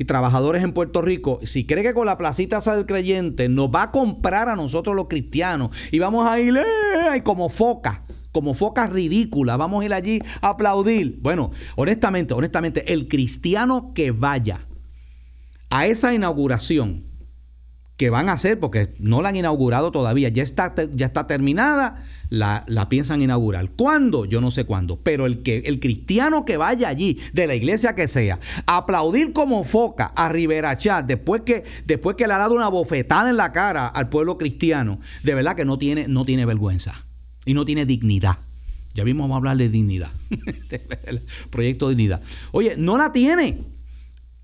trabajadores 0.06 0.62
en 0.64 0.74
Puerto 0.74 1.02
Rico, 1.02 1.40
si 1.44 1.66
cree 1.66 1.82
que 1.82 1.94
con 1.94 2.06
la 2.06 2.18
placita 2.18 2.60
del 2.60 2.86
creyente 2.86 3.48
nos 3.48 3.70
va 3.70 3.84
a 3.84 3.92
comprar 3.92 4.50
a 4.50 4.56
nosotros 4.58 4.98
los 4.98 5.08
cristianos 5.08 5.70
y 5.94 6.00
vamos 6.00 6.28
a 6.28 6.42
ir 6.42 6.58
eh, 6.58 7.24
como 7.24 7.48
foca 7.48 8.04
como 8.34 8.54
focas 8.54 8.90
ridículas, 8.90 9.58
vamos 9.58 9.82
a 9.82 9.86
ir 9.86 9.94
allí 9.94 10.20
a 10.42 10.50
aplaudir. 10.50 11.20
Bueno, 11.22 11.52
honestamente, 11.78 12.34
honestamente, 12.34 12.92
el 12.92 13.08
cristiano 13.08 13.94
que 13.94 14.12
vaya 14.12 14.66
a 15.74 15.88
esa 15.88 16.14
inauguración 16.14 17.04
que 17.98 18.12
van 18.12 18.30
a 18.30 18.34
hacer, 18.34 18.60
porque 18.60 18.94
no 19.00 19.24
la 19.24 19.30
han 19.30 19.36
inaugurado 19.36 19.92
todavía, 19.92 20.30
ya 20.30 20.44
está, 20.44 20.76
ya 20.94 21.08
está 21.08 21.26
terminada, 21.26 22.04
la, 22.30 22.88
piensan 22.90 23.24
inaugurar. 23.24 23.72
¿Cuándo? 23.72 24.26
Yo 24.26 24.40
no 24.40 24.52
sé 24.52 24.66
cuándo. 24.66 25.00
Pero 25.00 25.26
el, 25.26 25.42
que, 25.42 25.64
el 25.66 25.80
cristiano 25.80 26.46
que 26.46 26.58
vaya 26.58 26.90
allí, 26.90 27.20
de 27.34 27.48
la 27.48 27.56
iglesia 27.56 27.96
que 27.96 28.08
sea, 28.08 28.40
aplaudir 28.68 29.34
como 29.34 29.64
foca 29.64 30.06
a 30.16 30.30
Rivera 30.30 30.78
Chat 30.78 31.08
después 31.08 31.42
que, 31.42 31.64
después 31.86 32.18
que 32.18 32.28
le 32.28 32.34
ha 32.34 32.38
dado 32.38 32.54
una 32.54 32.68
bofetada 32.68 33.32
en 33.32 33.38
la 33.38 33.52
cara 33.52 33.88
al 33.88 34.10
pueblo 34.10 34.38
cristiano, 34.38 35.00
de 35.24 35.34
verdad 35.34 35.56
que 35.56 35.66
no 35.66 35.80
tiene, 35.80 36.08
no 36.08 36.24
tiene 36.24 36.46
vergüenza 36.46 37.04
y 37.46 37.56
no 37.56 37.66
tiene 37.66 37.88
dignidad. 37.88 38.38
Ya 38.94 39.04
vimos, 39.04 39.24
vamos 39.24 39.36
a 39.36 39.38
hablar 39.38 39.58
de 39.58 39.70
dignidad. 39.70 40.12
Proyecto 41.50 41.90
de 41.90 41.96
dignidad. 41.96 42.22
Oye, 42.52 42.76
no 42.78 42.96
la 42.96 43.12
tiene. 43.12 43.74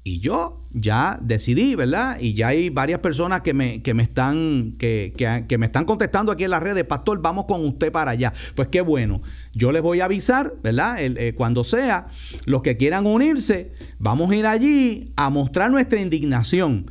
Y 0.04 0.22
yo 0.22 0.66
ya 0.72 1.20
decidí, 1.22 1.76
¿verdad? 1.76 2.18
Y 2.20 2.34
ya 2.34 2.47
hay 2.47 2.70
varias 2.70 3.00
personas 3.00 3.41
que 3.41 3.54
me, 3.54 3.82
que 3.82 3.93
me 3.93 4.04
están, 4.04 4.76
que, 4.80 5.14
que, 5.47 5.58
me 5.58 5.66
están 5.66 5.86
contestando 5.86 6.32
aquí 6.32 6.45
en 6.45 6.52
las 6.52 6.64
redes, 6.64 6.86
Pastor, 6.86 7.22
vamos 7.22 7.45
con 7.45 7.66
usted 7.66 7.91
para 7.91 8.12
allá. 8.12 8.34
Pues 8.56 8.70
qué 8.70 8.82
bueno. 8.82 9.22
Yo 9.54 9.72
les 9.72 9.82
voy 9.82 10.00
a 10.00 10.06
avisar, 10.06 10.54
¿verdad? 10.64 10.95
Eh, 11.00 11.34
cuando 11.36 11.64
sea, 11.64 12.08
los 12.45 12.62
que 12.62 12.78
quieran 12.78 13.06
unirse, 13.06 13.74
vamos 13.97 14.32
a 14.32 14.36
ir 14.36 14.45
allí 14.45 15.12
a 15.18 15.30
mostrar 15.30 15.70
nuestra 15.70 16.00
indignación 16.00 16.89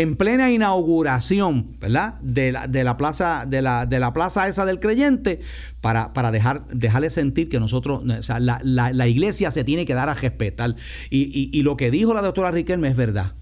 en 0.00 0.16
plena 0.16 0.50
inauguración, 0.50 1.76
¿verdad? 1.78 2.14
De 2.22 2.52
la, 2.52 2.66
de 2.66 2.84
la 2.84 2.96
plaza, 2.96 3.44
de 3.46 3.60
la, 3.60 3.84
de 3.84 4.00
la 4.00 4.14
plaza 4.14 4.48
esa 4.48 4.64
del 4.64 4.80
creyente, 4.80 5.40
para, 5.82 6.14
para 6.14 6.30
dejar, 6.32 6.66
dejarle 6.68 7.10
sentir 7.10 7.50
que 7.50 7.60
nosotros, 7.60 8.02
la, 8.04 8.60
la, 8.62 9.08
iglesia 9.08 9.50
se 9.50 9.62
tiene 9.62 9.84
que 9.84 9.92
dar 9.92 10.08
a 10.08 10.14
respetar. 10.14 10.74
Y, 11.10 11.50
y, 11.52 11.62
lo 11.62 11.76
que 11.76 11.90
dijo 11.90 12.14
la 12.14 12.22
doctora 12.22 12.50
Riquelme 12.50 12.88
es 12.88 12.96
verdad. 12.96 13.34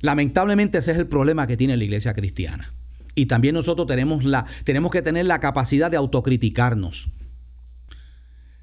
Lamentablemente 0.00 0.78
ese 0.78 0.90
es 0.90 0.98
el 0.98 1.06
problema 1.06 1.46
que 1.46 1.56
tiene 1.56 1.76
la 1.76 1.84
iglesia 1.84 2.12
cristiana. 2.12 2.74
Y 3.14 3.26
también 3.26 3.54
nosotros 3.54 3.86
tenemos, 3.86 4.24
la, 4.24 4.46
tenemos 4.64 4.90
que 4.90 5.02
tener 5.02 5.26
la 5.26 5.38
capacidad 5.38 5.92
de 5.92 5.96
autocriticarnos. 5.96 7.08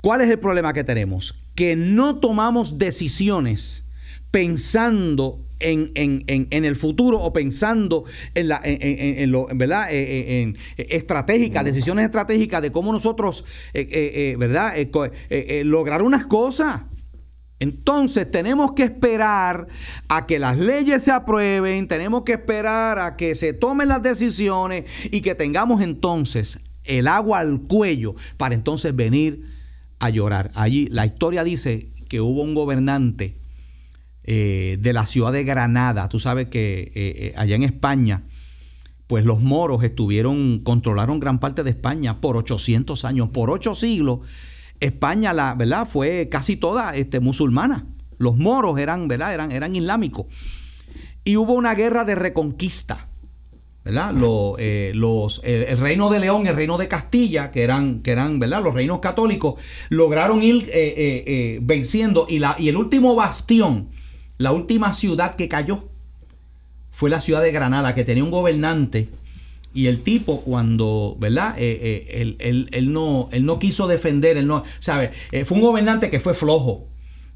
¿Cuál 0.01 0.20
es 0.20 0.30
el 0.30 0.39
problema 0.39 0.74
que 0.74 0.84
tenemos? 0.84 1.34
Que 1.55 1.78
no 1.78 2.20
tomamos 2.20 2.78
decisiones 2.78 3.86
pensando 4.32 5.45
en, 5.60 6.66
el 6.66 6.76
futuro 6.76 7.20
o 7.22 7.34
pensando 7.34 8.06
en, 8.34 8.47
la, 8.47 8.62
en, 8.64 9.32
lo, 9.32 9.47
¿verdad? 9.53 9.91
Eh, 9.91 10.03
eh, 10.03 10.41
en, 10.41 10.58
estratégicas, 10.78 11.64
decisiones 11.64 12.06
estratégicas 12.06 12.62
de 12.62 12.72
cómo 12.72 12.91
nosotros, 12.91 13.45
eh, 13.74 14.36
¿verdad? 14.38 14.74
lograr 15.64 16.01
unas 16.01 16.26
cosas. 16.26 16.82
Entonces 17.60 18.30
tenemos 18.30 18.74
que 18.74 18.84
esperar 18.84 19.68
a 20.10 20.26
que 20.26 20.39
las 20.39 20.58
leyes 20.58 21.03
se 21.03 21.12
aprueben, 21.12 21.88
tenemos 21.88 22.24
que 22.24 22.34
esperar 22.34 22.99
a 22.99 23.16
que 23.16 23.34
se 23.34 23.53
tomen 23.53 23.88
las 23.88 24.03
decisiones 24.03 24.84
y 25.06 25.22
que 25.22 25.36
tengamos 25.36 25.82
entonces 25.82 26.60
el 26.84 27.08
agua 27.08 27.39
al 27.39 27.62
cuello 27.62 28.16
para 28.38 28.56
entonces 28.56 28.93
venir 28.93 29.43
a 29.99 30.10
llorar. 30.10 30.51
Allí 30.53 30.88
la 30.91 31.06
historia 31.06 31.45
dice 31.45 31.91
que 32.10 32.20
hubo 32.20 32.41
un 32.43 32.56
gobernante 32.56 33.38
eh, 34.28 34.78
de 34.80 34.91
la 34.91 35.05
ciudad 35.05 35.32
de 35.32 35.43
Granada. 35.43 36.09
Tú 36.09 36.17
sabes 36.17 36.47
que 36.47 36.80
eh, 36.80 36.91
eh, 36.95 37.34
allá 37.38 37.55
en 37.55 37.61
España, 37.61 38.23
pues 39.05 39.23
los 39.23 39.39
moros 39.39 39.84
estuvieron, 39.84 40.61
controlaron 40.63 41.19
gran 41.19 41.39
parte 41.39 41.61
de 41.61 41.69
España 41.69 42.21
por 42.21 42.36
800 42.36 43.05
años, 43.05 43.30
por 43.30 43.51
ocho 43.51 43.76
siglos. 43.76 44.21
España, 44.80 45.32
la 45.32 45.53
verdad, 45.53 45.88
fue 45.88 46.28
casi 46.32 46.55
toda 46.55 46.95
este, 46.95 47.19
musulmana. 47.19 47.86
Los 48.17 48.36
moros 48.36 48.80
eran, 48.80 49.07
¿verdad? 49.07 49.32
Eran, 49.32 49.51
eran 49.51 49.76
islámicos. 49.76 50.26
Y 51.23 51.38
hubo 51.38 51.53
una 51.53 51.76
guerra 51.76 52.03
de 52.03 52.15
reconquista. 52.15 53.09
¿verdad? 53.84 54.11
los, 54.11 55.39
el, 55.43 55.78
reino 55.78 56.09
de 56.09 56.19
León, 56.19 56.47
el 56.47 56.55
reino 56.55 56.80
de 56.80 56.88
Castilla, 56.88 57.51
que 57.51 57.61
eran, 57.61 58.01
que 58.01 58.09
eran 58.09 58.39
¿verdad? 58.39 58.63
los 58.63 58.73
reinos 58.73 59.01
católicos, 59.01 59.61
lograron 59.89 60.41
ir 60.41 60.71
venciendo. 61.61 62.26
Y, 62.28 62.39
la, 62.39 62.55
y 62.57 62.69
el 62.69 62.78
último 62.78 63.13
bastión 63.13 63.89
la 64.38 64.52
última 64.52 64.94
ciudad 64.94 65.36
que 65.36 65.48
cayó 65.48 65.86
fue 66.92 67.10
la 67.10 67.22
ciudad 67.22 67.42
de 67.42 67.52
Granada, 67.52 67.94
que 67.94 68.04
tenía 68.04 68.24
un 68.24 68.32
gobernante. 68.32 69.10
Y 69.74 69.88
el 69.88 70.02
tipo, 70.02 70.42
cuando, 70.42 71.18
¿verdad? 71.20 71.56
Eh, 71.58 72.08
eh, 72.10 72.68
él, 72.72 72.94
no, 72.94 73.28
no 73.42 73.60
quiso 73.60 73.88
defender, 73.88 74.42
no, 74.46 74.64
¿sabe? 74.80 75.12
Eh, 75.34 75.44
fue 75.44 75.58
un 75.58 75.64
gobernante 75.64 76.10
que 76.10 76.22
fue 76.22 76.34
flojo 76.34 76.88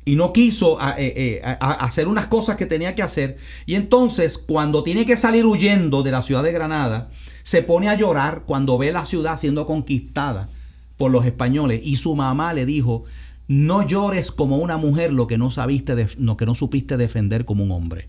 y 0.06 0.16
no 0.16 0.32
quiso 0.32 0.78
hacer 0.80 2.08
unas 2.08 2.28
cosas 2.28 2.56
que 2.56 2.66
tenía 2.66 2.95
que 2.95 3.04
hacer. 3.04 3.38
Y 3.66 3.76
entonces, 3.76 4.38
cuando 4.38 4.84
tiene 4.84 5.06
que 5.06 5.18
salir 5.18 5.45
huyendo 5.45 6.02
de 6.02 6.12
la 6.12 6.22
ciudad 6.22 6.41
de 6.41 6.54
Granada, 6.54 7.12
se 7.43 7.62
pone 7.62 7.89
a 7.89 7.95
llorar 7.95 8.43
cuando 8.45 8.78
ve 8.78 8.93
la 8.93 9.04
ciudad 9.04 9.38
siendo 9.38 9.68
conquistada 9.68 10.50
por 10.97 11.12
los 11.12 11.26
españoles. 11.26 11.82
Y 11.84 11.97
su 11.97 12.16
mamá 12.16 12.54
le 12.54 12.66
dijo, 12.66 13.04
no 13.50 13.86
llores 13.86 14.32
como 14.32 14.60
una 14.60 14.78
mujer 14.78 15.12
lo 15.12 15.26
que 15.26 15.39
no, 15.39 15.50
sabiste 15.50 16.08
lo 16.20 16.38
que 16.38 16.45
no 16.45 16.54
supiste 16.54 16.97
defender 16.97 17.45
como 17.45 17.64
un 17.64 17.72
hombre. 17.72 18.08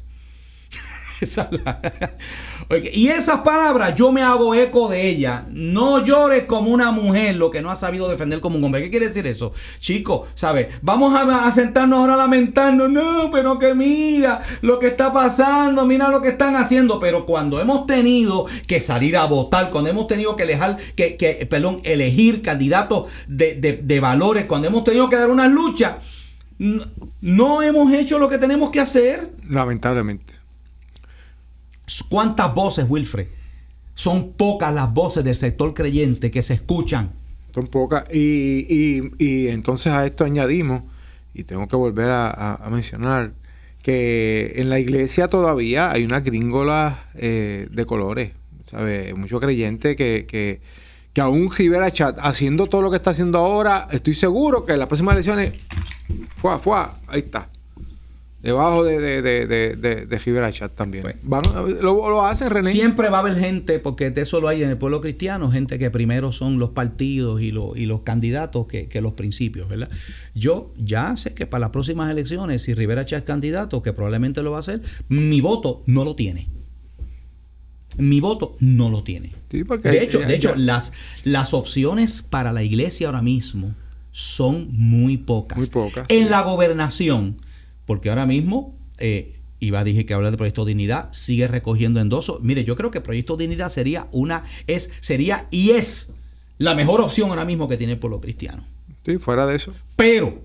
Y 2.93 3.09
esas 3.09 3.41
palabras 3.41 3.95
yo 3.95 4.13
me 4.13 4.23
hago 4.23 4.55
eco 4.55 4.89
de 4.89 5.09
ellas. 5.09 5.43
No 5.51 6.05
llores 6.05 6.45
como 6.45 6.71
una 6.71 6.91
mujer 6.93 7.37
lo 7.37 7.51
que 7.51 7.63
no 7.63 7.71
ha 7.71 7.77
sabido 7.77 8.09
defender 8.09 8.41
como 8.41 8.57
un 8.59 8.65
hombre. 8.65 8.83
¿Qué 8.83 8.91
quiere 8.91 9.09
decir 9.09 9.27
eso? 9.27 9.53
Chico, 9.79 10.27
¿sabes? 10.35 10.69
Vamos 10.83 11.15
a, 11.15 11.51
sentarnos 11.53 11.99
ahora 11.99 12.15
a 12.15 12.19
lamentarnos. 12.19 12.91
No, 12.91 13.31
pero 13.31 13.59
que 13.59 13.75
mira 13.75 14.43
lo 14.63 14.79
que 14.79 14.89
está 14.89 15.13
pasando, 15.13 15.85
mira 15.85 16.09
lo 16.09 16.23
que 16.23 16.31
están 16.31 16.57
haciendo. 16.57 17.01
Pero 17.01 17.27
cuando 17.27 17.61
hemos 17.61 17.87
tenido 17.87 18.47
que 18.67 18.81
salir 18.81 19.17
a 19.17 19.27
votar, 19.27 19.71
cuando 19.71 19.91
hemos 19.91 20.07
tenido 20.07 20.37
que 20.37 20.51
que, 20.97 21.47
perdón, 21.49 21.81
elegir 21.85 22.43
candidatos 22.43 23.11
de, 23.29 23.55
de 23.83 24.01
valores, 24.01 24.47
cuando 24.47 24.69
hemos 24.69 24.85
tenido 24.85 25.09
que 25.09 25.17
dar 25.17 25.31
una 25.31 25.47
lucha, 25.47 25.99
no 26.59 27.63
hemos 27.63 27.93
hecho 27.93 28.19
lo 28.19 28.29
que 28.29 28.39
tenemos 28.39 28.71
que 28.71 28.81
hacer. 28.81 29.31
Lamentablemente. 29.49 30.40
¿Cuántas 32.09 32.55
voces, 32.55 32.87
Wilfred? 32.89 33.27
Son 33.95 34.33
pocas 34.33 34.73
las 34.73 34.93
voces 34.93 35.25
del 35.25 35.37
sector 35.37 35.75
creyente 35.75 36.31
que 36.31 36.43
se 36.43 36.55
escuchan. 36.55 37.13
Son 37.55 37.67
pocas. 37.67 38.05
Y, 38.15 39.49
entonces 39.49 39.93
a 39.93 40.07
esto 40.07 40.25
añadimos, 40.25 40.85
y 41.35 41.45
tengo 41.45 41.67
que 41.69 41.77
volver 41.77 42.11
a, 42.11 42.69
mencionar, 42.71 43.33
que 43.83 44.53
en 44.57 44.69
la 44.69 44.79
iglesia 44.79 45.29
todavía 45.29 45.91
hay 45.91 46.05
unas 46.05 46.23
gringolas 46.25 46.99
eh, 47.15 47.69
de 47.71 47.85
colores. 47.87 48.33
¿Sabe? 48.71 49.15
Mucho 49.15 49.41
creyente 49.41 49.97
que, 49.97 50.27
que, 50.29 50.61
que 51.13 51.21
aún 51.21 51.51
Rivera 51.51 51.91
Chat, 51.91 52.17
haciendo 52.21 52.69
todo 52.69 52.83
lo 52.83 52.91
que 52.91 52.97
está 52.97 53.11
haciendo 53.11 53.39
ahora, 53.39 53.89
estoy 53.91 54.15
seguro 54.15 54.65
que 54.65 54.75
en 54.75 54.79
las 54.79 54.87
próximas 54.87 55.15
elecciones, 55.15 55.55
fue, 56.37 56.57
fue, 56.61 56.77
ahí 57.09 57.21
está 57.21 57.50
debajo 58.43 58.85
de, 58.85 58.99
de, 59.01 59.23
de, 59.23 59.77
de, 59.77 60.07
de 60.07 60.53
Chat 60.53 60.75
también. 60.75 61.03
Pues, 61.03 61.17
lo, 61.83 62.25
hacen, 62.25 62.51
René. 62.51 62.71
Siempre 62.71 63.11
va 63.11 63.19
a 63.19 63.21
haber 63.21 63.39
gente, 63.39 63.79
porque 63.79 64.11
de 64.11 64.23
eso 64.23 64.41
lo 64.41 64.49
hay 64.49 64.63
en 64.63 64.71
el 64.71 64.79
pueblo 64.79 65.01
cristiano, 65.01 65.51
gente 65.51 65.79
que 65.79 65.91
primero 65.91 66.33
son 66.33 66.59
los 66.59 66.71
partidos 66.71 67.41
y, 67.41 67.49
y 67.49 67.87
los 67.87 68.01
candidatos 68.03 68.67
que, 68.67 69.01
los 69.01 69.13
principios, 69.13 69.69
¿verdad? 69.69 69.91
Yo 70.35 70.73
ya 70.77 71.17
sé 71.17 71.35
que 71.35 71.47
para 71.47 71.61
las 71.61 71.71
próximas 71.71 72.11
elecciones, 72.11 72.63
si 72.63 72.75
Rivera 72.75 73.05
Chat 73.05 73.21
es 73.21 73.27
candidato, 73.27 73.83
que 73.83 73.93
probablemente 73.93 74.43
lo 74.43 74.53
va 74.53 74.59
a 74.59 74.61
hacer, 74.61 74.81
mi 75.09 75.41
voto 75.41 75.83
no 75.87 76.05
lo 76.05 76.17
tiene. 76.17 76.49
Mi 77.97 78.21
voto 78.21 78.57
no 78.61 78.89
lo 78.89 79.03
tiene. 79.03 79.33
de 79.51 80.03
hecho, 80.03 80.21
de 80.21 80.35
hecho 80.35 80.55
las, 80.55 80.93
las 81.25 81.53
opciones 81.53 82.23
para 82.23 82.53
la 82.53 82.63
iglesia 82.63 83.09
ahora 83.09 83.21
mismo 83.21 83.75
son 84.13 84.69
muy 84.73 85.17
pocas. 85.17 85.59
Muy 85.59 85.67
pocas. 85.67 86.07
En 86.09 86.31
la 86.31 86.43
gobernación 86.43 87.37
porque 87.91 88.09
ahora 88.09 88.25
mismo, 88.25 88.79
eh, 88.99 89.33
Iba 89.59 89.83
dije 89.83 90.07
que 90.07 90.15
habla 90.15 90.31
de 90.31 90.37
Proyecto 90.37 90.65
Dignidad, 90.65 91.09
sigue 91.11 91.49
recogiendo 91.49 91.99
endosos. 91.99 92.41
Mire, 92.41 92.63
yo 92.63 92.77
creo 92.77 92.93
que 92.93 93.01
Proyecto 93.01 93.37
Dignidad 93.37 93.69
sería 93.69 94.07
una, 94.13 94.45
es, 94.69 94.93
sería 95.01 95.49
y 95.51 95.71
es 95.71 96.13
la 96.57 96.77
mejor 96.77 97.01
opción 97.01 97.31
ahora 97.31 97.45
mismo 97.45 97.69
que 97.69 97.77
tiene 97.77 97.95
el 97.95 97.99
pueblo 97.99 98.21
cristiano. 98.21 98.63
Sí, 99.05 99.19
fuera 99.19 99.45
de 99.45 99.57
eso. 99.57 99.75
Pero, 99.97 100.41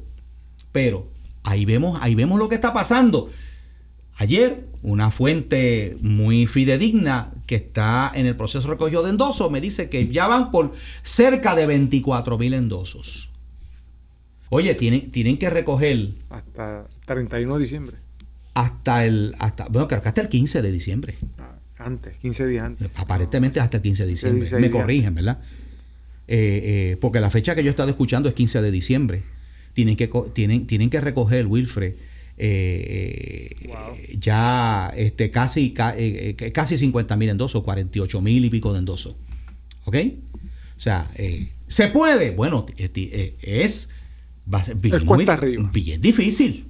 pero, 0.71 1.05
ahí 1.43 1.65
vemos, 1.65 1.99
ahí 2.01 2.15
vemos 2.15 2.39
lo 2.39 2.49
que 2.49 2.55
está 2.55 2.73
pasando. 2.73 3.29
Ayer, 4.15 4.65
una 4.81 5.11
fuente 5.11 5.97
muy 6.01 6.47
fidedigna 6.47 7.31
que 7.45 7.57
está 7.57 8.11
en 8.15 8.25
el 8.25 8.35
proceso 8.35 8.67
recogido 8.67 9.03
de 9.03 9.11
endosos 9.11 9.51
me 9.51 9.61
dice 9.61 9.87
que 9.87 10.07
ya 10.07 10.25
van 10.25 10.49
por 10.49 10.73
cerca 11.03 11.53
de 11.53 11.67
24 11.67 12.39
mil 12.39 12.55
endosos. 12.55 13.29
Oye, 14.49 14.73
tienen, 14.73 15.11
tienen 15.11 15.37
que 15.37 15.51
recoger. 15.51 16.09
Hasta 16.31 16.87
31 17.05 17.55
de 17.55 17.61
diciembre. 17.61 17.97
Hasta 18.53 19.05
el. 19.05 19.35
Hasta, 19.39 19.67
bueno, 19.67 19.87
creo 19.87 20.01
que 20.01 20.09
hasta 20.09 20.21
el 20.21 20.29
15 20.29 20.61
de 20.61 20.71
diciembre. 20.71 21.15
Ah, 21.37 21.55
antes, 21.77 22.17
15 22.17 22.47
días 22.47 22.65
antes. 22.65 22.89
Aparentemente 22.95 23.59
hasta 23.59 23.77
el 23.77 23.83
15 23.83 24.05
de 24.05 24.09
diciembre. 24.09 24.59
Me 24.59 24.69
corrigen, 24.69 25.13
¿verdad? 25.15 25.39
Eh, 26.27 26.61
eh, 26.93 26.97
porque 26.99 27.19
la 27.19 27.29
fecha 27.29 27.53
que 27.53 27.63
yo 27.63 27.69
he 27.69 27.71
estado 27.71 27.89
escuchando 27.89 28.29
es 28.29 28.35
15 28.35 28.61
de 28.61 28.71
diciembre. 28.71 29.23
Tienen 29.73 29.95
que, 29.95 30.09
tienen, 30.33 30.67
tienen 30.67 30.89
que 30.89 31.01
recoger, 31.01 31.45
Wilfred, 31.47 31.95
eh, 32.37 33.55
ya 34.17 34.91
este, 34.95 35.31
casi, 35.31 35.71
casi 35.71 36.77
50 36.77 37.15
mil 37.17 37.29
endosos, 37.29 37.61
48 37.61 38.21
mil 38.21 38.45
y 38.45 38.49
pico 38.49 38.71
de 38.71 38.79
endosos. 38.79 39.15
¿Ok? 39.83 39.97
O 40.77 40.79
sea, 40.79 41.11
¿se 41.67 41.89
puede? 41.89 42.31
Bueno, 42.31 42.65
es 42.77 43.89
va 44.51 44.59
a 44.59 44.63
ser 44.63 44.75
bien, 44.77 45.71
bien 45.71 46.01
difícil. 46.01 46.65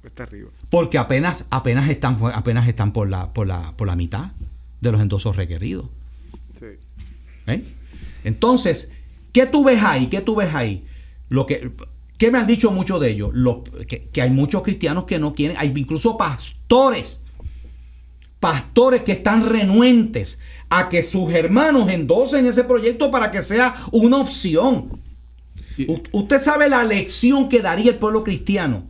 Cuesta 0.00 0.22
arriba. 0.22 0.50
Porque 0.70 0.98
apenas, 0.98 1.46
apenas 1.50 1.88
están, 1.90 2.18
apenas 2.34 2.66
están 2.68 2.92
por 2.92 3.08
la, 3.08 3.32
por 3.32 3.46
la, 3.46 3.72
por 3.76 3.86
la 3.86 3.96
mitad 3.96 4.30
de 4.80 4.92
los 4.92 5.00
endosos 5.00 5.36
requeridos. 5.36 5.86
Sí. 6.58 6.66
¿Eh? 7.46 7.64
Entonces, 8.24 8.90
¿qué 9.32 9.46
tú 9.46 9.64
ves 9.64 9.82
ahí? 9.82 10.08
¿Qué 10.08 10.20
tú 10.20 10.36
ves 10.36 10.54
ahí? 10.54 10.86
Lo 11.28 11.46
que, 11.46 11.70
¿Qué 12.18 12.30
me 12.30 12.38
han 12.38 12.46
dicho 12.46 12.70
muchos 12.70 13.00
de 13.00 13.10
ellos? 13.10 13.30
Lo, 13.32 13.62
que, 13.64 14.08
que, 14.08 14.22
hay 14.22 14.30
muchos 14.30 14.62
cristianos 14.62 15.04
que 15.04 15.18
no 15.18 15.34
quieren, 15.34 15.56
hay 15.58 15.72
incluso 15.76 16.16
pastores, 16.16 17.20
pastores 18.40 19.02
que 19.02 19.12
están 19.12 19.46
renuentes 19.46 20.38
a 20.70 20.88
que 20.88 21.02
sus 21.02 21.32
hermanos 21.32 21.88
endosen 21.88 22.46
ese 22.46 22.64
proyecto 22.64 23.10
para 23.10 23.30
que 23.30 23.42
sea 23.42 23.84
una 23.92 24.18
opción 24.18 25.00
usted 26.12 26.40
sabe 26.40 26.68
la 26.68 26.84
lección 26.84 27.48
que 27.48 27.60
daría 27.60 27.92
el 27.92 27.98
pueblo 27.98 28.24
cristiano 28.24 28.84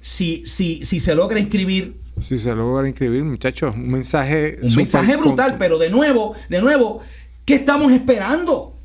si, 0.00 0.46
si, 0.46 0.84
si 0.84 1.00
se 1.00 1.14
logra 1.14 1.38
inscribir. 1.38 2.00
Si 2.20 2.38
se 2.38 2.54
logra 2.54 2.88
inscribir, 2.88 3.24
muchachos, 3.24 3.74
un 3.74 3.88
mensaje. 3.88 4.58
Un 4.62 4.76
mensaje 4.76 5.16
brutal, 5.16 5.56
pero 5.58 5.78
de 5.78 5.90
nuevo, 5.90 6.34
de 6.48 6.60
nuevo, 6.60 7.00
¿qué 7.44 7.56
estamos 7.56 7.92
esperando? 7.92 8.76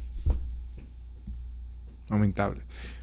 Lamentable. 2.10 2.62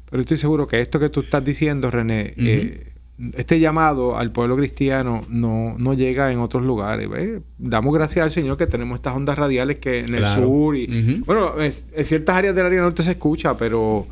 Pero 0.09 0.21
estoy 0.21 0.37
seguro 0.37 0.67
que 0.67 0.79
esto 0.79 0.99
que 0.99 1.09
tú 1.09 1.21
estás 1.21 1.43
diciendo, 1.43 1.89
René, 1.89 2.33
eh, 2.37 2.93
este 3.35 3.59
llamado 3.59 4.17
al 4.17 4.31
pueblo 4.31 4.55
cristiano 4.57 5.25
no, 5.29 5.75
no 5.77 5.93
llega 5.93 6.31
en 6.31 6.39
otros 6.39 6.63
lugares. 6.63 7.09
Damos 7.57 7.93
gracias 7.93 8.23
al 8.23 8.31
Señor 8.31 8.57
que 8.57 8.67
tenemos 8.67 8.97
estas 8.97 9.15
ondas 9.15 9.37
radiales 9.37 9.79
que 9.79 9.99
en 9.99 10.15
el 10.15 10.27
sur 10.27 10.75
y 10.75 11.21
bueno, 11.25 11.53
en 11.59 12.05
ciertas 12.05 12.35
áreas 12.35 12.55
del 12.55 12.65
área 12.65 12.81
norte 12.81 13.03
se 13.03 13.11
escucha, 13.11 13.55
pero 13.55 14.07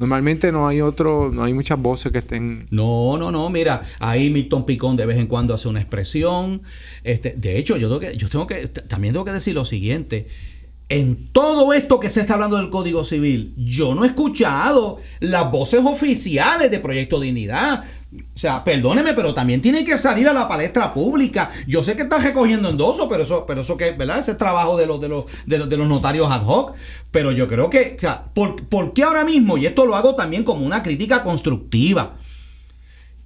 Normalmente 0.00 0.50
no 0.50 0.66
hay 0.66 0.80
otro, 0.80 1.30
no 1.30 1.44
hay 1.44 1.52
muchas 1.52 1.78
voces 1.78 2.10
que 2.10 2.18
estén. 2.18 2.66
No, 2.70 3.18
no, 3.18 3.30
no. 3.30 3.50
Mira, 3.50 3.82
ahí 3.98 4.30
Milton 4.30 4.64
Picón 4.64 4.96
de 4.96 5.04
vez 5.04 5.18
en 5.18 5.26
cuando 5.26 5.52
hace 5.52 5.68
una 5.68 5.78
expresión. 5.78 6.62
Este, 7.04 7.34
de 7.36 7.58
hecho, 7.58 7.76
yo 7.76 7.88
tengo 7.88 8.00
que, 8.00 8.16
yo 8.16 8.30
tengo 8.30 8.46
que, 8.46 8.66
también 8.68 9.12
tengo 9.12 9.26
que 9.26 9.32
decir 9.32 9.54
lo 9.54 9.66
siguiente. 9.66 10.26
En 10.88 11.26
todo 11.26 11.74
esto 11.74 12.00
que 12.00 12.08
se 12.08 12.22
está 12.22 12.32
hablando 12.32 12.56
del 12.56 12.70
Código 12.70 13.04
Civil, 13.04 13.52
yo 13.58 13.94
no 13.94 14.04
he 14.04 14.06
escuchado 14.06 15.00
las 15.20 15.50
voces 15.52 15.80
oficiales 15.84 16.70
de 16.70 16.80
Proyecto 16.80 17.20
Dignidad. 17.20 17.84
O 18.12 18.38
sea, 18.38 18.64
perdóneme, 18.64 19.14
pero 19.14 19.32
también 19.32 19.62
tiene 19.62 19.84
que 19.84 19.96
salir 19.96 20.28
a 20.28 20.32
la 20.32 20.48
palestra 20.48 20.92
pública. 20.92 21.52
Yo 21.68 21.84
sé 21.84 21.94
que 21.94 22.02
está 22.02 22.18
recogiendo 22.18 22.68
endoso, 22.68 23.08
pero 23.08 23.22
eso, 23.22 23.46
pero 23.46 23.60
eso 23.60 23.76
que, 23.76 23.92
¿verdad? 23.92 24.18
Ese 24.18 24.32
es 24.32 24.36
trabajo 24.36 24.76
de 24.76 24.86
los, 24.86 25.00
de 25.00 25.08
los, 25.08 25.26
de 25.46 25.76
los, 25.76 25.88
notarios 25.88 26.28
ad 26.28 26.42
hoc. 26.44 26.74
Pero 27.12 27.30
yo 27.30 27.46
creo 27.46 27.70
que, 27.70 27.94
o 27.96 28.00
sea, 28.00 28.24
¿por, 28.34 28.92
qué 28.94 29.04
ahora 29.04 29.24
mismo? 29.24 29.58
Y 29.58 29.66
esto 29.66 29.86
lo 29.86 29.94
hago 29.94 30.16
también 30.16 30.42
como 30.42 30.66
una 30.66 30.82
crítica 30.82 31.22
constructiva. 31.22 32.16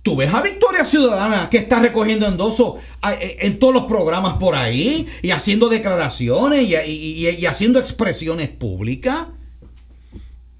Tú 0.02 0.16
ves 0.16 0.34
a 0.34 0.42
Victoria 0.42 0.84
Ciudadana 0.84 1.48
que 1.48 1.56
está 1.56 1.80
recogiendo 1.80 2.26
endoso 2.26 2.76
eh, 3.10 3.38
en 3.40 3.58
todos 3.58 3.72
los 3.72 3.84
programas 3.84 4.34
por 4.34 4.54
ahí 4.54 5.06
y 5.22 5.30
haciendo 5.30 5.70
declaraciones 5.70 6.62
y, 6.68 7.46
haciendo 7.46 7.78
expresiones 7.78 8.50
públicas. 8.50 9.28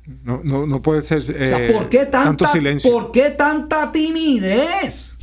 No, 0.07 0.41
no, 0.45 0.67
no 0.67 0.83
puede 0.83 1.03
ser. 1.03 1.19
o 1.19 1.23
sea, 1.23 1.73
¿por 1.73 1.89
qué 1.89 2.01
tanta, 2.01 2.25
tanto 2.25 2.47
silencio? 2.49 2.91
¿Por 2.91 3.11
qué 3.11 3.31
tanta 3.31 3.91
timidez? 3.91 5.17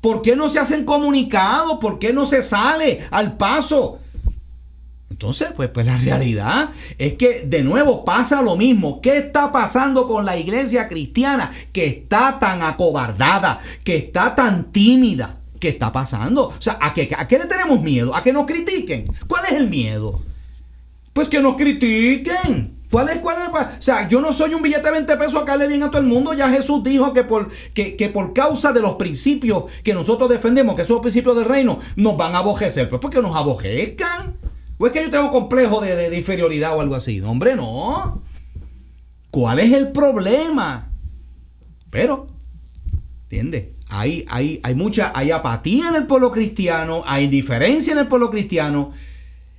¿Por 0.00 0.22
qué 0.22 0.36
no 0.36 0.48
se 0.48 0.58
hacen 0.58 0.84
comunicados? 0.84 1.78
¿Por 1.80 1.98
qué 1.98 2.12
no 2.12 2.26
se 2.26 2.42
sale 2.42 3.06
al 3.10 3.36
paso? 3.36 4.00
Entonces, 5.10 5.48
pues, 5.54 5.68
pues 5.68 5.86
la 5.86 5.96
realidad 5.96 6.70
es 6.98 7.14
que 7.14 7.44
de 7.46 7.62
nuevo 7.62 8.04
pasa 8.04 8.42
lo 8.42 8.56
mismo. 8.56 9.00
¿Qué 9.00 9.16
está 9.18 9.52
pasando 9.52 10.08
con 10.08 10.24
la 10.24 10.36
iglesia 10.36 10.88
cristiana 10.88 11.52
que 11.72 11.86
está 11.86 12.38
tan 12.40 12.62
acobardada, 12.62 13.60
que 13.84 13.96
está 13.96 14.34
tan 14.34 14.72
tímida? 14.72 15.38
¿Qué 15.60 15.68
está 15.68 15.92
pasando? 15.92 16.48
O 16.48 16.60
sea, 16.60 16.78
¿a 16.80 16.92
qué, 16.92 17.10
¿a 17.16 17.28
qué 17.28 17.38
le 17.38 17.46
tenemos 17.46 17.80
miedo? 17.80 18.14
¿A 18.14 18.22
que 18.22 18.32
nos 18.32 18.44
critiquen? 18.44 19.06
¿Cuál 19.26 19.44
es 19.46 19.52
el 19.52 19.70
miedo? 19.70 20.20
Pues 21.12 21.28
que 21.28 21.40
nos 21.40 21.56
critiquen. 21.56 22.73
¿Cuál 22.94 23.08
es, 23.08 23.18
cuál 23.18 23.38
es? 23.42 23.48
O 23.48 23.82
sea, 23.82 24.06
yo 24.06 24.20
no 24.20 24.32
soy 24.32 24.54
un 24.54 24.62
billete 24.62 24.84
de 24.84 24.92
20 24.92 25.16
pesos 25.16 25.42
a 25.42 25.44
caerle 25.44 25.66
bien 25.66 25.82
a 25.82 25.90
todo 25.90 26.00
el 26.00 26.06
mundo. 26.06 26.32
Ya 26.32 26.48
Jesús 26.48 26.84
dijo 26.84 27.12
que 27.12 27.24
por, 27.24 27.50
que, 27.74 27.96
que 27.96 28.08
por 28.08 28.32
causa 28.32 28.72
de 28.72 28.80
los 28.80 28.94
principios 28.94 29.64
que 29.82 29.92
nosotros 29.92 30.30
defendemos, 30.30 30.76
que 30.76 30.82
esos 30.82 31.00
principios 31.00 31.34
del 31.34 31.46
reino, 31.46 31.80
nos 31.96 32.16
van 32.16 32.36
a 32.36 32.38
abojecer. 32.38 32.88
Pues 32.88 33.00
porque 33.00 33.20
nos 33.20 33.34
abojezcan. 33.34 34.36
¿O 34.78 34.86
es 34.86 34.92
que 34.92 35.02
yo 35.02 35.10
tengo 35.10 35.32
complejo 35.32 35.80
de, 35.80 36.16
inferioridad 36.16 36.76
o 36.76 36.80
algo 36.80 36.94
así? 36.94 37.18
No, 37.18 37.32
hombre, 37.32 37.56
no. 37.56 38.22
¿Cuál 39.32 39.58
es 39.58 39.72
el 39.72 39.90
problema? 39.90 40.92
Pero, 41.90 42.28
¿entiendes? 43.24 43.70
hay, 43.88 44.24
hay, 44.28 44.60
hay 44.62 44.74
mucha, 44.76 45.10
hay 45.16 45.32
apatía 45.32 45.88
en 45.88 45.96
el 45.96 46.06
pueblo 46.06 46.30
cristiano, 46.30 47.02
hay 47.08 47.24
indiferencia 47.24 47.92
en 47.92 47.98
el 47.98 48.06
pueblo 48.06 48.30
cristiano. 48.30 48.92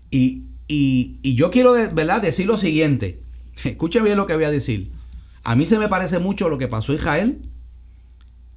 Y, 0.09 0.43
y, 0.69 1.35
yo 1.35 1.51
quiero 1.51 1.73
¿verdad? 1.73 2.21
decir 2.21 2.45
lo 2.45 2.57
siguiente. 2.57 3.24
Escuche 3.63 4.01
bien 4.01 4.17
lo 4.17 4.27
que 4.27 4.35
voy 4.35 4.45
a 4.45 4.51
decir. 4.51 4.91
A 5.43 5.55
mí 5.55 5.65
se 5.65 5.77
me 5.77 5.87
parece 5.87 6.19
mucho 6.19 6.49
lo 6.49 6.57
que 6.57 6.67
pasó 6.67 6.91
en 6.91 6.97
Israel 6.97 7.41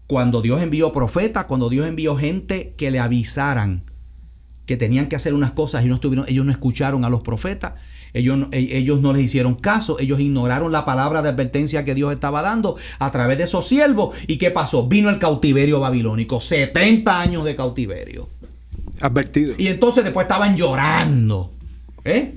cuando 0.07 0.41
Dios 0.41 0.63
envió 0.63 0.91
profetas, 0.91 1.45
cuando 1.45 1.69
Dios 1.69 1.87
envió 1.87 2.17
gente 2.17 2.75
que 2.79 2.91
le 2.91 2.99
avisaran 2.99 3.85
que 4.65 4.77
tenían 4.77 5.09
que 5.09 5.17
hacer 5.17 5.33
unas 5.33 5.53
cosas 5.53 5.85
y 5.85 5.89
no 5.89 5.95
estuvieron, 5.95 6.27
ellos 6.29 6.45
no 6.45 6.53
escucharon 6.53 7.05
a 7.05 7.11
los 7.11 7.23
profetas, 7.23 7.73
ellos, 8.13 8.49
e, 8.53 8.77
ellos 8.77 9.01
no 9.01 9.15
les 9.15 9.25
hicieron 9.25 9.55
caso, 9.55 9.99
ellos 9.99 10.21
ignoraron 10.21 10.73
la 10.73 10.85
palabra 10.85 11.23
de 11.23 11.31
advertencia 11.31 11.85
que 11.85 11.95
Dios 11.95 12.13
estaba 12.13 12.43
dando 12.43 12.77
a 12.99 13.11
través 13.11 13.39
de 13.39 13.45
esos 13.45 13.67
siervos. 13.67 14.17
¿Y 14.27 14.37
qué 14.37 14.51
pasó? 14.51 14.87
Vino 14.87 15.09
el 15.09 15.19
cautiverio 15.19 15.81
babilónico, 15.81 16.39
70 16.39 17.21
años 17.21 17.45
de 17.47 17.57
cautiverio. 17.57 18.29
Advertido. 19.01 19.55
Y 19.57 19.69
entonces 19.69 20.05
después 20.05 20.25
estaban 20.25 20.55
llorando. 20.55 21.53
¿Eh? 22.05 22.35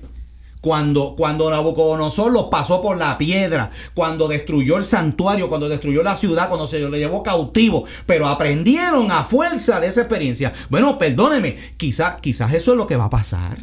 Cuando, 0.62 1.16
cuando 1.18 1.49
Nabucodonosor 1.49 2.32
los 2.32 2.45
pasó 2.45 2.82
por 2.82 2.97
la 2.97 3.18
piedra, 3.18 3.72
cuando 3.95 4.28
destruyó 4.28 4.78
el 4.78 4.86
santuario, 4.86 5.49
cuando 5.49 5.68
destruyó 5.68 6.03
la 6.03 6.16
ciudad, 6.16 6.49
cuando 6.49 6.68
se 6.68 6.80
le 6.80 6.99
llevó 6.99 7.24
cautivo, 7.24 7.86
pero 8.05 8.28
aprendieron 8.28 9.12
a 9.12 9.24
fuerza 9.24 9.80
de 9.80 9.88
esa 9.88 10.01
experiencia. 10.01 10.53
Bueno, 10.70 10.99
perdóneme, 10.99 11.55
quizás 11.78 12.22
quizás 12.22 12.53
eso 12.53 12.72
es 12.72 12.78
lo 12.78 12.86
que 12.86 12.95
va 12.95 13.05
a 13.05 13.09
pasar. 13.09 13.57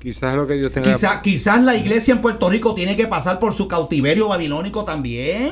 Quizás 0.00 0.36
lo 0.36 0.46
que 0.46 0.54
Dios 0.54 0.70
tenga. 0.70 0.92
Quizás, 0.92 1.20
quizás 1.20 1.60
la 1.62 1.74
iglesia 1.74 2.14
en 2.14 2.20
Puerto 2.20 2.48
Rico 2.48 2.76
tiene 2.76 2.96
que 2.96 3.08
pasar 3.08 3.40
por 3.40 3.54
su 3.54 3.66
cautiverio 3.66 4.28
babilónico 4.28 4.84
también. 4.84 5.50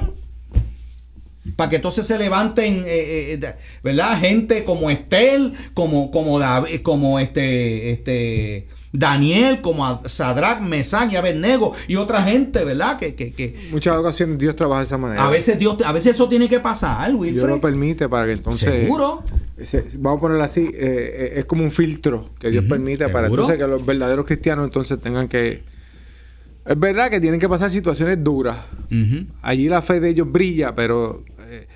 Para 1.57 1.71
que 1.71 1.77
entonces 1.77 2.07
se 2.07 2.17
levanten, 2.17 2.85
eh, 2.87 3.35
eh, 3.35 3.55
¿verdad? 3.83 4.19
Gente 4.21 4.65
como 4.65 4.91
Estel, 4.91 5.55
como, 5.75 6.13
como, 6.13 6.39
David, 6.39 6.83
como 6.83 7.19
este, 7.19 7.91
este, 7.91 8.69
Daniel, 8.97 9.61
como 9.61 9.85
a 9.85 10.09
Sadrach, 10.09 10.61
Mesach 10.61 11.11
y 11.13 11.17
Abednego 11.17 11.73
y 11.89 11.97
otra 11.97 12.23
gente, 12.23 12.63
¿verdad? 12.63 12.97
Que, 12.97 13.17
que, 13.17 13.33
que, 13.33 13.69
Muchas 13.73 13.97
ocasiones 13.97 14.39
Dios 14.39 14.55
trabaja 14.55 14.83
de 14.83 14.85
esa 14.85 14.97
manera. 14.97 15.27
A 15.27 15.29
veces 15.29 15.59
Dios, 15.59 15.77
a 15.85 15.91
veces 15.91 16.15
eso 16.15 16.29
tiene 16.29 16.49
que 16.49 16.61
pasar, 16.61 17.13
Wilfred. 17.13 17.41
Dios 17.41 17.51
lo 17.51 17.61
permite 17.61 18.09
para 18.09 18.27
que 18.27 18.33
entonces. 18.33 18.73
Seguro. 18.73 19.25
vamos 19.99 20.19
a 20.19 20.21
ponerlo 20.21 20.45
así, 20.45 20.61
eh, 20.61 20.71
eh, 20.75 21.33
es 21.39 21.45
como 21.45 21.65
un 21.65 21.73
filtro 21.73 22.31
que 22.39 22.51
Dios 22.51 22.65
permite 22.67 23.09
para 23.09 23.27
entonces 23.27 23.59
que 23.59 23.67
los 23.67 23.85
verdaderos 23.85 24.25
cristianos 24.25 24.65
entonces 24.67 25.01
tengan 25.01 25.27
que. 25.27 25.65
Es 26.65 26.79
verdad 26.79 27.11
que 27.11 27.21
tienen 27.21 27.41
que 27.41 27.49
pasar 27.49 27.71
situaciones 27.71 28.23
duras. 28.23 28.59
Allí 29.43 29.69
la 29.69 29.83
fe 29.83 29.99
de 29.99 30.11
ellos 30.11 30.31
brilla, 30.31 30.73
pero 30.73 31.25
eh, 31.51 31.67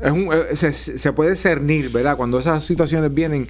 es 0.00 0.12
un, 0.12 0.30
se, 0.54 0.72
se 0.72 1.12
puede 1.12 1.34
cernir, 1.34 1.90
¿verdad? 1.90 2.16
Cuando 2.16 2.38
esas 2.38 2.64
situaciones 2.64 3.12
vienen 3.12 3.48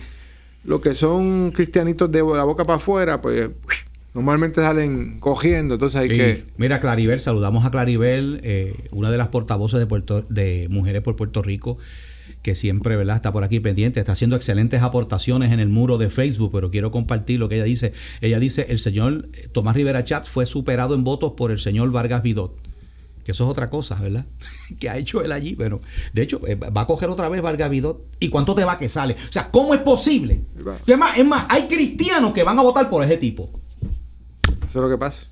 los 0.65 0.81
que 0.81 0.95
son 0.95 1.53
cristianitos 1.53 2.11
de 2.11 2.23
la 2.23 2.45
boca 2.45 2.65
para 2.65 2.77
afuera, 2.77 3.21
pues 3.21 3.51
normalmente 4.15 4.61
salen 4.61 5.21
cogiendo, 5.21 5.75
entonces 5.75 6.01
hay 6.01 6.09
que... 6.09 6.45
Mira, 6.57 6.81
Claribel, 6.81 7.21
saludamos 7.21 7.65
a 7.65 7.71
Claribel, 7.71 8.41
eh, 8.43 8.75
una 8.91 9.11
de 9.11 9.19
las 9.19 9.29
portavoces 9.29 9.79
de, 9.79 9.87
Puerto, 9.87 10.25
de 10.29 10.67
Mujeres 10.71 11.03
por 11.03 11.17
Puerto 11.17 11.43
Rico, 11.43 11.79
que 12.43 12.55
siempre 12.55 12.97
¿verdad? 12.97 13.17
está 13.17 13.33
por 13.33 13.45
aquí 13.45 13.61
pendiente, 13.61 14.01
está 14.01 14.13
haciendo 14.13 14.37
excelentes 14.37 14.83
aportaciones 14.83 15.53
en 15.53 15.61
el 15.61 15.69
muro 15.69 15.99
de 15.99 16.11
Facebook, 16.11 16.51
pero 16.53 16.71
quiero 16.71 16.91
compartir 16.91 17.39
lo 17.39 17.49
que 17.49 17.57
ella 17.57 17.65
dice. 17.65 17.93
Ella 18.21 18.39
dice, 18.39 18.67
el 18.71 18.79
señor 18.79 19.29
Tomás 19.53 19.77
Rivera 19.77 20.05
Chat 20.05 20.27
fue 20.27 20.47
superado 20.47 20.95
en 20.95 21.05
votos 21.05 21.35
por 21.37 21.51
el 21.51 21.59
señor 21.59 21.91
Vargas 21.93 22.23
Vidot 22.23 22.70
que 23.31 23.33
eso 23.33 23.45
es 23.45 23.51
otra 23.51 23.71
cosa, 23.71 23.95
¿verdad? 23.95 24.27
que 24.81 24.91
ha 24.91 24.97
hecho 24.97 25.23
él 25.23 25.31
allí, 25.31 25.55
pero 25.55 25.81
de 26.13 26.23
hecho 26.23 26.41
eh, 26.49 26.57
va 26.57 26.81
a 26.81 26.87
coger 26.87 27.09
otra 27.09 27.29
vez 27.29 27.41
Vargas 27.41 27.71
Vidot. 27.71 28.05
¿Y 28.19 28.29
cuánto 28.29 28.57
te 28.57 28.65
va 28.65 28.77
que 28.77 28.89
sale? 28.89 29.15
O 29.15 29.33
sea, 29.33 29.53
¿cómo 29.53 29.73
es 29.73 29.81
posible? 29.83 30.41
Es 30.85 30.99
más, 30.99 31.17
es 31.17 31.25
más, 31.25 31.47
hay 31.49 31.69
cristianos 31.69 32.33
que 32.33 32.43
van 32.43 32.59
a 32.59 32.63
votar 32.63 32.91
por 32.91 33.05
ese 33.05 33.17
tipo. 33.19 33.49
Eso 34.43 34.67
es 34.67 34.75
lo 34.75 34.89
que 34.89 34.99
pasa. 34.99 35.23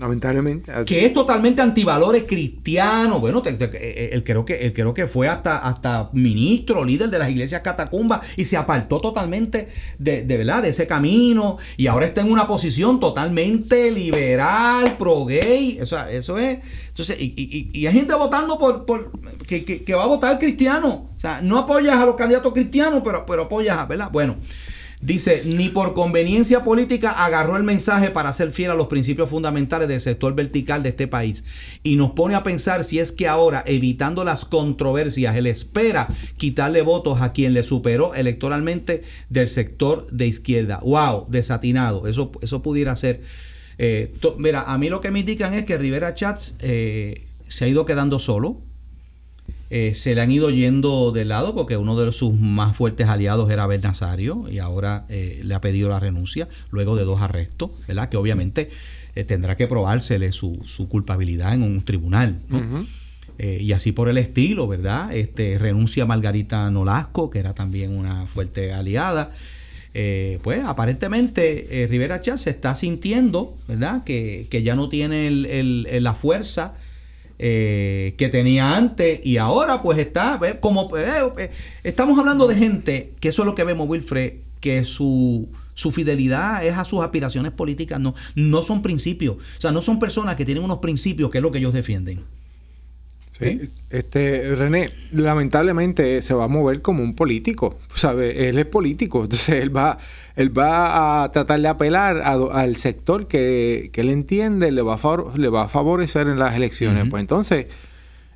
Lamentablemente. 0.00 0.72
Que 0.86 1.04
es 1.04 1.12
totalmente 1.12 1.60
antivalores 1.60 2.24
cristianos. 2.26 3.20
Bueno, 3.20 3.42
eh, 3.44 4.10
él, 4.14 4.24
creo 4.24 4.46
que, 4.46 4.54
él 4.60 4.72
creo 4.72 4.94
que 4.94 5.06
fue 5.06 5.28
hasta, 5.28 5.58
hasta 5.58 6.08
ministro, 6.14 6.82
líder 6.82 7.10
de 7.10 7.18
las 7.18 7.28
iglesias 7.28 7.60
catacumbas 7.60 8.22
y 8.34 8.46
se 8.46 8.56
apartó 8.56 8.98
totalmente 8.98 9.68
de, 9.98 10.22
¿verdad? 10.22 10.62
de 10.62 10.70
ese 10.70 10.86
camino 10.86 11.58
y 11.76 11.86
ahora 11.86 12.06
está 12.06 12.22
en 12.22 12.32
una 12.32 12.46
posición 12.46 12.98
totalmente 12.98 13.90
liberal, 13.90 14.96
pro 14.96 15.26
gay. 15.26 15.78
O 15.82 15.86
sea, 15.86 16.10
eso 16.10 16.38
es. 16.38 16.60
Entonces, 16.88 17.18
y, 17.20 17.68
y, 17.70 17.86
hay 17.86 17.92
gente 17.92 18.14
votando 18.14 18.58
por, 18.58 18.86
por 18.86 19.12
que, 19.46 19.66
que, 19.84 19.94
va 19.94 20.04
a 20.04 20.06
votar 20.06 20.38
cristiano. 20.38 21.10
O 21.14 21.20
sea, 21.20 21.42
no 21.42 21.58
apoyas 21.58 21.96
a 21.96 22.06
los 22.06 22.16
candidatos 22.16 22.54
cristianos, 22.54 23.02
pero, 23.04 23.26
pero 23.26 23.42
apoyas 23.42 23.76
a, 23.76 23.84
¿verdad? 23.84 24.08
Bueno. 24.10 24.36
Dice, 25.02 25.42
ni 25.46 25.70
por 25.70 25.94
conveniencia 25.94 26.62
política 26.62 27.12
agarró 27.12 27.56
el 27.56 27.62
mensaje 27.62 28.10
para 28.10 28.34
ser 28.34 28.52
fiel 28.52 28.70
a 28.70 28.74
los 28.74 28.88
principios 28.88 29.30
fundamentales 29.30 29.88
del 29.88 30.00
sector 30.00 30.34
vertical 30.34 30.82
de 30.82 30.90
este 30.90 31.08
país. 31.08 31.42
Y 31.82 31.96
nos 31.96 32.10
pone 32.10 32.34
a 32.34 32.42
pensar 32.42 32.84
si 32.84 32.98
es 32.98 33.10
que 33.10 33.26
ahora, 33.26 33.64
evitando 33.66 34.24
las 34.24 34.44
controversias, 34.44 35.34
él 35.36 35.46
espera 35.46 36.08
quitarle 36.36 36.82
votos 36.82 37.22
a 37.22 37.32
quien 37.32 37.54
le 37.54 37.62
superó 37.62 38.14
electoralmente 38.14 39.02
del 39.30 39.48
sector 39.48 40.06
de 40.10 40.26
izquierda. 40.26 40.80
¡Wow! 40.82 41.26
Desatinado. 41.30 42.06
Eso, 42.06 42.32
eso 42.42 42.60
pudiera 42.60 42.94
ser. 42.94 43.22
Eh, 43.78 44.12
mira, 44.36 44.62
a 44.62 44.76
mí 44.76 44.90
lo 44.90 45.00
que 45.00 45.10
me 45.10 45.20
indican 45.20 45.54
es 45.54 45.64
que 45.64 45.78
Rivera 45.78 46.12
Chats 46.12 46.56
eh, 46.60 47.26
se 47.48 47.64
ha 47.64 47.68
ido 47.68 47.86
quedando 47.86 48.18
solo 48.18 48.60
eh, 49.72 49.94
se 49.94 50.16
le 50.16 50.20
han 50.20 50.32
ido 50.32 50.50
yendo 50.50 51.12
de 51.12 51.24
lado 51.24 51.54
porque 51.54 51.76
uno 51.76 51.96
de 51.96 52.10
sus 52.10 52.34
más 52.34 52.76
fuertes 52.76 53.08
aliados 53.08 53.48
era 53.52 53.68
Ben 53.68 53.80
Nazario 53.80 54.46
y 54.50 54.58
ahora 54.58 55.04
eh, 55.08 55.40
le 55.44 55.54
ha 55.54 55.60
pedido 55.60 55.88
la 55.88 56.00
renuncia 56.00 56.48
luego 56.72 56.96
de 56.96 57.04
dos 57.04 57.22
arrestos, 57.22 57.70
¿verdad? 57.86 58.08
Que 58.08 58.16
obviamente 58.16 58.70
eh, 59.14 59.22
tendrá 59.22 59.56
que 59.56 59.68
probársele 59.68 60.32
su, 60.32 60.60
su, 60.64 60.88
culpabilidad 60.88 61.54
en 61.54 61.62
un 61.62 61.82
tribunal. 61.82 62.40
y 63.38 63.72
así 63.72 63.92
por 63.92 64.08
el 64.08 64.18
estilo, 64.18 64.66
¿verdad? 64.66 65.14
Este, 65.14 65.56
renuncia 65.56 66.04
Margarita 66.04 66.68
Nolasco, 66.70 67.30
que 67.30 67.38
era 67.38 67.54
también 67.54 67.96
una 67.96 68.26
fuerte 68.26 68.72
aliada. 68.72 69.30
pues 70.42 70.64
aparentemente 70.64 71.86
Rivera 71.88 72.20
Chávez 72.20 72.42
se 72.42 72.50
está 72.50 72.74
sintiendo, 72.74 73.56
¿verdad? 73.68 74.02
Que, 74.02 74.48
que 74.50 74.64
ya 74.64 74.74
no 74.74 74.88
tiene 74.88 75.28
el, 75.28 76.02
la 76.02 76.14
fuerza 76.14 76.74
eh, 77.42 78.14
que 78.18 78.28
tenía 78.28 78.76
antes 78.76 79.18
y 79.24 79.38
ahora 79.38 79.80
pues 79.80 79.96
está 79.96 80.38
como 80.60 80.90
estamos 81.82 82.18
hablando 82.18 82.46
de 82.46 82.54
gente 82.54 83.14
que 83.18 83.28
eso 83.28 83.42
es 83.42 83.46
lo 83.46 83.54
que 83.54 83.64
vemos 83.64 83.88
Wilfred 83.88 84.34
que 84.60 84.84
su 84.84 85.48
su 85.72 85.90
fidelidad 85.90 86.66
es 86.66 86.76
a 86.76 86.84
sus 86.84 87.02
aspiraciones 87.02 87.52
políticas 87.52 87.98
no 87.98 88.14
no 88.34 88.62
son 88.62 88.82
principios. 88.82 89.36
O 89.36 89.60
sea 89.60 89.72
no 89.72 89.80
son 89.80 89.98
personas 89.98 90.36
que 90.36 90.44
tienen 90.44 90.62
unos 90.62 90.80
principios 90.80 91.30
que 91.30 91.38
es 91.38 91.42
lo 91.42 91.50
que 91.50 91.58
ellos 91.58 91.72
defienden 91.72 92.20
este, 93.90 94.54
René, 94.54 94.90
lamentablemente 95.12 96.22
se 96.22 96.34
va 96.34 96.44
a 96.44 96.48
mover 96.48 96.82
como 96.82 97.02
un 97.02 97.14
político, 97.14 97.78
¿sabe? 97.94 98.48
Él 98.48 98.58
es 98.58 98.66
político, 98.66 99.22
entonces 99.22 99.62
él 99.62 99.74
va, 99.74 99.98
él 100.36 100.56
va 100.56 101.22
a 101.22 101.32
tratar 101.32 101.60
de 101.60 101.68
apelar 101.68 102.20
al 102.20 102.76
sector 102.76 103.26
que, 103.26 103.90
él 103.94 104.10
entiende 104.10 104.70
le 104.70 104.82
va, 104.82 104.94
a 104.94 105.38
le 105.38 105.48
va 105.48 105.62
a 105.62 105.68
favorecer 105.68 106.26
en 106.28 106.38
las 106.38 106.54
elecciones. 106.54 107.08
Pues 107.08 107.20
entonces, 107.20 107.66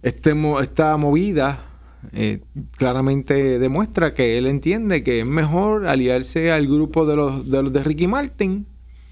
este, 0.03 0.35
esta 0.61 0.97
movida 0.97 1.65
eh, 2.13 2.41
claramente 2.77 3.59
demuestra 3.59 4.15
que 4.15 4.39
él 4.39 4.47
entiende 4.47 5.03
que 5.03 5.21
es 5.21 5.27
mejor 5.27 5.87
aliarse 5.87 6.53
al 6.53 6.67
grupo 6.67 7.07
de 7.07 7.17
los 7.17 7.51
de, 7.51 7.63
los 7.63 7.73
de 7.73 7.83
Ricky 7.83 8.07
Martin 8.07 8.67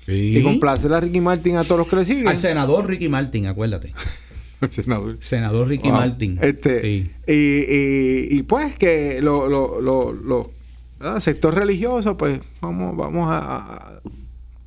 y 0.07 0.43
complacer 0.43 0.93
a 0.93 1.01
Ricky 1.01 1.21
Martin 1.21 1.57
a 1.57 1.65
todos 1.65 1.79
los 1.79 1.89
que 1.89 1.97
le 1.97 2.05
siguen. 2.05 2.29
Al 2.29 2.39
senador 2.39 2.87
Ricky 2.87 3.09
Martin, 3.09 3.47
acuérdate. 3.47 3.95
senador. 4.71 5.17
Senador 5.21 5.69
Ricky 5.69 5.91
Martin. 5.91 6.39
Este, 6.41 6.89
y, 6.89 7.11
y, 7.27 8.43
pues 8.43 8.77
que 8.77 9.21
lo, 9.21 9.49
lo, 9.49 9.81
lo, 9.81 10.51
sector 11.21 11.55
religioso, 11.55 12.17
pues 12.17 12.41
vamos, 12.61 12.97
vamos 12.97 13.27
a, 13.31 14.01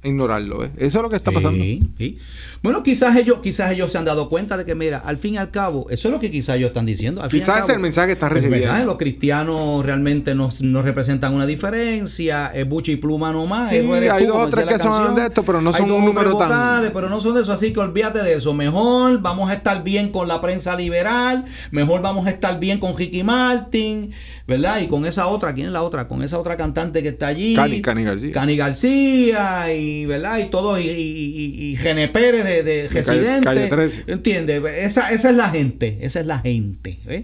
ignorarlo. 0.04 0.64
Eso 0.64 0.74
es 0.78 0.96
lo 0.96 1.10
que 1.10 1.16
está 1.16 1.32
pasando. 1.32 1.64
Sí, 1.64 2.20
Bueno, 2.66 2.82
quizás 2.82 3.16
ellos, 3.16 3.42
quizás 3.44 3.72
ellos 3.72 3.92
se 3.92 4.00
han 4.00 4.06
dado 4.06 4.28
cuenta 4.28 4.58
de 4.58 4.66
que, 4.66 4.74
mira, 4.74 4.98
al 4.98 5.18
fin 5.18 5.36
y 5.36 5.38
al 5.38 5.52
cabo, 5.52 5.86
eso 5.92 6.08
es 6.08 6.12
lo 6.12 6.20
que 6.20 6.32
quizás 6.32 6.56
ellos 6.56 6.70
están 6.70 6.88
diciendo. 6.88 7.22
quizás 7.30 7.66
es 7.66 7.76
el 7.76 7.80
mensaje 7.80 8.08
que 8.08 8.14
están 8.14 8.32
recibiendo. 8.32 8.86
los 8.86 8.98
cristianos 8.98 9.86
realmente 9.86 10.34
no, 10.34 10.50
representan 10.82 11.36
una 11.36 11.46
diferencia, 11.46 12.48
es 12.48 12.68
bucha 12.68 12.92
y 12.92 12.96
pluma 12.96 13.32
nomás. 13.32 13.70
Sí, 13.70 13.78
hay 13.78 14.26
dos 14.26 14.48
o 14.48 14.50
tres 14.50 14.66
que 14.66 14.80
son 14.80 15.14
de 15.14 15.26
esto, 15.26 15.44
pero 15.44 15.62
no 15.62 15.74
son 15.74 15.92
un 15.92 16.06
número 16.06 16.36
tan... 16.38 16.92
Pero 16.92 17.08
no 17.08 17.22
son 17.22 17.36
de 17.36 17.44
eso, 17.44 17.54
así 17.54 17.72
que 17.72 17.80
olvídate 17.80 18.24
de 18.24 18.34
eso. 18.34 18.52
Mejor 18.52 19.22
vamos 19.22 19.52
a 19.52 19.54
estar 19.54 19.84
bien 19.84 20.12
con 20.12 20.28
la 20.28 20.42
prensa 20.42 20.76
liberal, 20.76 21.46
mejor 21.70 22.02
vamos 22.02 22.26
a 22.26 22.32
estar 22.32 22.60
bien 22.60 22.80
con 22.80 22.98
Ricky 22.98 23.24
Martin, 23.24 24.12
¿verdad? 24.48 24.80
Y 24.80 24.88
con 24.88 25.06
esa 25.06 25.28
otra, 25.28 25.54
¿quién 25.54 25.68
es 25.68 25.74
la 25.74 25.84
otra? 25.84 26.08
Con 26.08 26.24
esa 26.24 26.40
otra 26.40 26.58
cantante 26.58 27.04
que 27.04 27.10
está 27.10 27.28
allí. 27.28 27.54
Cani, 27.54 27.82
Cani 27.82 28.04
García. 28.04 28.32
Cani 28.32 28.58
García 28.58 29.74
y, 29.74 30.06
¿verdad? 30.06 30.40
Y 30.40 30.46
todo, 30.46 30.80
y, 30.80 30.88
y, 30.88 31.76
Gene 31.78 32.08
Pérez 32.08 32.44
de, 32.44 32.55
de 32.64 32.90
Residente. 32.90 33.44
Calle, 33.44 34.86
Esa, 34.86 35.12
esa 35.12 35.30
es 35.30 35.36
la 35.36 35.50
gente, 35.50 35.98
esa 36.02 36.20
es 36.20 36.26
la 36.26 36.40
gente, 36.40 37.00
¿ves? 37.06 37.24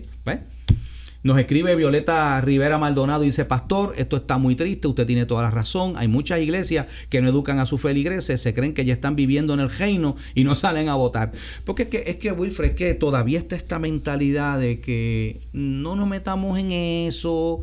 Nos 1.24 1.38
escribe 1.38 1.76
Violeta 1.76 2.42
Rivera 2.42 2.80
Maldonado 2.80 3.22
y 3.22 3.28
dice, 3.28 3.46
pastor, 3.46 3.94
esto 3.96 4.18
está 4.18 4.40
muy 4.40 4.56
triste, 4.56 4.88
usted 4.88 5.06
tiene 5.06 5.28
toda 5.28 5.44
la 5.44 5.52
razón. 5.52 5.94
Hay 5.98 6.08
muchas 6.08 6.42
iglesias 6.42 6.88
que 7.10 7.22
no 7.22 7.30
educan 7.30 7.60
a 7.60 7.68
sus 7.68 7.80
feligreses, 7.80 8.42
se 8.42 8.56
creen 8.56 8.74
que 8.74 8.86
ya 8.86 8.94
están 8.94 9.16
viviendo 9.16 9.54
en 9.54 9.60
el 9.60 9.70
reino 9.70 10.16
y 10.34 10.44
no 10.44 10.56
salen 10.56 10.90
a 10.90 10.96
votar. 10.96 11.32
Porque 11.64 11.84
es 11.84 11.90
que, 11.90 12.04
es 12.08 12.16
que 12.16 12.32
Wilfred, 12.32 12.72
es 12.72 12.76
que 12.76 12.94
todavía 12.96 13.38
está 13.38 13.56
esta 13.56 13.78
mentalidad 13.78 14.60
de 14.60 14.80
que 14.82 15.42
no 15.54 15.96
nos 15.96 16.08
metamos 16.08 16.58
en 16.58 16.72
eso. 16.72 17.62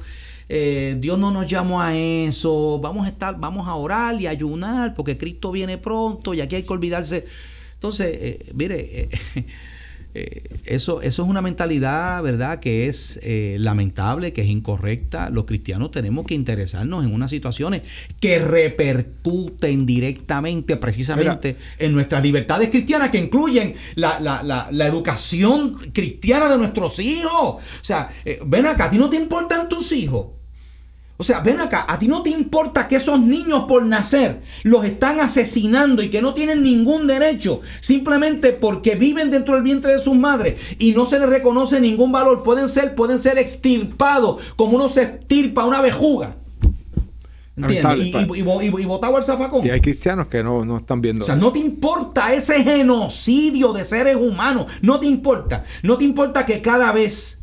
Eh, 0.48 0.96
Dios 1.00 1.18
no 1.18 1.32
nos 1.32 1.50
llamó 1.50 1.82
a 1.82 1.96
eso, 1.96 2.78
vamos 2.80 3.06
a 3.06 3.10
estar, 3.10 3.38
vamos 3.40 3.66
a 3.66 3.74
orar 3.74 4.18
y 4.20 4.28
ayunar 4.28 4.94
porque 4.94 5.18
Cristo 5.18 5.50
viene 5.50 5.76
pronto 5.78 6.32
y 6.32 6.40
aquí 6.40 6.54
hay 6.54 6.62
que 6.62 6.72
olvidarse. 6.72 7.26
Entonces, 7.78 8.18
eh, 8.20 8.52
mire, 8.54 9.02
eh, 9.02 9.08
eh, 10.14 10.42
eso, 10.64 11.00
eso 11.00 11.22
es 11.22 11.28
una 11.28 11.40
mentalidad, 11.40 12.20
¿verdad?, 12.24 12.58
que 12.58 12.88
es 12.88 13.20
eh, 13.22 13.56
lamentable, 13.60 14.32
que 14.32 14.40
es 14.40 14.48
incorrecta. 14.48 15.30
Los 15.30 15.44
cristianos 15.44 15.92
tenemos 15.92 16.26
que 16.26 16.34
interesarnos 16.34 17.04
en 17.04 17.14
unas 17.14 17.30
situaciones 17.30 17.82
que 18.20 18.40
repercuten 18.40 19.86
directamente, 19.86 20.76
precisamente, 20.76 21.56
en 21.78 21.92
nuestras 21.92 22.20
libertades 22.20 22.68
cristianas, 22.68 23.10
que 23.10 23.18
incluyen 23.18 23.74
la, 23.94 24.18
la, 24.18 24.42
la, 24.42 24.68
la 24.72 24.86
educación 24.88 25.74
cristiana 25.92 26.48
de 26.48 26.58
nuestros 26.58 26.98
hijos. 26.98 27.30
O 27.30 27.60
sea, 27.82 28.10
ven 28.44 28.66
acá, 28.66 28.86
¿a 28.86 28.90
ti 28.90 28.98
no 28.98 29.08
te 29.08 29.16
importan 29.16 29.68
tus 29.68 29.92
hijos? 29.92 30.37
O 31.20 31.24
sea, 31.24 31.40
ven 31.40 31.58
acá, 31.58 31.84
a 31.88 31.98
ti 31.98 32.06
no 32.06 32.22
te 32.22 32.30
importa 32.30 32.86
que 32.86 32.94
esos 32.94 33.18
niños 33.18 33.64
por 33.66 33.84
nacer 33.84 34.40
los 34.62 34.84
están 34.84 35.18
asesinando 35.18 36.00
y 36.00 36.10
que 36.10 36.22
no 36.22 36.32
tienen 36.32 36.62
ningún 36.62 37.08
derecho, 37.08 37.60
simplemente 37.80 38.52
porque 38.52 38.94
viven 38.94 39.28
dentro 39.28 39.54
del 39.54 39.64
vientre 39.64 39.94
de 39.94 39.98
sus 39.98 40.14
madres 40.14 40.60
y 40.78 40.92
no 40.92 41.06
se 41.06 41.18
les 41.18 41.28
reconoce 41.28 41.80
ningún 41.80 42.12
valor. 42.12 42.44
Pueden 42.44 42.68
ser, 42.68 42.94
pueden 42.94 43.18
ser 43.18 43.36
extirpados 43.36 44.40
como 44.54 44.76
uno 44.76 44.88
se 44.88 45.02
extirpa 45.02 45.64
una 45.64 45.80
bejuga. 45.80 46.36
¿Entiendes? 47.56 48.06
Y, 48.06 48.16
y, 48.16 48.42
y, 48.42 48.82
y, 48.82 48.84
botado 48.84 49.16
al 49.16 49.24
zafacón. 49.24 49.66
Y 49.66 49.70
hay 49.70 49.80
cristianos 49.80 50.28
que 50.28 50.44
no, 50.44 50.64
no 50.64 50.76
están 50.76 51.00
viendo 51.00 51.24
O 51.24 51.26
sea, 51.26 51.34
eso. 51.34 51.44
no 51.44 51.50
te 51.50 51.58
importa 51.58 52.32
ese 52.32 52.62
genocidio 52.62 53.72
de 53.72 53.84
seres 53.84 54.14
humanos. 54.14 54.66
No 54.82 55.00
te 55.00 55.06
importa. 55.06 55.64
No 55.82 55.98
te 55.98 56.04
importa 56.04 56.46
que 56.46 56.62
cada 56.62 56.92
vez 56.92 57.37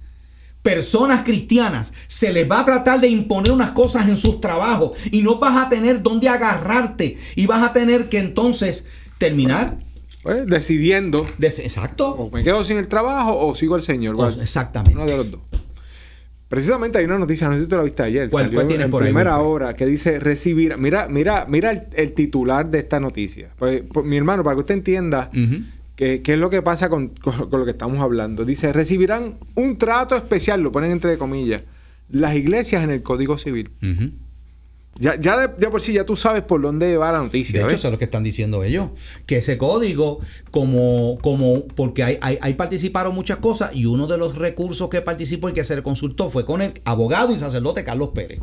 personas 0.65 1.21
cristianas 1.23 1.93
se 2.07 2.33
les 2.33 2.49
va 2.49 2.61
a 2.61 2.65
tratar 2.65 2.99
de 2.99 3.07
imponer 3.07 3.51
unas 3.51 3.69
cosas 3.73 4.09
en 4.09 4.17
sus 4.17 4.41
trabajos 4.41 4.93
y 5.11 5.21
no 5.21 5.37
vas 5.37 5.63
a 5.63 5.69
tener 5.69 6.01
dónde 6.01 6.27
agarrarte 6.27 7.19
y 7.35 7.45
vas 7.45 7.61
a 7.63 7.71
tener 7.71 8.09
que 8.09 8.17
entonces 8.17 8.83
terminar 9.19 9.77
pues, 10.23 10.47
decidiendo. 10.47 11.27
Des 11.37 11.59
exacto. 11.59 12.15
O 12.15 12.31
me 12.31 12.43
quedo 12.43 12.63
sin 12.63 12.77
el 12.77 12.87
trabajo 12.87 13.37
o 13.37 13.53
sigo 13.53 13.75
al 13.75 13.83
Señor. 13.83 14.15
Exactamente. 14.41 14.97
uno 14.97 15.05
de 15.05 15.17
los 15.17 15.29
dos. 15.29 15.41
Precisamente 16.47 16.97
hay 16.97 17.05
una 17.05 17.19
noticia 17.19 17.47
no 17.47 17.55
sé 17.55 17.61
si 17.61 17.67
tú 17.67 17.75
la 17.75 17.83
viste 17.83 18.01
ayer 18.01 18.29
¿Cuál, 18.29 18.45
salió 18.45 18.57
cuál 18.57 18.67
tienes 18.67 18.85
en 18.85 18.91
por 18.91 19.03
primera 19.03 19.35
ahí, 19.35 19.41
hora 19.43 19.73
que 19.75 19.85
dice 19.85 20.19
recibir 20.19 20.77
mira 20.77 21.07
mira 21.07 21.45
mira 21.47 21.71
el, 21.71 21.83
el 21.93 22.13
titular 22.13 22.71
de 22.71 22.79
esta 22.79 22.99
noticia. 22.99 23.49
Pues, 23.59 23.83
pues, 23.93 24.03
mi 24.03 24.17
hermano 24.17 24.43
para 24.43 24.55
que 24.55 24.61
usted 24.61 24.73
entienda 24.73 25.29
uh 25.31 25.37
-huh. 25.37 25.65
¿Qué, 25.95 26.21
¿Qué, 26.21 26.33
es 26.33 26.39
lo 26.39 26.49
que 26.49 26.61
pasa 26.61 26.89
con, 26.89 27.09
con, 27.09 27.49
con, 27.49 27.59
lo 27.59 27.65
que 27.65 27.71
estamos 27.71 27.99
hablando? 27.99 28.43
Dice, 28.45 28.73
recibirán 28.73 29.37
un 29.55 29.77
trato 29.77 30.15
especial, 30.15 30.61
lo 30.61 30.71
ponen 30.71 30.91
entre 30.91 31.17
comillas, 31.17 31.63
las 32.09 32.35
iglesias 32.35 32.83
en 32.83 32.91
el 32.91 33.01
Código 33.01 33.37
Civil. 33.37 33.69
Uh 33.81 33.85
-huh. 33.85 34.11
Ya, 34.97 35.19
ya 35.19 35.47
de, 35.47 35.67
por 35.67 35.81
sí, 35.81 35.91
ya 35.91 36.05
tú 36.05 36.15
sabes 36.15 36.43
por 36.43 36.61
dónde 36.61 36.95
va 36.95 37.11
la 37.11 37.17
noticia. 37.17 37.59
De 37.59 37.65
hecho, 37.65 37.75
eso 37.75 37.87
es 37.89 37.91
lo 37.91 37.97
que 37.97 38.05
están 38.05 38.23
diciendo 38.23 38.63
ellos. 38.63 38.91
Que 39.25 39.37
ese 39.37 39.57
código, 39.57 40.21
como, 40.51 41.17
como 41.21 41.65
porque 41.67 42.01
hay, 42.01 42.17
hay, 42.21 42.37
hay, 42.39 42.53
participaron 42.53 43.13
muchas 43.13 43.39
cosas, 43.39 43.71
y 43.73 43.87
uno 43.87 44.07
de 44.07 44.17
los 44.17 44.37
recursos 44.37 44.89
que 44.89 45.01
participó 45.01 45.49
y 45.49 45.53
que 45.53 45.65
se 45.65 45.75
le 45.75 45.83
consultó 45.83 46.29
fue 46.29 46.45
con 46.45 46.61
el 46.61 46.79
abogado 46.85 47.35
y 47.35 47.39
sacerdote 47.39 47.83
Carlos 47.83 48.11
Pérez. 48.13 48.39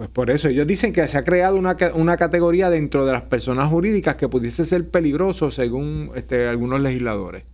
Pues 0.00 0.08
por 0.08 0.30
eso, 0.30 0.48
ellos 0.48 0.66
dicen 0.66 0.94
que 0.94 1.06
se 1.08 1.18
ha 1.18 1.24
creado 1.24 1.56
una, 1.58 1.76
una 1.92 2.16
categoría 2.16 2.70
dentro 2.70 3.04
de 3.04 3.12
las 3.12 3.20
personas 3.20 3.68
jurídicas 3.68 4.16
que 4.16 4.30
pudiese 4.30 4.64
ser 4.64 4.88
peligroso 4.88 5.50
según 5.50 6.12
este, 6.14 6.48
algunos 6.48 6.80
legisladores. 6.80 7.44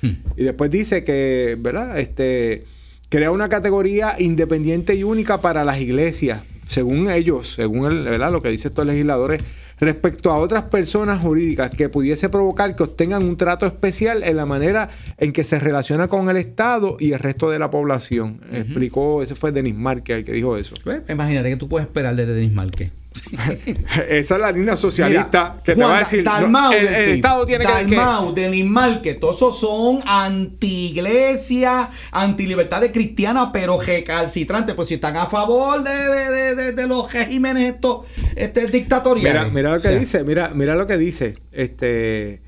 Hmm. 0.00 0.12
Y 0.34 0.44
después 0.44 0.70
dice 0.70 1.04
que, 1.04 1.58
¿verdad? 1.60 1.98
Este, 1.98 2.64
crea 3.10 3.30
una 3.30 3.50
categoría 3.50 4.16
independiente 4.18 4.94
y 4.94 5.04
única 5.04 5.42
para 5.42 5.62
las 5.62 5.78
iglesias, 5.78 6.40
según 6.68 7.10
ellos, 7.10 7.52
según 7.52 7.92
el, 7.92 8.04
¿verdad? 8.04 8.32
lo 8.32 8.40
que 8.40 8.48
dicen 8.48 8.70
estos 8.70 8.86
legisladores, 8.86 9.42
respecto 9.80 10.30
a 10.30 10.38
otras 10.38 10.64
personas 10.64 11.20
jurídicas 11.20 11.70
que 11.70 11.88
pudiese 11.88 12.28
provocar 12.28 12.76
que 12.76 12.82
obtengan 12.82 13.24
un 13.24 13.36
trato 13.36 13.66
especial 13.66 14.22
en 14.22 14.36
la 14.36 14.46
manera 14.46 14.90
en 15.18 15.32
que 15.32 15.44
se 15.44 15.58
relaciona 15.58 16.08
con 16.08 16.28
el 16.28 16.36
Estado 16.36 16.96
y 17.00 17.12
el 17.12 17.18
resto 17.18 17.50
de 17.50 17.58
la 17.58 17.70
población. 17.70 18.40
Uh 18.42 18.54
-huh. 18.54 18.60
Explicó, 18.60 19.22
ese 19.22 19.34
fue 19.34 19.52
Denis 19.52 19.74
Márquez 19.74 20.18
el 20.18 20.24
que 20.24 20.32
dijo 20.32 20.56
eso. 20.56 20.74
Pues, 20.84 21.02
imagínate 21.08 21.50
que 21.50 21.56
tú 21.56 21.68
puedes 21.68 21.86
esperar 21.86 22.14
de 22.14 22.26
Denis 22.26 22.52
Márquez. 22.52 22.92
Esa 24.08 24.34
es 24.36 24.40
la 24.40 24.52
línea 24.52 24.76
socialista 24.76 25.50
Mira, 25.50 25.62
que 25.64 25.74
te 25.74 25.82
va 25.82 25.96
a 25.96 25.98
decir 26.00 26.22
Dalmau, 26.22 26.70
no, 26.70 26.76
el, 26.76 26.86
el, 26.86 27.10
Estado 27.10 27.44
tiene 27.44 27.64
Dalmau, 27.64 28.34
que... 28.34 28.40
Denis 28.40 28.64
Márquez, 28.64 29.18
todos 29.18 29.36
esos 29.36 29.58
son 29.58 30.00
anti-iglesia, 30.06 31.90
anti-libertades 32.12 32.92
cristianas, 32.92 33.50
pero 33.52 33.80
recalcitrantes, 33.80 34.74
pues 34.74 34.88
si 34.88 34.94
están 34.94 35.16
a 35.16 35.26
favor 35.26 35.82
de, 35.82 35.90
de, 35.90 36.54
de, 36.54 36.72
de 36.72 36.86
los 36.86 37.12
regímenes 37.12 37.74
estos 37.74 38.06
este, 38.36 38.66
dictatoriales. 38.66 39.50
Mira, 39.50 39.50
mira 39.50 39.74
lo 39.74 39.82
que 39.82 39.88
o 39.88 39.90
sea, 39.90 40.00
dice, 40.00 40.24
mira, 40.24 40.50
mira 40.54 40.74
lo 40.76 40.86
que 40.86 40.96
dice. 40.96 41.38
Este 41.50 42.42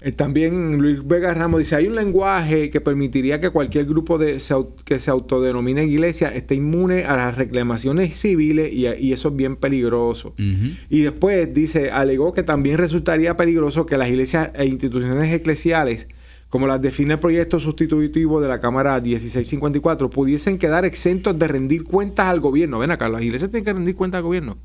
eh, 0.00 0.12
también 0.12 0.78
Luis 0.78 1.04
Vega 1.04 1.34
Ramos 1.34 1.58
dice, 1.58 1.74
hay 1.74 1.88
un 1.88 1.96
lenguaje 1.96 2.70
que 2.70 2.80
permitiría 2.80 3.40
que 3.40 3.50
cualquier 3.50 3.84
grupo 3.84 4.16
de, 4.16 4.38
se, 4.38 4.54
que 4.84 5.00
se 5.00 5.10
autodenomine 5.10 5.84
iglesia 5.84 6.28
esté 6.28 6.54
inmune 6.54 7.04
a 7.04 7.16
las 7.16 7.36
reclamaciones 7.36 8.14
civiles 8.18 8.72
y, 8.72 8.86
y 8.86 9.12
eso 9.12 9.28
es 9.30 9.36
bien 9.36 9.56
peligroso. 9.56 10.34
Uh 10.38 10.42
-huh. 10.42 10.76
Y 10.88 11.00
después 11.00 11.52
dice, 11.52 11.90
alegó 11.90 12.32
que 12.32 12.44
también 12.44 12.78
resultaría 12.78 13.36
peligroso 13.36 13.86
que 13.86 13.98
las 13.98 14.08
iglesias 14.08 14.52
e 14.54 14.66
instituciones 14.66 15.34
eclesiales, 15.34 16.06
como 16.48 16.68
las 16.68 16.80
define 16.80 17.14
el 17.14 17.20
proyecto 17.20 17.58
sustitutivo 17.58 18.40
de 18.40 18.48
la 18.48 18.60
Cámara 18.60 19.00
1654, 19.00 20.10
pudiesen 20.10 20.58
quedar 20.58 20.84
exentos 20.84 21.36
de 21.36 21.48
rendir 21.48 21.82
cuentas 21.82 22.26
al 22.26 22.38
gobierno. 22.38 22.78
Ven 22.78 22.92
acá, 22.92 23.08
las 23.08 23.22
iglesias 23.22 23.50
tienen 23.50 23.64
que 23.64 23.72
rendir 23.72 23.96
cuentas 23.96 24.18
al 24.18 24.24
gobierno. 24.24 24.58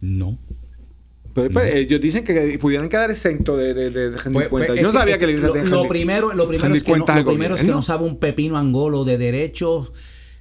No. 0.00 0.38
Pero, 1.36 1.50
pero, 1.52 1.66
ellos 1.66 2.00
dicen 2.00 2.24
que 2.24 2.58
pudieran 2.58 2.88
quedar 2.88 3.10
exentos 3.10 3.58
de, 3.58 3.74
de, 3.74 3.90
de, 3.90 4.10
rendir 4.10 4.32
pues, 4.32 4.48
cuentas. 4.48 4.68
Pues, 4.68 4.80
Yo 4.80 4.86
no 4.86 4.92
sabía 4.92 5.18
que, 5.18 5.26
que 5.26 5.34
lo, 5.34 5.54
lo, 5.54 5.86
primero, 5.86 6.32
lo 6.32 6.48
primero, 6.48 6.74
es 6.74 6.82
que, 6.82 6.92
no, 6.92 7.06
lo 7.06 7.24
primero 7.24 7.54
es 7.56 7.62
que 7.62 7.68
no 7.68 7.82
sabe 7.82 8.04
un 8.04 8.18
pepino 8.18 8.56
angolo 8.56 9.04
de 9.04 9.18
derechos 9.18 9.92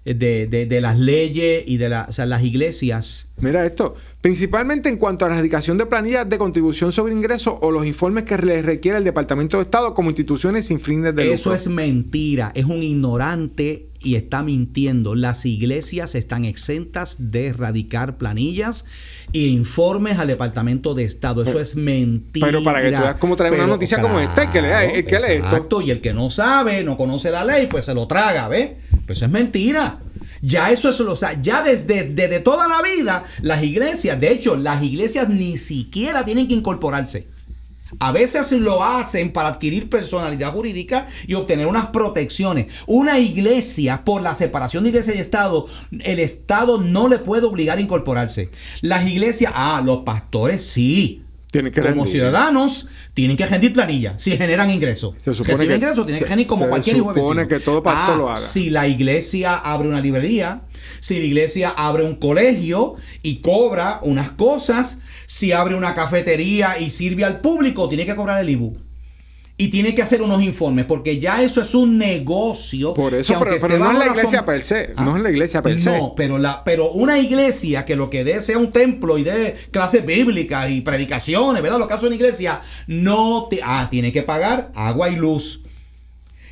de, 0.06 0.48
de, 0.48 0.68
de, 0.68 0.82
las 0.82 1.00
leyes 1.00 1.64
y 1.66 1.78
de 1.78 1.90
la, 1.90 2.06
o 2.08 2.12
sea, 2.12 2.26
las 2.26 2.44
iglesias. 2.44 3.28
Mira 3.38 3.66
esto, 3.66 3.96
principalmente 4.22 4.88
en 4.88 4.98
cuanto 4.98 5.26
a 5.26 5.30
la 5.30 5.36
erradicación 5.36 5.78
de 5.78 5.88
planillas 5.88 6.30
de 6.30 6.38
contribución 6.38 6.92
sobre 6.92 7.14
ingresos 7.14 7.56
o 7.60 7.72
los 7.72 7.86
informes 7.86 8.24
que 8.24 8.38
les 8.38 8.64
requiere 8.64 9.00
el 9.00 9.04
Departamento 9.04 9.58
de 9.58 9.64
Estado 9.64 9.94
como 9.96 10.12
instituciones 10.12 10.68
sin 10.68 10.80
fines 10.80 11.16
de 11.16 11.24
lucro. 11.24 11.34
Eso 11.34 11.54
es 11.56 11.68
mentira, 11.68 12.52
es 12.54 12.66
un 12.66 12.84
ignorante 12.84 13.88
y 14.06 14.16
está 14.16 14.44
mintiendo. 14.44 15.16
Las 15.16 15.46
iglesias 15.46 16.16
están 16.16 16.46
exentas 16.46 17.16
de 17.18 17.48
erradicar 17.48 18.18
planillas 18.18 18.86
e 19.34 19.40
informes 19.40 20.20
al 20.20 20.28
Departamento 20.28 20.94
de 20.94 21.04
Estado. 21.04 21.42
Eso 21.42 21.52
pero, 21.52 21.62
es 21.62 21.76
mentira. 21.76 22.46
Pero 22.46 22.64
para 22.64 22.82
que 22.82 22.92
tú 22.92 23.02
veas 23.02 23.16
cómo 23.16 23.36
traer 23.36 23.54
una 23.54 23.68
noticia 23.68 23.98
claro, 23.98 24.14
como 24.14 24.20
esta, 24.20 24.44
el 24.44 24.52
que 24.52 24.62
lea, 24.62 24.86
el 24.86 25.06
que 25.06 25.20
lee 25.20 25.42
esto. 25.54 25.82
Y 25.82 25.92
el 25.92 26.00
que 26.00 26.14
no 26.14 26.30
sabe, 26.30 26.84
no 26.84 26.96
conoce 26.96 27.32
la 27.32 27.44
ley, 27.44 27.68
pues 27.68 27.86
se 27.86 27.96
lo 27.96 28.08
traga, 28.08 28.48
¿ves? 28.48 28.74
Pues 29.06 29.18
eso 29.18 29.26
es 29.26 29.32
mentira. 29.32 30.00
Ya 30.42 30.70
eso 30.70 30.90
es, 30.90 31.00
o 31.00 31.16
sea, 31.16 31.42
ya 31.42 31.64
desde, 31.64 32.04
desde 32.04 32.40
toda 32.40 32.68
la 32.68 32.82
vida, 32.82 33.24
las 33.42 33.64
iglesias, 33.64 34.20
de 34.20 34.32
hecho, 34.32 34.56
las 34.56 34.84
iglesias 34.84 35.28
ni 35.30 35.58
siquiera 35.58 36.24
tienen 36.24 36.48
que 36.48 36.54
incorporarse. 36.54 37.28
A 38.00 38.12
veces 38.12 38.52
lo 38.52 38.84
hacen 38.84 39.32
para 39.32 39.50
adquirir 39.50 39.90
personalidad 39.90 40.52
jurídica 40.52 41.08
y 41.28 41.36
obtener 41.36 41.68
unas 41.68 41.88
protecciones. 41.88 42.74
Una 42.88 43.20
iglesia, 43.20 44.04
por 44.04 44.22
la 44.22 44.36
separación 44.36 44.84
de 44.84 44.90
iglesia 44.90 45.16
y 45.16 45.20
Estado, 45.20 45.68
el 46.04 46.20
Estado 46.20 46.80
no 46.80 47.08
le 47.08 47.20
puede 47.20 47.46
obligar 47.46 47.78
a 47.78 47.82
incorporarse. 47.82 48.50
Las 48.82 49.08
iglesias, 49.08 49.52
ah, 49.56 49.82
los 49.86 50.00
pastores 50.00 50.64
sí. 50.66 51.22
Tienen 51.52 51.72
que 51.72 51.80
como 51.80 52.04
rendir. 52.04 52.12
ciudadanos 52.12 52.88
tienen 53.14 53.38
que 53.38 53.46
rendir 53.46 53.72
planilla 53.72 54.16
si 54.18 54.32
generan 54.32 54.70
ingresos. 54.72 55.14
Se 55.18 55.34
supone 55.34 55.66
que, 55.66 55.76
ingresos, 55.76 56.06
tienen 56.06 56.22
que 56.22 56.28
rendir 56.28 56.48
como 56.48 56.66
se 56.66 56.70
cualquier 56.70 56.98
hijo 56.98 57.14
supone 57.14 57.48
que 57.48 57.62
todo 57.62 57.82
pastor 57.82 58.16
ah, 58.16 58.18
lo 58.18 58.30
haga. 58.30 58.36
Si 58.36 58.70
la 58.70 58.90
iglesia 58.90 59.56
abre 59.56 59.88
una 59.88 60.02
librería, 60.02 60.64
si 61.00 61.18
la 61.18 61.24
iglesia 61.24 61.70
abre 61.70 62.04
un 62.04 62.16
colegio 62.16 62.96
y 63.22 63.38
cobra 63.38 64.00
unas 64.02 64.32
cosas, 64.32 64.98
si 65.26 65.52
abre 65.52 65.76
una 65.76 65.96
cafetería 65.96 66.80
y 66.80 66.90
sirve 66.90 67.24
al 67.24 67.42
público, 67.42 67.88
tiene 67.90 68.06
que 68.06 68.16
cobrar 68.16 68.42
el 68.42 68.50
IBU. 68.50 68.78
Y 69.58 69.70
tiene 69.70 69.96
que 69.96 70.02
hacer 70.02 70.22
unos 70.22 70.44
informes, 70.44 70.84
porque 70.84 71.18
ya 71.18 71.42
eso 71.42 71.62
es 71.62 71.74
un 71.74 71.98
negocio. 71.98 72.94
Por 72.94 73.14
eso, 73.14 73.40
pero, 73.40 73.56
pero 73.62 73.78
no 73.78 73.90
es 73.90 73.98
la 73.98 74.08
iglesia 74.08 74.40
razón... 74.42 74.46
per 74.46 74.62
se. 74.64 74.94
¿Ah? 74.98 75.06
No 75.06 75.16
es 75.16 75.24
la 75.24 75.30
iglesia 75.30 75.62
per 75.62 75.80
se. 75.80 75.98
No, 75.98 76.14
pero, 76.14 76.38
la, 76.38 76.62
pero 76.66 76.92
una 76.92 77.18
iglesia 77.20 77.86
que 77.86 77.96
lo 77.96 78.10
que 78.10 78.26
dé 78.26 78.42
sea 78.42 78.58
un 78.58 78.74
templo 78.74 79.18
y 79.18 79.24
dé 79.24 79.56
clases 79.72 80.06
bíblicas 80.06 80.70
y 80.70 80.82
predicaciones, 80.82 81.64
¿verdad? 81.64 81.80
Lo 81.80 81.88
que 81.88 81.94
hace 81.94 82.06
una 82.06 82.16
iglesia, 82.16 82.62
no 82.88 83.48
te. 83.50 83.62
Ah, 83.64 83.88
tiene 83.90 84.12
que 84.12 84.24
pagar 84.24 84.72
agua 84.76 85.10
y 85.10 85.16
luz. 85.16 85.62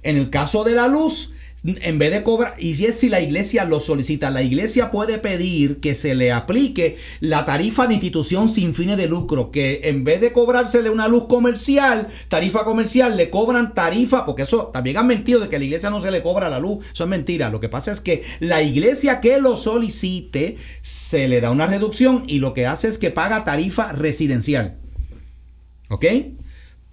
En 0.01 0.15
el 0.15 0.29
caso 0.29 0.63
de 0.63 0.71
la 0.71 0.87
luz, 0.87 1.33
en 1.65 1.97
vez 1.97 2.11
de 2.11 2.23
cobrar, 2.23 2.55
y 2.59 2.73
si 2.73 2.85
es 2.85 2.99
si 2.99 3.07
la 3.07 3.21
iglesia 3.21 3.63
lo 3.63 3.79
solicita, 3.79 4.29
la 4.31 4.41
iglesia 4.41 4.91
puede 4.91 5.17
pedir 5.17 5.79
que 5.79 5.95
se 5.95 6.13
le 6.13 6.33
aplique 6.33 6.97
la 7.21 7.45
tarifa 7.45 7.87
de 7.87 7.93
institución 7.93 8.49
sin 8.49 8.75
fines 8.75 8.97
de 8.97 9.07
lucro, 9.07 9.49
que 9.49 9.81
en 9.85 10.03
vez 10.03 10.19
de 10.19 10.33
cobrársele 10.33 10.89
una 10.89 11.07
luz 11.07 11.25
comercial, 11.27 12.09
tarifa 12.27 12.65
comercial, 12.65 13.15
le 13.15 13.29
cobran 13.29 13.73
tarifa, 13.73 14.25
porque 14.25 14.43
eso 14.43 14.71
también 14.73 14.97
han 14.97 15.07
mentido 15.07 15.39
de 15.39 15.47
que 15.47 15.55
a 15.55 15.59
la 15.59 15.65
iglesia 15.65 15.89
no 15.89 16.01
se 16.01 16.11
le 16.11 16.21
cobra 16.21 16.49
la 16.49 16.59
luz, 16.59 16.85
eso 16.91 17.05
es 17.05 17.09
mentira. 17.09 17.49
Lo 17.49 17.61
que 17.61 17.69
pasa 17.69 17.93
es 17.93 18.01
que 18.01 18.23
la 18.41 18.61
iglesia 18.61 19.21
que 19.21 19.39
lo 19.39 19.55
solicite 19.55 20.57
se 20.81 21.29
le 21.29 21.39
da 21.39 21.49
una 21.49 21.67
reducción 21.67 22.23
y 22.27 22.39
lo 22.39 22.53
que 22.53 22.65
hace 22.65 22.89
es 22.89 22.97
que 22.97 23.09
paga 23.09 23.45
tarifa 23.45 23.93
residencial. 23.93 24.79
¿Ok? 25.89 26.05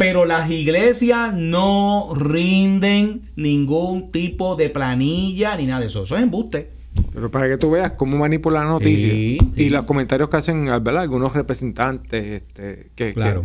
Pero 0.01 0.25
las 0.25 0.49
iglesias 0.51 1.35
no 1.35 2.15
rinden 2.15 3.29
ningún 3.37 4.11
tipo 4.11 4.57
de 4.57 4.71
planilla 4.71 5.55
ni 5.57 5.67
nada 5.67 5.81
de 5.81 5.89
eso. 5.89 6.05
Eso 6.05 6.17
es 6.17 6.23
embuste. 6.23 6.71
Pero 7.13 7.31
para 7.31 7.47
que 7.49 7.59
tú 7.59 7.73
veas 7.73 7.91
cómo 7.93 8.17
manipulan 8.17 8.65
la 8.65 8.71
noticia 8.71 9.13
y 9.13 9.69
los 9.69 9.85
comentarios 9.85 10.31
que 10.31 10.39
hacen 10.39 10.65
¿verdad? 10.65 11.03
algunos 11.03 11.35
representantes 11.35 12.41
este, 12.41 12.89
que, 12.95 13.13
claro. 13.13 13.45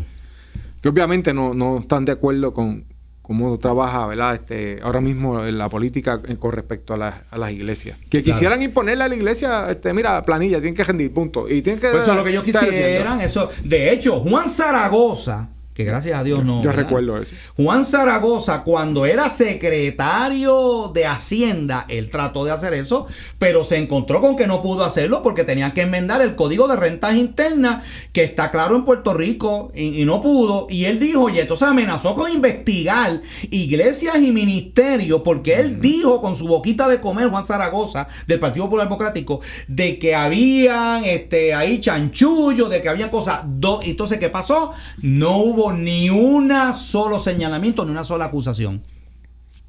que, 0.81 0.87
obviamente 0.87 1.33
no, 1.33 1.79
están 1.79 2.05
de 2.05 2.13
acuerdo 2.13 2.53
con 2.53 2.85
cómo 3.21 3.59
trabaja 3.59 4.07
¿verdad? 4.07 4.35
Este, 4.35 4.79
ahora 4.81 5.01
mismo 5.01 5.43
la 5.43 5.67
política 5.67 6.21
con 6.39 6.53
respecto 6.53 6.93
a, 6.93 6.97
las 7.35 7.51
iglesias. 7.51 7.97
Que 8.09 8.23
quisieran 8.23 8.61
imponerle 8.61 9.03
a 9.03 9.09
la 9.09 9.15
iglesia, 9.15 9.69
este, 9.69 9.93
mira, 9.93 10.23
planilla, 10.23 10.59
tienen 10.59 10.75
que 10.75 10.85
rendir, 10.85 11.11
punto. 11.11 11.49
Y 11.49 11.61
tienen 11.61 11.81
que... 11.81 11.89
Pues 11.89 12.03
eso 12.03 12.11
es 12.11 12.17
lo 12.17 12.23
que 12.23 12.29
ellos 12.29 12.45
quisieran. 12.45 13.19
Eso. 13.19 13.49
De 13.61 13.91
hecho, 13.91 14.21
Juan 14.21 14.47
Zaragoza 14.47 15.49
que 15.75 15.83
gracias 15.83 16.17
a 16.17 16.23
Dios 16.23 16.45
no. 16.45 16.63
Yo 16.63 16.71
recuerdo 16.71 17.17
eso. 17.17 17.35
Juan 17.57 17.83
Zaragoza, 17.83 18.63
cuando 18.63 19.05
era 19.05 19.29
secretario 19.29 20.89
de 20.93 21.05
Hacienda, 21.05 21.85
él 21.89 22.09
trató 22.09 22.45
de 22.45 22.51
hacer 22.51 22.73
eso, 22.73 23.07
pero 23.39 23.65
se 23.65 23.75
encontró 23.75 24.21
con 24.21 24.37
que 24.37 24.47
no 24.47 24.63
pudo 24.63 24.85
hacerlo 24.85 25.21
porque 25.21 25.43
tenía 25.43 25.73
que 25.73 25.81
enmendar 25.81 26.21
el 26.21 26.35
código 26.35 26.69
de 26.69 26.77
rentas 26.77 27.15
internas, 27.15 27.83
que 28.13 28.23
está 28.23 28.51
claro 28.51 28.77
en 28.77 28.85
Puerto 28.85 29.13
Rico, 29.13 29.73
y, 29.75 30.05
no 30.05 30.21
pudo. 30.21 30.67
Y 30.69 30.85
él 30.85 30.97
dijo, 30.97 31.29
y 31.29 31.39
entonces 31.39 31.67
amenazó 31.67 32.15
con 32.15 32.31
investigar 32.31 33.21
iglesias 33.51 34.15
y 34.15 34.31
ministerios, 34.31 35.23
porque 35.25 35.55
él 35.55 35.81
dijo 35.81 36.21
con 36.21 36.37
su 36.37 36.47
boquita 36.47 36.87
de 36.87 37.01
comer, 37.01 37.27
Juan 37.27 37.45
Zaragoza, 37.45 38.07
del 38.27 38.39
Partido 38.39 38.63
Popular 38.67 38.87
Democrático, 38.87 39.41
de 39.67 39.99
que 39.99 40.15
habían 40.15 41.03
este, 41.03 41.53
ahí 41.53 41.81
chanchullo, 41.81 42.69
de 42.69 42.81
que 42.81 42.87
había 42.87 43.11
cosas. 43.11 43.41
entonces, 43.83 44.19
¿qué 44.19 44.29
pasó? 44.29 44.71
No 45.01 45.39
hubo 45.39 45.64
ni 45.73 46.09
una 46.09 46.75
solo 46.75 47.19
señalamiento, 47.19 47.85
ni 47.85 47.91
una 47.91 48.03
sola 48.03 48.25
acusación. 48.25 48.81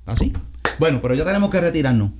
¿Así? 0.04 0.32
Bueno, 0.78 1.00
pero 1.02 1.14
ya 1.14 1.24
tenemos 1.24 1.50
que 1.50 1.60
retirarnos. 1.60 2.10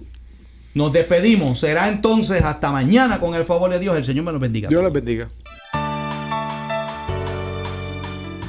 Nos 0.75 0.93
despedimos. 0.93 1.59
Será 1.59 1.89
entonces 1.89 2.43
hasta 2.43 2.71
mañana 2.71 3.19
con 3.19 3.35
el 3.35 3.45
favor 3.45 3.71
de 3.71 3.79
Dios. 3.79 3.97
El 3.97 4.05
Señor 4.05 4.25
me 4.25 4.33
los 4.33 4.41
bendiga. 4.41 4.69
Dios 4.69 4.85
les 4.85 4.93
bendiga. 4.93 5.29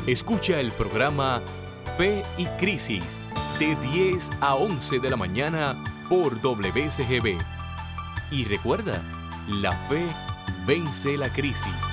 Escucha 0.08 0.60
el 0.60 0.72
programa 0.72 1.42
Fe 1.98 2.24
y 2.38 2.46
Crisis 2.60 3.20
de 3.60 3.76
10 3.92 4.30
a 4.42 4.56
11 4.56 5.00
de 5.00 5.10
la 5.10 5.18
mañana 5.18 5.76
por 6.10 6.40
WCGB. 6.42 7.38
Y 8.32 8.44
recuerda, 8.46 9.02
la 9.50 9.72
fe 9.72 10.06
vence 10.66 11.18
la 11.18 11.30
crisis. 11.30 11.87